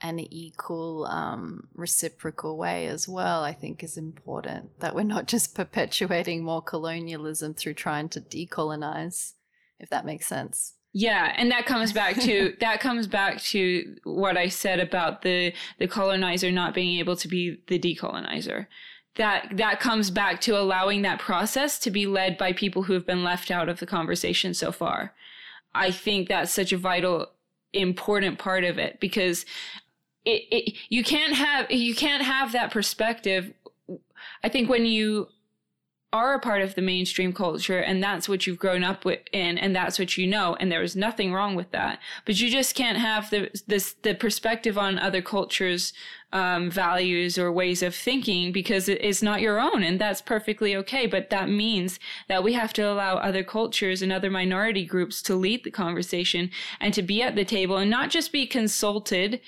and 0.06 0.28
equal 0.32 1.08
um, 1.08 1.68
reciprocal 1.74 2.58
way 2.58 2.86
as 2.86 3.08
well, 3.08 3.44
I 3.44 3.54
think 3.54 3.84
is 3.84 3.98
important. 3.98 4.80
That 4.80 4.94
we're 4.94 5.02
not 5.02 5.26
just 5.26 5.56
perpetuating 5.56 6.44
more 6.44 6.62
colonialism 6.62 7.56
through 7.56 7.74
trying 7.74 8.10
to 8.10 8.22
decolonize, 8.22 9.34
if 9.80 9.90
that 9.90 10.06
makes 10.06 10.28
sense. 10.28 10.74
Yeah, 10.94 11.34
and 11.36 11.50
that 11.50 11.66
comes 11.66 11.92
back 11.92 12.20
to 12.22 12.54
that 12.60 12.80
comes 12.80 13.08
back 13.08 13.42
to 13.46 13.96
what 14.04 14.38
I 14.38 14.48
said 14.48 14.80
about 14.80 15.24
the 15.24 15.54
the 15.80 15.88
colonizer 15.88 16.52
not 16.52 16.76
being 16.76 17.00
able 17.00 17.16
to 17.16 17.28
be 17.28 17.58
the 17.68 17.80
decolonizer. 17.80 18.68
That 19.16 19.58
that 19.58 19.80
comes 19.80 20.12
back 20.12 20.40
to 20.42 20.56
allowing 20.56 21.02
that 21.02 21.20
process 21.20 21.80
to 21.80 21.90
be 21.90 22.06
led 22.06 22.38
by 22.38 22.54
people 22.54 22.84
who 22.84 22.94
have 22.94 23.08
been 23.08 23.24
left 23.24 23.50
out 23.50 23.70
of 23.70 23.80
the 23.80 23.88
conversation 23.88 24.54
so 24.54 24.72
far. 24.72 25.16
I 25.74 25.90
think 25.90 26.28
that's 26.28 26.52
such 26.52 26.72
a 26.72 26.78
vital 26.78 27.32
important 27.74 28.40
part 28.40 28.64
of 28.64 28.78
it 28.78 29.00
because 29.00 29.46
it, 30.26 30.76
you 30.90 31.04
can't 31.04 31.36
have 31.36 31.72
you 31.72 31.96
can't 31.96 32.24
have 32.24 32.52
that 32.52 32.72
perspective. 32.72 33.54
I 34.44 34.50
think 34.50 34.70
when 34.70 34.86
you 34.86 35.28
are 36.16 36.34
a 36.34 36.40
part 36.40 36.62
of 36.62 36.76
the 36.76 36.82
mainstream 36.82 37.34
culture 37.34 37.80
and 37.80 38.02
that's 38.02 38.30
what 38.30 38.48
you've 38.48 38.58
grown 38.58 38.86
up 38.86 39.04
with 39.04 39.20
in 39.34 39.58
and 39.58 39.76
that's 39.76 40.00
what 40.00 40.18
you 40.18 40.26
know 40.26 40.56
and 40.62 40.72
there 40.72 40.82
is 40.82 40.96
nothing 40.96 41.34
wrong 41.34 41.56
with 41.56 41.70
that 41.72 42.00
but 42.24 42.40
you 42.40 42.50
just 42.50 42.74
can't 42.74 42.98
have 42.98 43.30
the 43.32 43.50
this 43.68 43.96
the 44.04 44.16
perspective 44.16 44.78
on 44.78 44.98
other 44.98 45.22
cultures 45.22 45.92
um, 46.32 46.72
values 46.72 47.38
or 47.38 47.52
ways 47.52 47.84
of 47.84 47.94
thinking 47.94 48.54
because 48.54 48.88
it 48.88 49.02
is 49.02 49.22
not 49.22 49.42
your 49.42 49.60
own 49.60 49.84
and 49.84 50.00
that's 50.00 50.22
perfectly 50.22 50.74
okay 50.74 51.06
but 51.06 51.30
that 51.30 51.50
means 51.50 52.00
that 52.30 52.44
we 52.44 52.54
have 52.54 52.72
to 52.72 52.82
allow 52.82 53.16
other 53.18 53.44
cultures 53.44 54.02
and 54.02 54.14
other 54.14 54.30
minority 54.30 54.86
groups 54.86 55.22
to 55.22 55.36
lead 55.36 55.66
the 55.66 55.72
conversation 55.72 56.50
and 56.80 56.94
to 56.94 57.02
be 57.02 57.22
at 57.22 57.36
the 57.36 57.46
table 57.46 57.76
and 57.78 57.92
not 57.92 58.10
just 58.10 58.32
be 58.32 58.46
consulted 58.46 59.42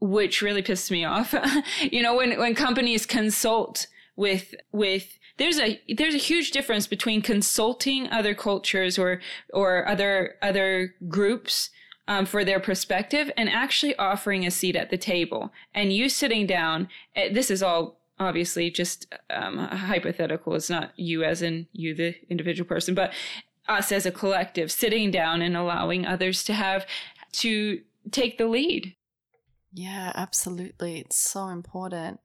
which 0.00 0.42
really 0.42 0.62
pissed 0.62 0.90
me 0.90 1.04
off. 1.04 1.34
You 1.80 2.02
know 2.02 2.16
when 2.16 2.38
when 2.38 2.54
companies 2.54 3.06
consult 3.06 3.86
with 4.16 4.54
with 4.72 5.18
there's 5.38 5.58
a 5.58 5.80
there's 5.94 6.14
a 6.14 6.18
huge 6.18 6.50
difference 6.50 6.86
between 6.86 7.22
consulting 7.22 8.08
other 8.10 8.34
cultures 8.34 8.98
or 8.98 9.20
or 9.52 9.86
other 9.86 10.36
other 10.42 10.94
groups 11.08 11.70
um, 12.08 12.24
for 12.24 12.44
their 12.44 12.60
perspective 12.60 13.30
and 13.36 13.48
actually 13.48 13.96
offering 13.96 14.46
a 14.46 14.50
seat 14.50 14.76
at 14.76 14.90
the 14.90 14.98
table. 14.98 15.52
And 15.74 15.92
you 15.92 16.08
sitting 16.08 16.46
down 16.46 16.88
eh, 17.14 17.32
this 17.32 17.50
is 17.50 17.62
all 17.62 18.00
obviously 18.18 18.70
just 18.70 19.14
um, 19.28 19.58
hypothetical. 19.58 20.54
It's 20.54 20.70
not 20.70 20.92
you 20.96 21.22
as 21.22 21.42
in 21.42 21.66
you 21.72 21.94
the 21.94 22.14
individual 22.30 22.66
person 22.66 22.94
but 22.94 23.12
us 23.68 23.92
as 23.92 24.06
a 24.06 24.12
collective 24.12 24.70
sitting 24.70 25.10
down 25.10 25.42
and 25.42 25.56
allowing 25.56 26.06
others 26.06 26.44
to 26.44 26.54
have 26.54 26.86
to 27.32 27.80
take 28.10 28.38
the 28.38 28.46
lead 28.46 28.94
yeah 29.76 30.10
absolutely 30.14 30.98
it's 30.98 31.16
so 31.18 31.48
important 31.48 32.18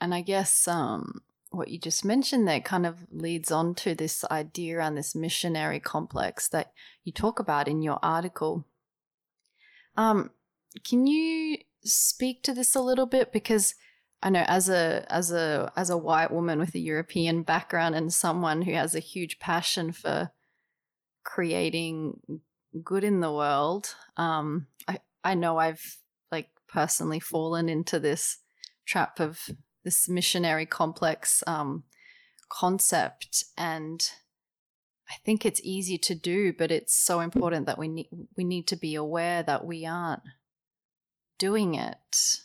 and 0.00 0.14
i 0.14 0.20
guess 0.20 0.66
um 0.68 1.20
what 1.50 1.68
you 1.68 1.78
just 1.78 2.04
mentioned 2.04 2.46
there 2.46 2.60
kind 2.60 2.86
of 2.86 3.06
leads 3.10 3.50
on 3.50 3.74
to 3.74 3.94
this 3.94 4.24
idea 4.30 4.80
and 4.80 4.96
this 4.96 5.14
missionary 5.14 5.80
complex 5.80 6.48
that 6.48 6.72
you 7.04 7.12
talk 7.12 7.38
about 7.38 7.68
in 7.68 7.82
your 7.82 7.98
article. 8.02 8.64
Um, 9.96 10.30
can 10.86 11.06
you 11.06 11.58
speak 11.82 12.42
to 12.42 12.52
this 12.52 12.74
a 12.74 12.80
little 12.80 13.06
bit 13.06 13.32
because 13.32 13.74
I 14.22 14.30
know 14.30 14.44
as 14.46 14.68
a 14.68 15.06
as 15.08 15.30
a 15.30 15.72
as 15.76 15.90
a 15.90 15.96
white 15.96 16.30
woman 16.30 16.58
with 16.58 16.74
a 16.74 16.80
European 16.80 17.42
background 17.42 17.94
and 17.94 18.12
someone 18.12 18.62
who 18.62 18.72
has 18.72 18.94
a 18.94 19.00
huge 19.00 19.38
passion 19.38 19.92
for 19.92 20.30
creating 21.24 22.40
good 22.82 23.04
in 23.04 23.20
the 23.20 23.32
world, 23.32 23.94
um, 24.16 24.66
I 24.88 25.00
I 25.22 25.34
know 25.34 25.58
I've 25.58 25.98
personally 26.76 27.18
fallen 27.18 27.70
into 27.70 27.98
this 27.98 28.40
trap 28.84 29.18
of 29.18 29.48
this 29.82 30.10
missionary 30.10 30.66
complex 30.66 31.42
um, 31.46 31.84
concept 32.50 33.44
and 33.56 34.10
I 35.08 35.14
think 35.24 35.46
it's 35.46 35.60
easy 35.62 35.96
to 35.98 36.14
do, 36.14 36.52
but 36.52 36.70
it's 36.72 36.92
so 36.92 37.20
important 37.20 37.66
that 37.66 37.78
we 37.78 37.86
need 37.86 38.08
we 38.36 38.42
need 38.44 38.66
to 38.66 38.76
be 38.76 38.96
aware 38.96 39.42
that 39.44 39.64
we 39.64 39.86
aren't 39.86 40.22
doing 41.38 41.76
it. 41.76 42.40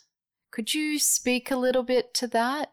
Could 0.52 0.72
you 0.72 1.00
speak 1.00 1.50
a 1.50 1.56
little 1.56 1.82
bit 1.82 2.14
to 2.14 2.28
that? 2.28 2.72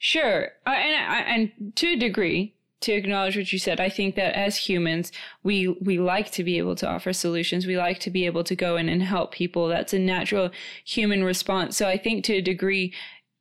Sure, 0.00 0.48
uh, 0.66 0.70
and 0.70 1.52
and 1.60 1.76
to 1.76 1.92
a 1.92 1.96
degree, 1.96 2.55
to 2.80 2.92
acknowledge 2.92 3.36
what 3.36 3.52
you 3.52 3.58
said, 3.58 3.80
I 3.80 3.88
think 3.88 4.16
that 4.16 4.34
as 4.34 4.56
humans, 4.56 5.10
we 5.42 5.68
we 5.68 5.98
like 5.98 6.30
to 6.32 6.44
be 6.44 6.58
able 6.58 6.76
to 6.76 6.88
offer 6.88 7.12
solutions. 7.12 7.66
We 7.66 7.76
like 7.78 8.00
to 8.00 8.10
be 8.10 8.26
able 8.26 8.44
to 8.44 8.54
go 8.54 8.76
in 8.76 8.88
and 8.88 9.02
help 9.02 9.32
people. 9.32 9.68
That's 9.68 9.94
a 9.94 9.98
natural 9.98 10.50
human 10.84 11.24
response. 11.24 11.76
So 11.76 11.88
I 11.88 11.96
think 11.96 12.24
to 12.24 12.34
a 12.34 12.42
degree, 12.42 12.92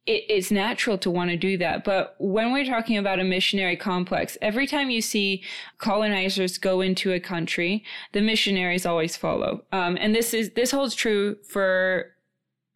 it, 0.05 0.23
it's 0.29 0.51
natural 0.51 0.97
to 0.99 1.11
want 1.11 1.31
to 1.31 1.37
do 1.37 1.57
that. 1.57 1.83
But 1.83 2.15
when 2.17 2.53
we're 2.53 2.65
talking 2.65 2.97
about 2.97 3.19
a 3.19 3.23
missionary 3.23 3.75
complex, 3.75 4.37
every 4.41 4.67
time 4.67 4.89
you 4.89 5.01
see 5.01 5.43
colonizers 5.79 6.57
go 6.57 6.81
into 6.81 7.11
a 7.11 7.19
country, 7.19 7.83
the 8.13 8.21
missionaries 8.21 8.85
always 8.85 9.17
follow. 9.17 9.63
Um, 9.71 9.97
and 9.99 10.15
this 10.15 10.33
is 10.33 10.51
this 10.51 10.71
holds 10.71 10.95
true 10.95 11.35
for, 11.43 12.11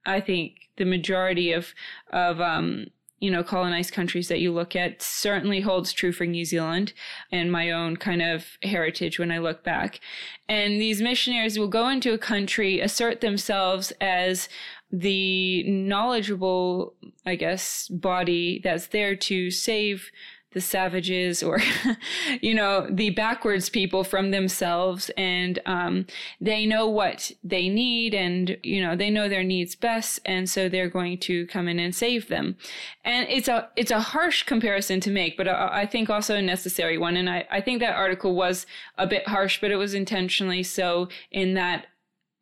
I 0.06 0.20
think, 0.20 0.70
the 0.78 0.86
majority 0.86 1.54
of 1.54 1.74
of 2.12 2.42
um, 2.42 2.88
you 3.20 3.30
know 3.30 3.44
colonized 3.44 3.94
countries 3.94 4.28
that 4.28 4.40
you 4.40 4.52
look 4.52 4.76
at 4.76 5.02
certainly 5.02 5.62
holds 5.62 5.94
true 5.94 6.12
for 6.12 6.26
New 6.26 6.46
Zealand 6.46 6.94
and 7.32 7.52
my 7.52 7.72
own 7.72 7.98
kind 7.98 8.22
of 8.22 8.58
heritage 8.64 9.20
when 9.20 9.32
I 9.32 9.38
look 9.38 9.64
back. 9.64 10.00
And 10.48 10.82
these 10.82 11.02
missionaries 11.02 11.60
will 11.60 11.68
go 11.68 11.90
into 11.90 12.14
a 12.14 12.18
country, 12.18 12.80
assert 12.80 13.22
themselves 13.22 13.92
as 14.02 14.50
the 14.92 15.64
knowledgeable, 15.64 16.94
I 17.26 17.36
guess, 17.36 17.88
body 17.90 18.60
that's 18.64 18.88
there 18.88 19.16
to 19.16 19.52
save 19.52 20.12
the 20.52 20.62
savages 20.62 21.44
or, 21.44 21.60
you 22.42 22.54
know, 22.54 22.88
the 22.90 23.12
backwards 23.12 23.70
people 23.70 24.04
from 24.04 24.32
themselves. 24.32 25.10
And 25.18 25.60
um, 25.66 26.06
they 26.42 26.66
know 26.66 26.88
what 26.88 27.32
they 27.44 27.70
need 27.70 28.14
and, 28.14 28.58
you 28.64 28.82
know, 28.82 28.96
they 28.96 29.10
know 29.10 29.30
their 29.30 29.44
needs 29.44 29.76
best. 29.76 30.20
And 30.26 30.50
so 30.50 30.68
they're 30.68 30.90
going 30.90 31.20
to 31.20 31.46
come 31.48 31.68
in 31.68 31.80
and 31.80 31.94
save 31.94 32.28
them. 32.28 32.58
And 33.04 33.28
it's 33.30 33.48
a, 33.48 33.70
it's 33.76 33.92
a 33.92 34.00
harsh 34.00 34.44
comparison 34.44 35.00
to 35.02 35.12
make, 35.12 35.38
but 35.38 35.48
I, 35.48 35.82
I 35.82 35.86
think 35.86 36.10
also 36.10 36.36
a 36.36 36.42
necessary 36.42 36.98
one. 36.98 37.16
And 37.16 37.30
I, 37.30 37.46
I 37.52 37.62
think 37.62 37.80
that 37.80 37.96
article 37.96 38.36
was 38.36 38.66
a 38.98 39.06
bit 39.06 39.28
harsh, 39.28 39.62
but 39.62 39.72
it 39.72 39.78
was 39.78 39.94
intentionally 39.94 40.64
so 40.64 41.10
in 41.32 41.54
that 41.54 41.88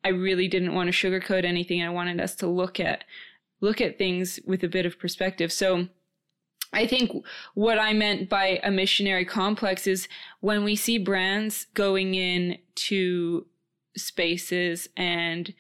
I 0.03 0.10
really 0.10 0.47
didn't 0.47 0.74
want 0.74 0.93
to 0.93 0.93
sugarcoat 0.93 1.43
anything. 1.43 1.84
I 1.84 1.89
wanted 1.89 2.22
us 2.22 2.36
to 2.36 2.47
look 2.47 2.80
at 2.80 3.03
look 3.60 3.82
at 3.82 3.97
things 3.97 4.39
with 4.45 4.64
a 4.64 4.68
bit 4.68 4.86
of 4.86 4.99
perspective. 4.99 5.51
So 5.51 5.88
I 6.74 6.86
think 6.86 7.11
what 7.53 7.80
I 7.80 7.93
meant 7.93 8.30
by 8.30 8.59
a 8.63 8.72
missionary 8.72 9.26
complex 9.26 9.88
is 9.88 10.07
when 10.41 10.63
we 10.63 10.76
see 10.76 10.97
brands 10.97 11.68
going 11.74 12.15
in 12.15 12.57
to 12.76 13.45
spaces 13.95 14.89
and 14.95 15.53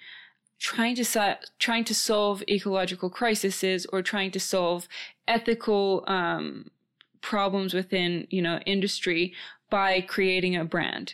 trying 0.59 0.95
to 0.95 1.37
trying 1.59 1.83
to 1.85 1.95
solve 1.95 2.43
ecological 2.49 3.09
crises 3.09 3.85
or 3.91 4.01
trying 4.01 4.31
to 4.31 4.39
solve 4.39 4.87
ethical 5.27 6.03
um, 6.07 6.69
problems 7.21 7.73
within 7.73 8.27
you 8.29 8.41
know 8.41 8.59
industry 8.65 9.33
by 9.69 10.01
creating 10.01 10.55
a 10.55 10.65
brand. 10.65 11.13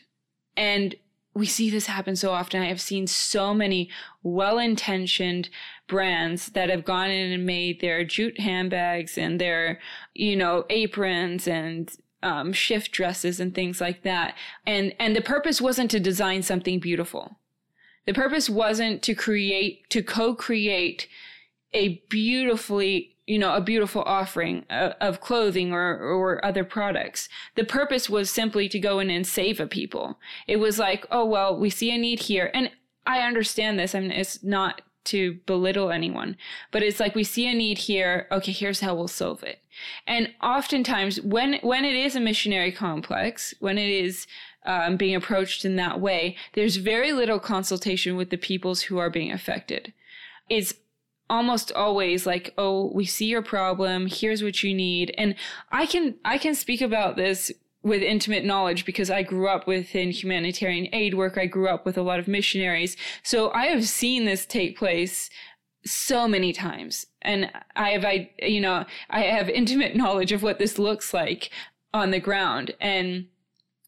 And 0.56 0.96
we 1.36 1.46
see 1.46 1.70
this 1.70 1.88
happen 1.88 2.16
so 2.16 2.32
often. 2.32 2.62
I 2.62 2.68
have 2.68 2.82
seen 2.82 3.08
so 3.08 3.54
many 3.54 3.90
well 4.22 4.60
intentioned 4.60 5.50
brands 5.88 6.48
that 6.50 6.70
have 6.70 6.86
gone 6.86 7.10
in 7.10 7.32
and 7.32 7.46
made 7.46 7.82
their 7.82 8.04
jute 8.04 8.40
handbags 8.40 9.18
and 9.18 9.42
their, 9.42 9.80
you 10.14 10.36
know, 10.36 10.66
aprons 10.70 11.48
and 11.48 11.96
um, 12.22 12.54
shift 12.54 12.92
dresses 12.92 13.40
and 13.40 13.54
things 13.54 13.82
like 13.82 14.04
that. 14.04 14.36
And, 14.66 14.94
and 15.00 15.16
the 15.16 15.22
purpose 15.22 15.60
wasn't 15.60 15.92
to 15.92 16.00
design 16.00 16.44
something 16.44 16.80
beautiful. 16.80 17.38
The 18.06 18.14
purpose 18.14 18.50
wasn't 18.50 19.02
to 19.04 19.16
create, 19.16 19.90
to 19.90 20.04
co 20.04 20.36
create 20.36 21.08
a 21.74 22.04
beautifully 22.10 23.13
you 23.26 23.40
know, 23.40 23.56
a 23.56 23.62
beautiful 23.62 24.02
offering 24.04 24.66
of 24.70 25.22
clothing 25.22 25.72
or, 25.72 25.98
or 25.98 26.44
other 26.44 26.64
products. 26.64 27.30
The 27.56 27.64
purpose 27.64 28.10
was 28.10 28.30
simply 28.30 28.68
to 28.70 28.80
go 28.80 29.00
in 29.00 29.10
and 29.10 29.26
save 29.26 29.60
a 29.60 29.68
people. 29.68 30.20
It 30.48 30.58
was 30.58 30.78
like, 30.78 31.06
oh, 31.10 31.26
well, 31.26 31.58
we 31.58 31.70
see 31.70 31.94
a 31.94 31.98
need 31.98 32.22
here. 32.22 32.52
And 32.54 32.72
I 33.06 33.20
understand 33.20 33.80
this. 33.80 33.96
I 33.96 34.02
mean, 34.02 34.12
it's 34.12 34.44
not 34.44 34.82
to 35.06 35.40
belittle 35.46 35.92
anyone, 35.92 36.38
but 36.72 36.84
it's 36.84 37.00
like 37.00 37.16
we 37.16 37.24
see 37.24 37.48
a 37.48 37.54
need 37.54 37.78
here. 37.78 38.28
Okay, 38.32 38.52
here's 38.52 38.80
how 38.80 38.96
we'll 38.96 39.08
solve 39.08 39.44
it. 39.44 39.60
And 40.08 40.34
oftentimes 40.42 41.20
when, 41.22 41.60
when 41.62 41.84
it 41.86 41.96
is 41.96 42.16
a 42.16 42.22
missionary 42.22 42.72
complex, 42.72 43.54
when 43.60 43.78
it 43.78 43.90
is 43.90 44.28
um, 44.66 44.96
being 44.96 45.16
approached 45.16 45.66
in 45.66 45.76
that 45.76 46.00
way, 46.00 46.38
there's 46.54 46.78
very 46.78 47.12
little 47.12 47.40
consultation 47.40 48.16
with 48.16 48.30
the 48.30 48.38
peoples 48.38 48.84
who 48.84 48.98
are 48.98 49.10
being 49.10 49.32
affected. 49.32 49.94
It's 50.50 50.74
almost 51.30 51.72
always 51.72 52.26
like 52.26 52.54
oh 52.58 52.92
we 52.94 53.06
see 53.06 53.26
your 53.26 53.42
problem 53.42 54.08
here's 54.08 54.44
what 54.44 54.64
you 54.64 54.74
need. 54.74 55.14
And 55.18 55.36
i 55.72 55.86
can 55.86 56.16
i 56.26 56.38
can 56.38 56.56
speak 56.56 56.82
about 56.82 57.16
this 57.16 57.52
with 57.82 58.02
intimate 58.02 58.46
knowledge 58.46 58.86
because 58.86 59.10
i 59.10 59.24
grew 59.24 59.48
up 59.48 59.68
within 59.68 60.12
humanitarian 60.12 60.88
aid 60.94 61.14
work. 61.14 61.38
I 61.38 61.46
grew 61.46 61.68
up 61.68 61.86
with 61.86 61.98
a 61.98 62.04
lot 62.04 62.20
of 62.20 62.28
missionaries. 62.28 62.98
So 63.24 63.52
i 63.52 63.68
have 63.68 63.86
seen 63.86 64.26
this 64.26 64.46
take 64.46 64.78
place 64.78 65.30
so 65.86 66.28
many 66.28 66.54
times. 66.54 67.06
And 67.22 67.52
i 67.76 67.90
have 67.90 68.06
i 68.06 68.30
you 68.42 68.62
know 68.62 68.86
i 69.10 69.22
have 69.22 69.50
intimate 69.50 69.96
knowledge 70.02 70.32
of 70.32 70.44
what 70.44 70.60
this 70.60 70.78
looks 70.78 71.14
like 71.14 71.50
on 71.94 72.12
the 72.12 72.20
ground. 72.20 72.74
And 72.82 73.28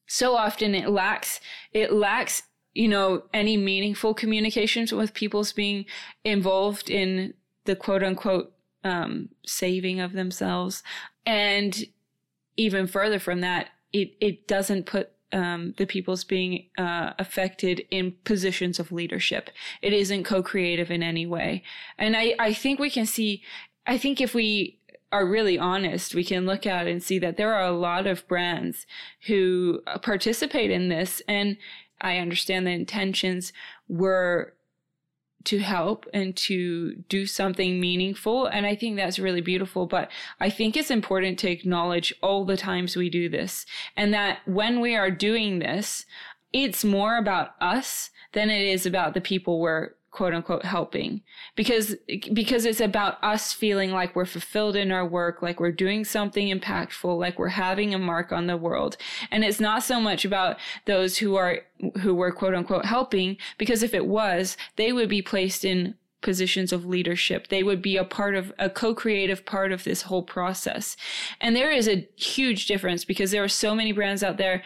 so 0.07 0.35
often 0.35 0.75
it 0.75 0.89
lacks 0.89 1.39
it 1.73 1.91
lacks 1.91 2.43
you 2.75 2.89
know, 2.89 3.23
any 3.33 3.57
meaningful 3.57 4.13
communications 4.13 4.91
with 4.91 5.13
people's 5.13 5.53
being 5.53 5.85
involved 6.23 6.89
in 6.89 7.33
the 7.63 7.75
quote 7.75 8.03
unquote 8.03 8.53
um, 8.83 9.29
saving 9.45 9.99
of 9.99 10.13
themselves. 10.13 10.83
And 11.25 11.85
even 12.57 12.85
further 12.85 13.17
from 13.17 13.41
that, 13.41 13.69
it, 13.91 14.15
it 14.19 14.47
doesn't 14.47 14.85
put 14.85 15.11
um, 15.31 15.73
the 15.77 15.85
people's 15.85 16.23
being 16.23 16.67
uh, 16.77 17.13
affected 17.17 17.85
in 17.89 18.13
positions 18.25 18.79
of 18.79 18.91
leadership. 18.91 19.49
It 19.81 19.93
isn't 19.93 20.25
co 20.25 20.43
creative 20.43 20.91
in 20.91 21.01
any 21.01 21.25
way. 21.25 21.63
And 21.97 22.15
I, 22.15 22.35
I 22.39 22.53
think 22.53 22.79
we 22.79 22.89
can 22.89 23.05
see, 23.05 23.41
I 23.87 23.97
think 23.97 24.21
if 24.21 24.35
we 24.35 24.79
are 25.11 25.25
really 25.25 25.57
honest, 25.57 26.13
we 26.13 26.23
can 26.23 26.45
look 26.45 26.65
at 26.65 26.87
and 26.87 27.01
see 27.01 27.19
that 27.19 27.37
there 27.37 27.53
are 27.53 27.65
a 27.65 27.71
lot 27.71 28.05
of 28.05 28.27
brands 28.27 28.85
who 29.27 29.81
participate 30.01 30.71
in 30.71 30.89
this. 30.89 31.21
And 31.27 31.57
I 32.01 32.17
understand 32.17 32.67
the 32.67 32.71
intentions 32.71 33.53
were 33.87 34.53
to 35.45 35.59
help 35.59 36.07
and 36.13 36.35
to 36.35 36.95
do 37.07 37.25
something 37.25 37.79
meaningful. 37.79 38.47
And 38.47 38.65
I 38.65 38.75
think 38.75 38.97
that's 38.97 39.19
really 39.19 39.41
beautiful. 39.41 39.85
But 39.85 40.09
I 40.39 40.49
think 40.49 40.75
it's 40.75 40.91
important 40.91 41.39
to 41.39 41.51
acknowledge 41.51 42.13
all 42.21 42.45
the 42.45 42.57
times 42.57 42.95
we 42.95 43.09
do 43.09 43.29
this 43.29 43.65
and 43.95 44.13
that 44.13 44.39
when 44.45 44.81
we 44.81 44.95
are 44.95 45.11
doing 45.11 45.59
this, 45.59 46.05
it's 46.51 46.83
more 46.83 47.17
about 47.17 47.51
us 47.61 48.09
than 48.33 48.49
it 48.49 48.61
is 48.61 48.85
about 48.85 49.13
the 49.13 49.21
people 49.21 49.59
we're 49.59 49.91
quote 50.15 50.33
unquote 50.33 50.63
helping 50.63 51.21
because 51.57 51.93
because 52.31 52.63
it's 52.63 52.79
about 52.79 53.21
us 53.21 53.51
feeling 53.51 53.91
like 53.91 54.15
we're 54.15 54.23
fulfilled 54.23 54.73
in 54.73 54.89
our 54.89 55.05
work 55.05 55.41
like 55.41 55.59
we're 55.59 55.73
doing 55.73 56.05
something 56.05 56.47
impactful 56.47 57.19
like 57.19 57.37
we're 57.37 57.49
having 57.49 57.93
a 57.93 57.99
mark 57.99 58.31
on 58.31 58.47
the 58.47 58.55
world 58.55 58.95
and 59.29 59.43
it's 59.43 59.59
not 59.59 59.83
so 59.83 59.99
much 59.99 60.23
about 60.23 60.55
those 60.85 61.17
who 61.17 61.35
are 61.35 61.59
who 61.99 62.15
were 62.15 62.31
quote 62.31 62.55
unquote 62.55 62.85
helping 62.85 63.35
because 63.57 63.83
if 63.83 63.93
it 63.93 64.07
was 64.07 64.55
they 64.77 64.93
would 64.93 65.09
be 65.09 65.21
placed 65.21 65.65
in 65.65 65.93
positions 66.25 66.73
of 66.73 66.87
leadership. 66.87 67.49
They 67.49 67.61
would 67.61 67.83
be 67.83 67.97
a 67.97 68.03
part 68.03 68.33
of 68.33 68.51
a 68.57 68.67
co-creative 68.67 69.45
part 69.45 69.71
of 69.71 69.83
this 69.83 70.01
whole 70.01 70.23
process. 70.23 70.97
And 71.39 71.55
there 71.55 71.69
is 71.69 71.87
a 71.87 72.07
huge 72.15 72.65
difference 72.65 73.05
because 73.05 73.29
there 73.29 73.43
are 73.43 73.47
so 73.47 73.75
many 73.75 73.91
brands 73.91 74.23
out 74.23 74.37
there 74.37 74.63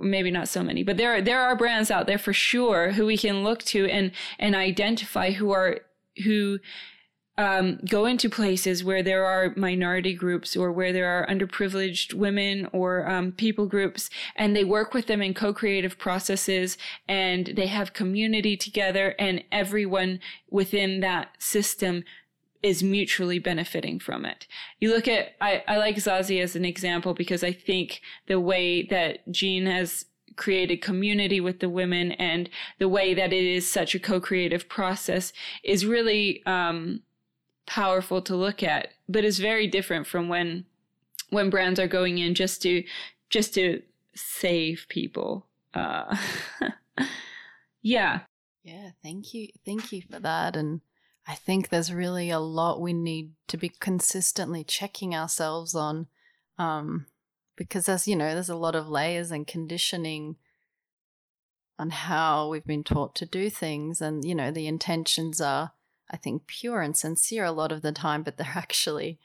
maybe 0.00 0.30
not 0.30 0.48
so 0.48 0.62
many, 0.62 0.82
but 0.82 0.96
there 0.96 1.20
there 1.22 1.40
are 1.40 1.56
brands 1.56 1.90
out 1.90 2.06
there 2.06 2.18
for 2.18 2.32
sure 2.32 2.92
who 2.92 3.06
we 3.06 3.16
can 3.16 3.44
look 3.44 3.62
to 3.64 3.86
and 3.86 4.12
and 4.38 4.54
identify 4.54 5.32
who 5.32 5.50
are 5.50 5.80
who 6.24 6.58
um, 7.40 7.78
go 7.88 8.04
into 8.04 8.28
places 8.28 8.84
where 8.84 9.02
there 9.02 9.24
are 9.24 9.54
minority 9.56 10.12
groups 10.12 10.56
or 10.56 10.70
where 10.70 10.92
there 10.92 11.08
are 11.08 11.26
underprivileged 11.26 12.12
women 12.12 12.68
or 12.72 13.08
um, 13.08 13.32
people 13.32 13.66
groups, 13.66 14.10
and 14.36 14.54
they 14.54 14.64
work 14.64 14.92
with 14.92 15.06
them 15.06 15.22
in 15.22 15.32
co-creative 15.32 15.96
processes, 15.96 16.76
and 17.08 17.46
they 17.56 17.66
have 17.66 17.94
community 17.94 18.58
together, 18.58 19.14
and 19.18 19.42
everyone 19.50 20.20
within 20.50 21.00
that 21.00 21.28
system 21.38 22.04
is 22.62 22.82
mutually 22.82 23.38
benefiting 23.38 23.98
from 23.98 24.24
it. 24.24 24.46
You 24.80 24.90
look 24.90 25.08
at, 25.08 25.34
I, 25.40 25.62
I 25.66 25.78
like 25.78 25.96
Zazie 25.96 26.42
as 26.42 26.54
an 26.56 26.64
example 26.64 27.14
because 27.14 27.42
I 27.42 27.52
think 27.52 28.02
the 28.26 28.40
way 28.40 28.82
that 28.84 29.30
Jean 29.30 29.66
has 29.66 30.04
created 30.36 30.82
community 30.82 31.40
with 31.40 31.60
the 31.60 31.68
women 31.68 32.12
and 32.12 32.48
the 32.78 32.88
way 32.88 33.14
that 33.14 33.32
it 33.32 33.44
is 33.44 33.70
such 33.70 33.94
a 33.94 34.00
co-creative 34.00 34.68
process 34.68 35.32
is 35.64 35.86
really 35.86 36.44
um, 36.46 37.00
powerful 37.66 38.22
to 38.22 38.36
look 38.36 38.62
at, 38.62 38.88
but 39.08 39.24
is 39.24 39.38
very 39.38 39.66
different 39.66 40.06
from 40.06 40.28
when 40.28 40.64
when 41.30 41.48
brands 41.48 41.78
are 41.78 41.86
going 41.86 42.18
in 42.18 42.34
just 42.34 42.60
to 42.62 42.82
just 43.28 43.54
to 43.54 43.82
save 44.14 44.86
people. 44.88 45.46
Uh, 45.74 46.16
yeah. 47.82 48.20
Yeah, 48.64 48.90
thank 49.02 49.32
you. 49.32 49.48
Thank 49.64 49.92
you 49.92 50.02
for 50.10 50.18
that. 50.20 50.56
And 50.56 50.80
I 51.30 51.34
think 51.36 51.68
there's 51.68 51.94
really 51.94 52.30
a 52.30 52.40
lot 52.40 52.80
we 52.80 52.92
need 52.92 53.34
to 53.46 53.56
be 53.56 53.68
consistently 53.68 54.64
checking 54.64 55.14
ourselves 55.14 55.76
on. 55.76 56.08
Um, 56.58 57.06
because 57.56 57.88
as 57.88 58.08
you 58.08 58.16
know, 58.16 58.34
there's 58.34 58.48
a 58.48 58.56
lot 58.56 58.74
of 58.74 58.88
layers 58.88 59.30
and 59.30 59.46
conditioning 59.46 60.34
on 61.78 61.90
how 61.90 62.48
we've 62.48 62.66
been 62.66 62.82
taught 62.82 63.14
to 63.14 63.26
do 63.26 63.48
things. 63.48 64.00
And, 64.00 64.24
you 64.24 64.34
know, 64.34 64.50
the 64.50 64.66
intentions 64.66 65.40
are, 65.40 65.70
I 66.10 66.16
think, 66.16 66.48
pure 66.48 66.80
and 66.80 66.96
sincere 66.96 67.44
a 67.44 67.52
lot 67.52 67.70
of 67.70 67.82
the 67.82 67.92
time, 67.92 68.24
but 68.24 68.36
they're 68.36 68.52
actually 68.56 69.20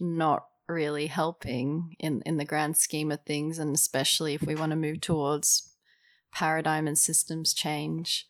not 0.00 0.46
really 0.66 1.06
helping 1.06 1.94
in, 2.00 2.22
in 2.26 2.36
the 2.36 2.44
grand 2.44 2.76
scheme 2.76 3.12
of 3.12 3.22
things. 3.22 3.60
And 3.60 3.76
especially 3.76 4.34
if 4.34 4.42
we 4.42 4.56
want 4.56 4.70
to 4.70 4.76
move 4.76 5.00
towards 5.00 5.70
paradigm 6.32 6.88
and 6.88 6.98
systems 6.98 7.54
change. 7.54 8.26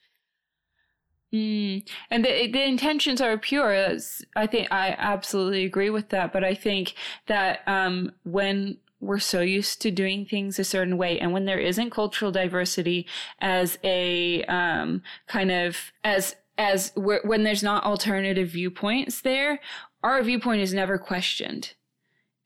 Mm. 1.32 1.88
And 2.10 2.24
the 2.24 2.50
the 2.50 2.62
intentions 2.62 3.20
are 3.20 3.38
pure. 3.38 3.74
That's, 3.74 4.22
I 4.36 4.46
think 4.46 4.70
I 4.70 4.94
absolutely 4.98 5.64
agree 5.64 5.90
with 5.90 6.10
that. 6.10 6.32
But 6.32 6.44
I 6.44 6.54
think 6.54 6.94
that 7.26 7.60
um, 7.66 8.12
when 8.24 8.76
we're 9.00 9.18
so 9.18 9.40
used 9.40 9.80
to 9.82 9.90
doing 9.90 10.26
things 10.26 10.58
a 10.58 10.64
certain 10.64 10.96
way, 10.98 11.18
and 11.18 11.32
when 11.32 11.46
there 11.46 11.58
isn't 11.58 11.90
cultural 11.90 12.30
diversity 12.30 13.06
as 13.40 13.78
a 13.82 14.44
um, 14.44 15.02
kind 15.26 15.50
of 15.50 15.92
as 16.04 16.36
as 16.58 16.92
when 16.96 17.44
there's 17.44 17.62
not 17.62 17.84
alternative 17.84 18.48
viewpoints 18.48 19.22
there, 19.22 19.58
our 20.02 20.22
viewpoint 20.22 20.60
is 20.60 20.74
never 20.74 20.98
questioned. 20.98 21.74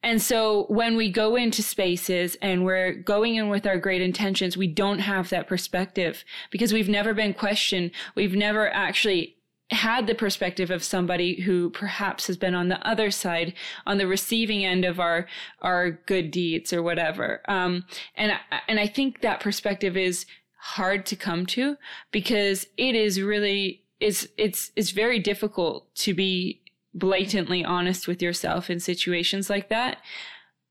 And 0.07 0.21
so 0.21 0.67
when 0.69 0.95
we 0.95 1.11
go 1.11 1.35
into 1.35 1.61
spaces 1.61 2.37
and 2.41 2.63
we're 2.63 2.93
going 2.93 3.35
in 3.35 3.49
with 3.49 3.67
our 3.67 3.77
great 3.77 4.01
intentions, 4.01 4.55
we 4.55 4.65
don't 4.65 4.99
have 4.99 5.29
that 5.31 5.47
perspective 5.47 6.23
because 6.49 6.71
we've 6.71 6.87
never 6.87 7.13
been 7.13 7.33
questioned. 7.33 7.91
We've 8.15 8.33
never 8.33 8.69
actually 8.69 9.35
had 9.69 10.07
the 10.07 10.15
perspective 10.15 10.71
of 10.71 10.81
somebody 10.81 11.41
who 11.41 11.71
perhaps 11.71 12.27
has 12.27 12.37
been 12.37 12.55
on 12.55 12.69
the 12.69 12.79
other 12.87 13.11
side, 13.11 13.53
on 13.85 13.97
the 13.97 14.07
receiving 14.07 14.63
end 14.63 14.85
of 14.85 14.97
our 14.97 15.27
our 15.61 15.91
good 15.91 16.31
deeds 16.31 16.71
or 16.71 16.81
whatever. 16.81 17.41
Um, 17.49 17.83
and 18.15 18.31
and 18.69 18.79
I 18.79 18.87
think 18.87 19.19
that 19.19 19.41
perspective 19.41 19.97
is 19.97 20.25
hard 20.57 21.05
to 21.07 21.17
come 21.17 21.45
to 21.47 21.75
because 22.13 22.65
it 22.77 22.95
is 22.95 23.21
really 23.21 23.83
it's 23.99 24.25
it's 24.37 24.71
it's 24.77 24.91
very 24.91 25.19
difficult 25.19 25.93
to 25.95 26.13
be 26.13 26.61
blatantly 26.97 27.63
honest 27.63 28.07
with 28.07 28.21
yourself 28.21 28.69
in 28.69 28.79
situations 28.79 29.49
like 29.49 29.69
that. 29.69 29.99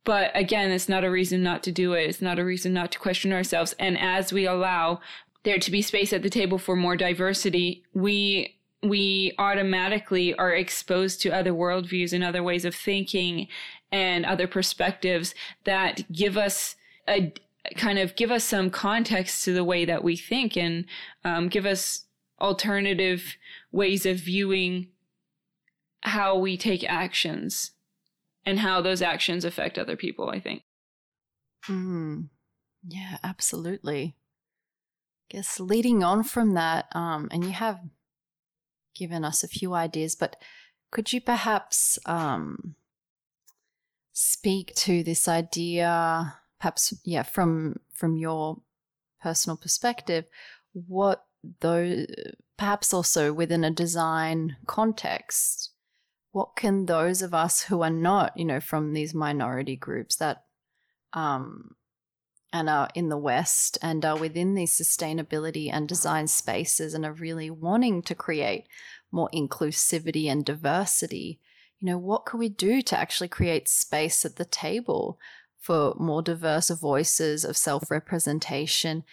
But 0.05 0.31
again, 0.35 0.71
it's 0.71 0.89
not 0.89 1.05
a 1.05 1.11
reason 1.11 1.43
not 1.43 1.63
to 1.65 1.73
do 1.73 1.93
it. 1.95 2.09
It's 2.09 2.23
not 2.23 2.39
a 2.39 2.45
reason 2.45 2.73
not 2.73 2.93
to 2.93 2.99
question 2.99 3.33
ourselves. 3.33 3.75
And 3.79 3.99
as 3.99 4.33
we 4.33 4.47
allow 4.47 5.01
there 5.45 5.59
to 5.59 5.71
be 5.71 5.83
space 5.83 6.13
at 6.13 6.23
the 6.23 6.31
table 6.31 6.59
for 6.59 6.77
more 6.77 6.97
diversity, 6.97 7.85
we 7.95 8.57
we 8.83 9.33
automatically 9.39 10.35
are 10.35 10.53
exposed 10.53 11.21
to 11.23 11.31
other 11.31 11.53
worldviews 11.53 12.13
and 12.13 12.23
other 12.23 12.43
ways 12.43 12.65
of 12.65 12.75
thinking 12.75 13.49
and 13.91 14.25
other 14.27 14.47
perspectives 14.47 15.35
that 15.65 16.03
give 16.13 16.37
us 16.37 16.77
a 17.09 17.33
kind 17.77 17.99
of 17.99 18.15
give 18.17 18.31
us 18.31 18.45
some 18.45 18.71
context 18.71 19.45
to 19.45 19.53
the 19.53 19.65
way 19.65 19.85
that 19.85 20.05
we 20.05 20.17
think 20.17 20.57
and 20.57 20.85
um, 21.25 21.49
give 21.49 21.67
us 21.67 22.05
alternative 22.41 23.37
ways 23.73 24.07
of 24.07 24.19
viewing 24.19 24.89
how 26.07 26.39
we 26.39 26.57
take 26.57 26.89
actions 26.89 27.73
and 28.45 28.61
how 28.61 28.81
those 28.81 29.03
actions 29.03 29.45
affect 29.45 29.79
other 29.79 29.97
people, 29.97 30.31
I 30.31 30.39
think. 30.39 30.63
Mm, 31.69 32.29
yeah, 32.87 33.19
absolutely. 33.25 34.15
I 35.25 35.37
guess 35.37 35.59
leading 35.59 36.05
on 36.05 36.23
from 36.23 36.55
that, 36.55 36.87
um, 36.93 37.29
and 37.33 37.45
you 37.45 37.51
have 37.51 37.81
given 38.95 39.25
us 39.25 39.43
a 39.43 39.49
few 39.49 39.75
ideas, 39.75 40.15
but 40.15 40.37
could 40.93 41.13
you 41.13 41.21
perhaps 41.21 41.99
um, 42.07 42.77
speak 44.13 44.73
to 44.77 45.03
this 45.03 45.27
idea, 45.27 46.35
perhaps, 46.61 46.95
yeah, 47.05 47.25
from 47.25 47.81
from 47.93 48.17
your 48.17 48.59
personal 49.21 49.57
perspective, 49.57 50.27
what 50.73 51.25
those, 51.61 52.07
perhaps 52.57 52.95
also 52.95 53.33
within 53.33 53.65
a 53.65 53.71
design 53.73 54.57
context, 54.67 55.73
what 56.37 56.55
can 56.55 56.85
those 56.85 57.23
of 57.23 57.33
us 57.33 57.63
who 57.63 57.81
are 57.81 57.89
not, 57.89 58.37
you 58.37 58.45
know, 58.45 58.61
from 58.61 58.93
these 58.93 59.15
minority 59.15 59.75
groups 59.75 60.17
that 60.17 60.45
um, 61.15 61.75
and 62.53 62.69
are 62.69 62.91
in 62.95 63.09
the 63.09 63.17
West 63.17 63.79
and 63.81 64.05
are 64.05 64.19
within 64.19 64.55
these 64.55 64.79
sustainability 64.79 65.71
and 65.73 65.89
design 65.89 66.27
spaces 66.27 66.93
and 66.93 67.07
are 67.07 67.15
really 67.15 67.49
wanting 67.49 68.03
to 68.03 68.15
create 68.15 68.67
more 69.11 69.31
inclusivity 69.33 70.27
and 70.27 70.45
diversity, 70.45 71.41
you 71.79 71.87
know, 71.87 71.97
what 71.97 72.27
can 72.27 72.39
we 72.39 72.51
do 72.51 72.83
to 72.83 72.99
actually 72.99 73.29
create 73.29 73.67
space 73.67 74.23
at 74.27 74.37
the 74.37 74.45
table 74.45 75.19
for 75.59 75.95
more 75.99 76.21
diverse 76.21 76.69
voices 76.69 77.47
of 77.47 77.57
self 77.57 77.91
representation 77.91 79.05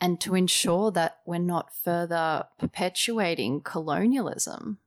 and 0.00 0.22
to 0.22 0.34
ensure 0.34 0.90
that 0.90 1.18
we're 1.26 1.38
not 1.38 1.74
further 1.84 2.44
perpetuating 2.58 3.60
colonialism? 3.60 4.78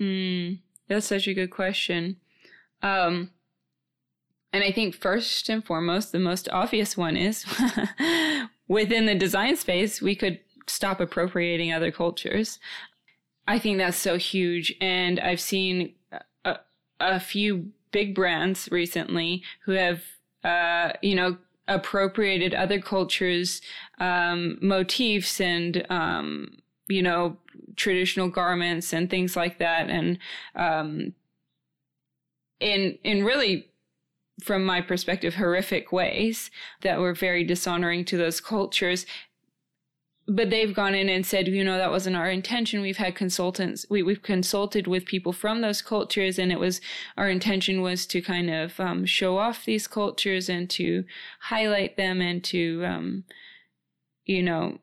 Mm. 0.00 0.60
That's 0.88 1.06
such 1.06 1.26
a 1.26 1.34
good 1.34 1.50
question. 1.50 2.16
Um, 2.82 3.30
and 4.52 4.62
I 4.64 4.72
think 4.72 4.94
first 4.94 5.48
and 5.48 5.64
foremost, 5.64 6.12
the 6.12 6.18
most 6.18 6.48
obvious 6.50 6.96
one 6.96 7.16
is 7.16 7.44
within 8.68 9.06
the 9.06 9.14
design 9.14 9.56
space, 9.56 10.00
we 10.00 10.14
could 10.14 10.40
stop 10.66 11.00
appropriating 11.00 11.72
other 11.72 11.90
cultures. 11.90 12.58
I 13.46 13.58
think 13.58 13.78
that's 13.78 13.98
so 13.98 14.16
huge. 14.16 14.74
And 14.80 15.20
I've 15.20 15.40
seen 15.40 15.94
a, 16.44 16.58
a 17.00 17.20
few 17.20 17.70
big 17.92 18.14
brands 18.14 18.68
recently 18.70 19.42
who 19.64 19.72
have, 19.72 20.02
uh, 20.42 20.92
you 21.02 21.14
know, 21.14 21.38
appropriated 21.68 22.54
other 22.54 22.80
cultures' 22.80 23.60
um, 23.98 24.58
motifs 24.60 25.40
and 25.40 25.84
um, 25.90 26.58
you 26.88 27.02
know, 27.02 27.36
traditional 27.76 28.28
garments 28.28 28.92
and 28.92 29.10
things 29.10 29.36
like 29.36 29.58
that. 29.58 29.90
And, 29.90 30.18
um, 30.54 31.14
in 32.60 32.98
in 33.04 33.24
really 33.24 33.68
from 34.42 34.64
my 34.64 34.80
perspective 34.80 35.34
horrific 35.34 35.92
ways 35.92 36.50
that 36.82 36.98
were 36.98 37.14
very 37.14 37.44
dishonoring 37.44 38.04
to 38.04 38.16
those 38.16 38.40
cultures 38.40 39.06
but 40.28 40.50
they've 40.50 40.74
gone 40.74 40.94
in 40.94 41.08
and 41.08 41.24
said, 41.24 41.46
you 41.46 41.62
know, 41.62 41.78
that 41.78 41.90
wasn't 41.90 42.16
our 42.16 42.28
intention. 42.28 42.80
We've 42.80 42.96
had 42.96 43.14
consultants, 43.14 43.86
we, 43.88 44.02
we've 44.02 44.22
consulted 44.22 44.86
with 44.86 45.04
people 45.04 45.32
from 45.32 45.60
those 45.60 45.80
cultures, 45.82 46.38
and 46.38 46.50
it 46.50 46.58
was 46.58 46.80
our 47.16 47.28
intention 47.28 47.80
was 47.80 48.06
to 48.06 48.20
kind 48.20 48.50
of 48.50 48.80
um, 48.80 49.06
show 49.06 49.38
off 49.38 49.64
these 49.64 49.86
cultures 49.86 50.48
and 50.48 50.68
to 50.70 51.04
highlight 51.42 51.96
them 51.96 52.20
and 52.20 52.42
to, 52.44 52.84
um, 52.84 53.24
you 54.24 54.42
know, 54.42 54.78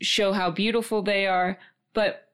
show 0.00 0.32
how 0.32 0.50
beautiful 0.50 1.02
they 1.02 1.26
are. 1.26 1.58
But 1.94 2.26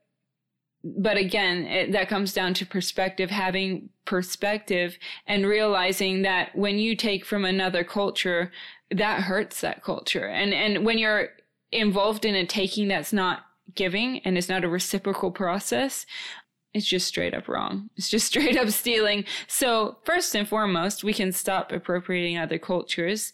but 0.85 1.17
again, 1.17 1.65
it, 1.67 1.93
that 1.93 2.09
comes 2.09 2.33
down 2.33 2.55
to 2.55 2.67
perspective, 2.67 3.31
having 3.31 3.89
perspective 4.05 4.99
and 5.27 5.45
realizing 5.45 6.23
that 6.23 6.55
when 6.55 6.79
you 6.79 6.95
take 6.95 7.25
from 7.25 7.45
another 7.45 7.83
culture, 7.83 8.53
that 8.93 9.23
hurts 9.23 9.61
that 9.63 9.83
culture. 9.83 10.27
And, 10.27 10.55
and 10.55 10.87
when 10.87 10.99
you're 10.99 11.31
involved 11.73 12.25
in 12.25 12.37
a 12.37 12.47
taking 12.47 12.89
that's 12.89 13.13
not 13.13 13.47
giving 13.75 14.21
and 14.21 14.39
it's 14.39 14.49
not 14.49 14.65
a 14.65 14.69
reciprocal 14.69 15.33
process, 15.33 16.07
it's 16.73 16.87
just 16.87 17.09
straight 17.09 17.35
up 17.35 17.49
wrong. 17.49 17.91
It's 17.97 18.09
just 18.09 18.27
straight 18.29 18.57
up 18.57 18.69
stealing. 18.71 19.25
So, 19.49 19.99
first 20.05 20.35
and 20.35 20.49
foremost, 20.49 21.03
we 21.03 21.15
can 21.15 21.33
stop 21.33 21.73
appropriating 21.73 22.39
other 22.39 22.59
cultures. 22.59 23.33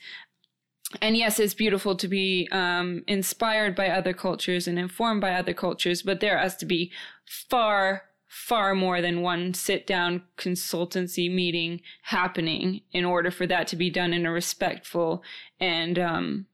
And 1.01 1.17
yes, 1.17 1.39
it's 1.39 1.55
beautiful 1.55 1.97
to 1.97 2.09
be 2.09 2.49
um, 2.53 3.03
inspired 3.07 3.75
by 3.75 3.89
other 3.89 4.13
cultures 4.13 4.69
and 4.69 4.79
informed 4.79 5.21
by 5.21 5.33
other 5.33 5.55
cultures, 5.55 6.03
but 6.03 6.21
there 6.21 6.39
has 6.39 6.57
to 6.57 6.67
be 6.67 6.93
far, 7.25 8.03
far 8.29 8.75
more 8.75 9.01
than 9.01 9.23
one 9.23 9.55
sit 9.55 9.87
down 9.87 10.23
consultancy 10.37 11.33
meeting 11.33 11.81
happening 12.03 12.83
in 12.93 13.05
order 13.05 13.31
for 13.31 13.47
that 13.47 13.67
to 13.69 13.77
be 13.77 13.91
done 13.91 14.13
in 14.13 14.27
a 14.27 14.33
respectful 14.33 15.23
and 15.61 15.99
um, 15.99 16.47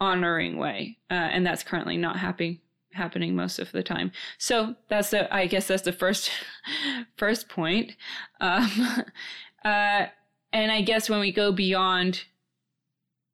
honoring 0.00 0.56
way, 0.56 0.98
uh, 1.10 1.14
and 1.14 1.46
that's 1.46 1.62
currently 1.62 1.96
not 1.96 2.18
happening 2.18 2.60
happening 2.92 3.36
most 3.36 3.58
of 3.58 3.70
the 3.72 3.82
time. 3.82 4.10
So 4.38 4.74
that's 4.88 5.10
the 5.10 5.32
I 5.32 5.46
guess 5.46 5.68
that's 5.68 5.82
the 5.82 5.92
first 5.92 6.30
first 7.16 7.48
point. 7.48 7.92
Um, 8.40 9.04
uh, 9.64 10.06
and 10.52 10.72
I 10.72 10.80
guess 10.80 11.10
when 11.10 11.20
we 11.20 11.32
go 11.32 11.52
beyond 11.52 12.24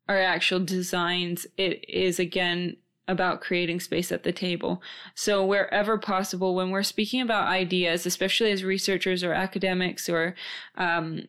our 0.09 0.21
actual 0.21 0.61
designs, 0.61 1.47
it 1.57 1.85
is 1.89 2.19
again 2.19 2.77
about 3.09 3.41
creating 3.41 3.81
space 3.81 4.13
at 4.13 4.23
the 4.23 4.33
table. 4.33 4.81
So 5.15 5.45
wherever 5.45 5.99
possible, 5.99 6.55
when 6.55 6.71
we're 6.71 6.83
speaking 6.83 7.21
about 7.21 7.49
ideas, 7.49 8.07
especially 8.07 8.53
as 8.53 8.65
researchers 8.65 9.25
or 9.25 9.33
academics, 9.33 10.09
or 10.09 10.35
um, 10.77 11.23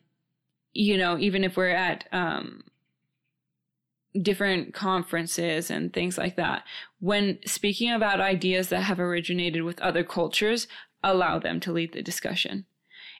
you 0.72 0.96
know, 0.96 1.18
even 1.18 1.44
if 1.44 1.56
we're 1.56 1.68
at 1.68 2.08
um, 2.12 2.64
different 4.20 4.72
conferences 4.74 5.70
and 5.70 5.92
things 5.92 6.16
like 6.16 6.36
that. 6.36 6.64
When 7.00 7.38
speaking 7.46 7.90
about 7.90 8.20
ideas 8.20 8.68
that 8.68 8.82
have 8.82 9.00
originated 9.00 9.62
with 9.62 9.80
other 9.80 10.04
cultures, 10.04 10.68
allow 11.02 11.38
them 11.38 11.60
to 11.60 11.72
lead 11.72 11.92
the 11.92 12.02
discussion. 12.02 12.66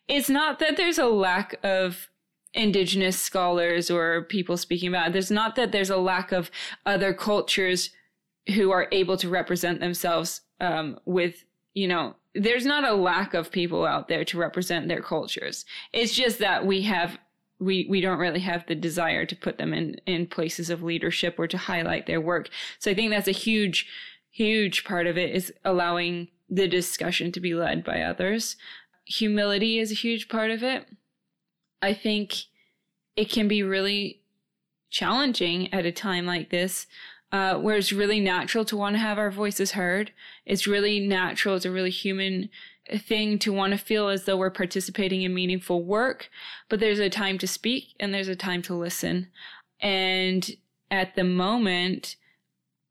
It's 0.07 0.31
not 0.31 0.59
that 0.59 0.77
there's 0.77 0.99
a 0.99 1.07
lack 1.07 1.57
of 1.65 2.09
indigenous 2.55 3.19
scholars 3.19 3.91
or 3.91 4.23
people 4.23 4.57
speaking 4.57 4.89
about 4.89 5.09
it. 5.09 5.13
There's 5.13 5.31
not 5.31 5.57
that 5.57 5.73
there's 5.73 5.91
a 5.91 5.97
lack 5.97 6.33
of 6.33 6.51
other 6.87 7.13
cultures 7.13 7.91
who 8.55 8.71
are 8.71 8.89
able 8.93 9.17
to 9.17 9.29
represent 9.29 9.81
themselves 9.81 10.43
um, 10.61 10.99
with, 11.05 11.45
you 11.75 11.89
know, 11.89 12.15
there's 12.35 12.67
not 12.67 12.85
a 12.85 12.95
lack 12.95 13.35
of 13.35 13.51
people 13.51 13.85
out 13.85 14.09
there 14.09 14.25
to 14.25 14.39
represent 14.39 14.89
their 14.89 15.03
cultures. 15.03 15.65
It's 15.93 16.15
just 16.15 16.39
that 16.39 16.67
we 16.67 16.83
have 16.83 17.19
we 17.61 17.87
we 17.89 18.01
don't 18.01 18.19
really 18.19 18.41
have 18.41 18.67
the 18.67 18.75
desire 18.75 19.25
to 19.25 19.37
put 19.37 19.59
them 19.59 19.73
in 19.73 19.95
in 20.07 20.27
places 20.27 20.71
of 20.71 20.83
leadership 20.83 21.37
or 21.39 21.47
to 21.47 21.57
highlight 21.57 22.07
their 22.07 22.21
work. 22.21 22.49
So 22.81 22.91
I 22.91 22.95
think 22.95 23.11
that's 23.11 23.29
a 23.29 23.33
huge 23.33 23.87
huge 24.31 24.85
part 24.85 25.07
of 25.07 25.17
it 25.17 25.35
is 25.35 25.53
allowing 25.65 26.29
the 26.51 26.67
discussion 26.67 27.31
to 27.33 27.41
be 27.41 27.55
led 27.55 27.85
by 27.85 28.03
others. 28.03 28.57
Humility 29.07 29.79
is 29.79 29.93
a 29.93 29.95
huge 29.95 30.29
part 30.29 30.51
of 30.51 30.63
it. 30.63 30.87
I 31.85 31.93
think 31.93 32.45
it 33.15 33.31
can 33.31 33.47
be 33.47 33.63
really 33.63 34.21
challenging 34.91 35.73
at 35.73 35.85
a 35.85 35.93
time 35.93 36.25
like 36.25 36.51
this 36.51 36.87
uh, 37.31 37.57
where 37.59 37.77
it's 37.77 37.93
really 37.93 38.21
natural 38.21 38.65
to 38.65 38.77
want 38.77 38.95
to 38.95 39.01
have 39.01 39.19
our 39.19 39.31
voices 39.31 39.73
heard. 39.73 40.13
It's 40.47 40.67
really 40.67 41.01
natural. 41.01 41.57
It's 41.57 41.65
a 41.65 41.71
really 41.71 41.91
human 41.91 42.49
thing 42.97 43.39
to 43.41 43.53
want 43.53 43.73
to 43.73 43.79
feel 43.79 44.09
as 44.09 44.25
though 44.25 44.37
we're 44.37 44.51
participating 44.51 45.23
in 45.23 45.35
meaningful 45.35 45.83
work, 45.83 46.31
but 46.69 46.81
there's 46.81 47.01
a 47.01 47.11
time 47.11 47.39
to 47.39 47.47
speak 47.47 47.95
and 47.99 48.15
there's 48.15 48.29
a 48.29 48.37
time 48.37 48.63
to 48.63 48.75
listen. 48.75 49.29
And 49.81 50.49
at 50.91 51.17
the 51.17 51.25
moment, 51.25 52.17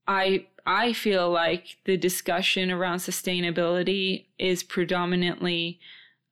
I 0.07 0.47
I 0.65 0.93
feel 0.93 1.29
like 1.29 1.77
the 1.85 1.97
discussion 1.97 2.71
around 2.71 2.99
sustainability 2.99 4.25
is 4.37 4.63
predominantly 4.63 5.79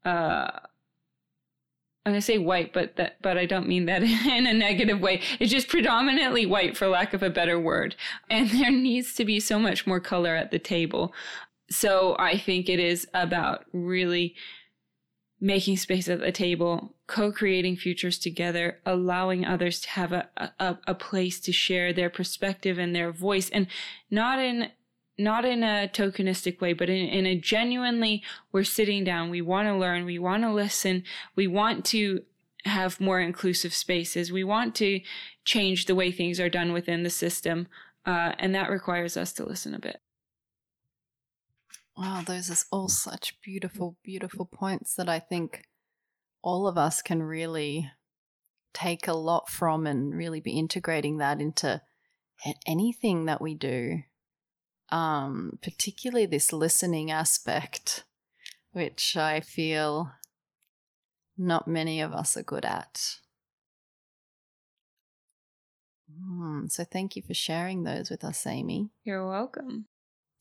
uh, 0.06 0.52
I'm 2.06 2.14
gonna 2.14 2.22
say 2.22 2.40
white, 2.40 2.74
but 2.74 2.96
that 2.96 3.22
but 3.22 3.38
I 3.38 3.46
don't 3.46 3.68
mean 3.68 3.86
that 3.86 4.04
in 4.04 4.48
a 4.48 4.54
negative 4.54 5.00
way. 5.00 5.22
It's 5.40 5.52
just 5.52 5.68
predominantly 5.68 6.46
white 6.46 6.76
for 6.76 6.88
lack 6.88 7.14
of 7.14 7.22
a 7.22 7.30
better 7.30 7.60
word. 7.60 7.96
And 8.30 8.50
there 8.52 8.72
needs 8.72 9.14
to 9.16 9.26
be 9.26 9.40
so 9.40 9.60
much 9.60 9.86
more 9.86 10.00
color 10.00 10.36
at 10.36 10.52
the 10.52 10.60
table. 10.60 11.14
So 11.70 12.16
I 12.20 12.38
think 12.38 12.68
it 12.68 12.80
is 12.80 13.08
about 13.14 13.66
really 13.72 14.36
making 15.40 15.76
space 15.78 16.08
at 16.08 16.20
the 16.20 16.32
table, 16.32 16.96
co-creating 17.08 17.76
futures 17.76 18.20
together, 18.20 18.80
allowing 18.86 19.44
others 19.44 19.80
to 19.82 19.90
have 19.90 20.12
a, 20.12 20.30
a, 20.38 20.78
a 20.86 20.94
place 20.94 21.40
to 21.40 21.52
share 21.52 21.92
their 21.92 22.12
perspective 22.12 22.78
and 22.78 22.96
their 22.96 23.12
voice 23.12 23.50
and 23.50 23.66
not 24.12 24.38
in 24.38 24.70
not 25.18 25.46
in 25.46 25.64
a 25.64 25.90
tokenistic 25.92 26.62
way, 26.62 26.74
but 26.74 26.90
in, 26.90 27.08
in 27.08 27.26
a 27.26 27.38
genuinely, 27.38 28.24
we're 28.52 28.64
sitting 28.64 29.04
down, 29.04 29.30
we 29.30 29.42
want 29.42 29.68
to 29.68 29.76
learn, 29.76 30.06
we 30.06 30.20
want 30.20 30.44
to 30.44 30.52
listen, 30.52 31.04
we 31.36 31.48
want 31.48 31.86
to 31.86 32.24
have 32.66 33.00
more 33.00 33.20
inclusive 33.20 33.74
spaces, 33.74 34.32
we 34.32 34.44
want 34.44 34.76
to 34.76 35.02
change 35.46 35.86
the 35.86 35.96
way 35.96 36.12
things 36.12 36.40
are 36.40 36.50
done 36.50 36.74
within 36.74 37.04
the 37.04 37.10
system, 37.10 37.68
uh, 38.06 38.34
and 38.40 38.54
that 38.56 38.70
requires 38.70 39.18
us 39.18 39.34
to 39.34 39.46
listen 39.46 39.74
a 39.74 39.80
bit. 39.80 40.02
Wow, 41.98 42.24
those 42.26 42.50
are 42.50 42.66
all 42.72 42.88
such 42.88 43.40
beautiful, 43.42 43.98
beautiful 44.04 44.46
points 44.46 44.96
that 44.96 45.10
I 45.10 45.20
think 45.20 45.66
all 46.42 46.68
of 46.68 46.78
us 46.78 47.02
can 47.02 47.22
really 47.22 47.92
take 48.74 49.08
a 49.08 49.14
lot 49.14 49.50
from 49.50 49.86
and 49.86 50.16
really 50.16 50.40
be 50.40 50.58
integrating 50.58 51.18
that 51.18 51.42
into 51.42 51.82
anything 52.66 53.26
that 53.26 53.42
we 53.42 53.54
do. 53.54 54.04
Um, 54.92 55.58
particularly 55.62 56.26
this 56.26 56.52
listening 56.52 57.12
aspect, 57.12 58.04
which 58.74 59.16
I 59.16 59.40
feel 59.40 60.12
not 61.38 61.68
many 61.68 62.02
of 62.02 62.14
us 62.14 62.36
are 62.36 62.44
good 62.44 62.66
at. 62.66 63.18
Mm, 66.20 66.70
so 66.70 66.84
thank 66.84 67.16
you 67.16 67.22
for 67.22 67.34
sharing 67.34 67.84
those 67.84 68.10
with 68.10 68.24
us, 68.24 68.46
Amy. 68.46 68.90
You're 69.04 69.28
welcome. 69.28 69.86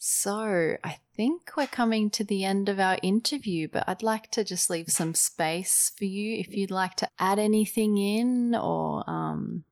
So, 0.03 0.77
I 0.83 0.97
think 1.15 1.51
we're 1.59 1.67
coming 1.67 2.09
to 2.11 2.25
the 2.25 2.43
end 2.43 2.71
of 2.71 2.81
our 2.81 2.97
interview, 3.03 3.69
but 3.71 3.85
I'd 3.87 4.03
like 4.03 4.31
to 4.31 4.45
just 4.45 4.71
leave 4.71 4.89
some 4.89 5.15
space 5.15 5.93
for 5.95 6.07
you 6.07 6.39
if 6.39 6.57
you'd 6.57 6.71
like 6.71 6.95
to 6.97 7.09
add 7.19 7.39
anything 7.39 7.99
in 7.99 8.55
or 8.55 9.05
um, 9.07 9.65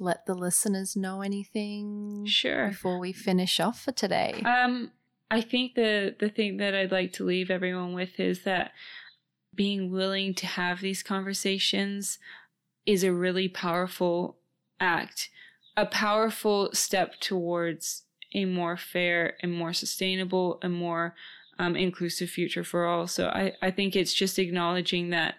let 0.00 0.26
the 0.26 0.34
listeners 0.34 0.96
know 0.96 1.22
anything. 1.22 2.24
Sure. 2.26 2.68
Before 2.68 2.98
we 2.98 3.12
finish 3.12 3.60
off 3.60 3.82
for 3.82 3.92
today. 3.92 4.42
Um, 4.44 4.90
I 5.30 5.40
think 5.40 5.74
the 5.74 6.14
the 6.18 6.28
thing 6.28 6.58
that 6.58 6.74
I'd 6.74 6.92
like 6.92 7.12
to 7.14 7.24
leave 7.24 7.50
everyone 7.50 7.94
with 7.94 8.20
is 8.20 8.42
that 8.42 8.72
being 9.54 9.90
willing 9.90 10.34
to 10.34 10.46
have 10.46 10.80
these 10.80 11.02
conversations 11.02 12.18
is 12.84 13.02
a 13.02 13.12
really 13.12 13.48
powerful 13.48 14.36
act, 14.78 15.30
a 15.76 15.86
powerful 15.86 16.70
step 16.72 17.18
towards 17.20 18.04
a 18.34 18.44
more 18.44 18.76
fair 18.76 19.34
and 19.42 19.52
more 19.52 19.72
sustainable 19.72 20.58
and 20.62 20.74
more 20.74 21.14
um, 21.58 21.74
inclusive 21.74 22.28
future 22.28 22.62
for 22.62 22.86
all. 22.86 23.06
So 23.06 23.28
I, 23.28 23.54
I 23.62 23.70
think 23.70 23.96
it's 23.96 24.12
just 24.12 24.38
acknowledging 24.38 25.10
that 25.10 25.36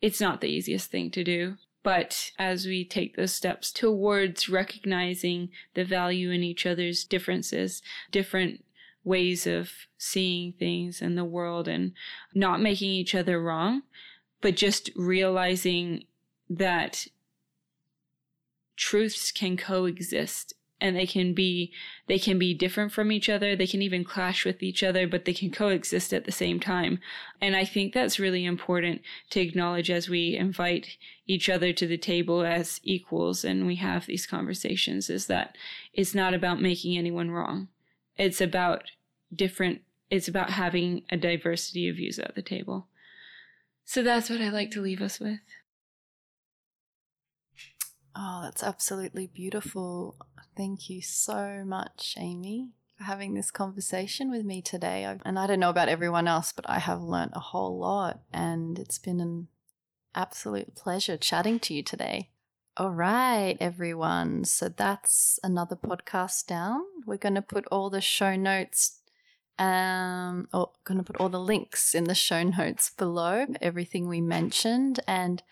it's 0.00 0.20
not 0.20 0.40
the 0.40 0.48
easiest 0.48 0.90
thing 0.90 1.10
to 1.12 1.24
do. 1.24 1.56
But 1.82 2.30
as 2.38 2.66
we 2.66 2.84
take 2.84 3.16
those 3.16 3.32
steps 3.32 3.72
towards 3.72 4.48
recognizing 4.48 5.50
the 5.74 5.84
value 5.84 6.30
in 6.30 6.42
each 6.42 6.64
other's 6.64 7.04
differences, 7.04 7.82
different 8.10 8.64
ways 9.04 9.46
of 9.46 9.72
seeing 9.98 10.52
things 10.52 11.02
in 11.02 11.16
the 11.16 11.24
world, 11.24 11.66
and 11.66 11.92
not 12.34 12.60
making 12.60 12.90
each 12.90 13.14
other 13.14 13.42
wrong, 13.42 13.82
but 14.40 14.56
just 14.56 14.90
realizing 14.94 16.04
that 16.48 17.06
truths 18.76 19.32
can 19.32 19.56
coexist 19.56 20.54
and 20.82 20.96
they 20.96 21.06
can 21.06 21.32
be 21.32 21.72
they 22.08 22.18
can 22.18 22.38
be 22.38 22.52
different 22.52 22.92
from 22.92 23.12
each 23.12 23.28
other. 23.28 23.54
They 23.54 23.68
can 23.68 23.80
even 23.80 24.04
clash 24.04 24.44
with 24.44 24.62
each 24.62 24.82
other 24.82 25.06
but 25.06 25.24
they 25.24 25.32
can 25.32 25.50
coexist 25.50 26.12
at 26.12 26.24
the 26.24 26.32
same 26.32 26.58
time. 26.60 26.98
And 27.40 27.56
i 27.56 27.64
think 27.64 27.94
that's 27.94 28.18
really 28.18 28.44
important 28.44 29.00
to 29.30 29.40
acknowledge 29.40 29.90
as 29.90 30.08
we 30.08 30.36
invite 30.36 30.98
each 31.26 31.48
other 31.48 31.72
to 31.72 31.86
the 31.86 31.96
table 31.96 32.42
as 32.42 32.80
equals 32.82 33.44
and 33.44 33.66
we 33.66 33.76
have 33.76 34.06
these 34.06 34.26
conversations 34.26 35.08
is 35.08 35.28
that 35.28 35.56
it's 35.94 36.14
not 36.14 36.34
about 36.34 36.60
making 36.60 36.98
anyone 36.98 37.30
wrong. 37.30 37.68
It's 38.18 38.40
about 38.40 38.90
different 39.34 39.82
it's 40.10 40.28
about 40.28 40.50
having 40.50 41.04
a 41.10 41.16
diversity 41.16 41.88
of 41.88 41.96
views 41.96 42.18
at 42.18 42.34
the 42.34 42.42
table. 42.42 42.88
So 43.84 44.02
that's 44.02 44.28
what 44.28 44.40
i 44.40 44.48
like 44.50 44.72
to 44.72 44.82
leave 44.82 45.00
us 45.00 45.20
with 45.20 45.40
Oh, 48.14 48.40
that's 48.42 48.62
absolutely 48.62 49.26
beautiful. 49.26 50.16
Thank 50.56 50.90
you 50.90 51.00
so 51.00 51.64
much, 51.64 52.14
Amy, 52.18 52.70
for 52.96 53.04
having 53.04 53.34
this 53.34 53.50
conversation 53.50 54.30
with 54.30 54.44
me 54.44 54.60
today. 54.60 55.04
And 55.24 55.38
I 55.38 55.46
don't 55.46 55.60
know 55.60 55.70
about 55.70 55.88
everyone 55.88 56.28
else, 56.28 56.52
but 56.52 56.68
I 56.68 56.78
have 56.78 57.00
learnt 57.00 57.32
a 57.34 57.40
whole 57.40 57.78
lot, 57.78 58.20
and 58.32 58.78
it's 58.78 58.98
been 58.98 59.20
an 59.20 59.48
absolute 60.14 60.74
pleasure 60.74 61.16
chatting 61.16 61.58
to 61.60 61.74
you 61.74 61.82
today. 61.82 62.28
All 62.76 62.90
right, 62.90 63.56
everyone. 63.60 64.44
So 64.44 64.68
that's 64.68 65.38
another 65.42 65.76
podcast 65.76 66.46
down. 66.46 66.82
We're 67.06 67.16
going 67.16 67.34
to 67.34 67.42
put 67.42 67.66
all 67.70 67.90
the 67.90 68.00
show 68.00 68.36
notes 68.36 68.98
um 69.58 70.48
or 70.54 70.70
going 70.84 70.96
to 70.96 71.04
put 71.04 71.16
all 71.16 71.28
the 71.28 71.38
links 71.38 71.94
in 71.94 72.04
the 72.04 72.14
show 72.14 72.42
notes 72.42 72.88
below 72.88 73.44
everything 73.60 74.08
we 74.08 74.18
mentioned 74.18 74.98
and 75.06 75.42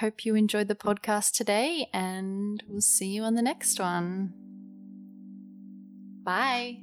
Hope 0.00 0.24
you 0.24 0.36
enjoyed 0.36 0.68
the 0.68 0.76
podcast 0.76 1.32
today, 1.32 1.88
and 1.92 2.62
we'll 2.68 2.80
see 2.80 3.08
you 3.08 3.24
on 3.24 3.34
the 3.34 3.42
next 3.42 3.80
one. 3.80 4.32
Bye. 6.22 6.78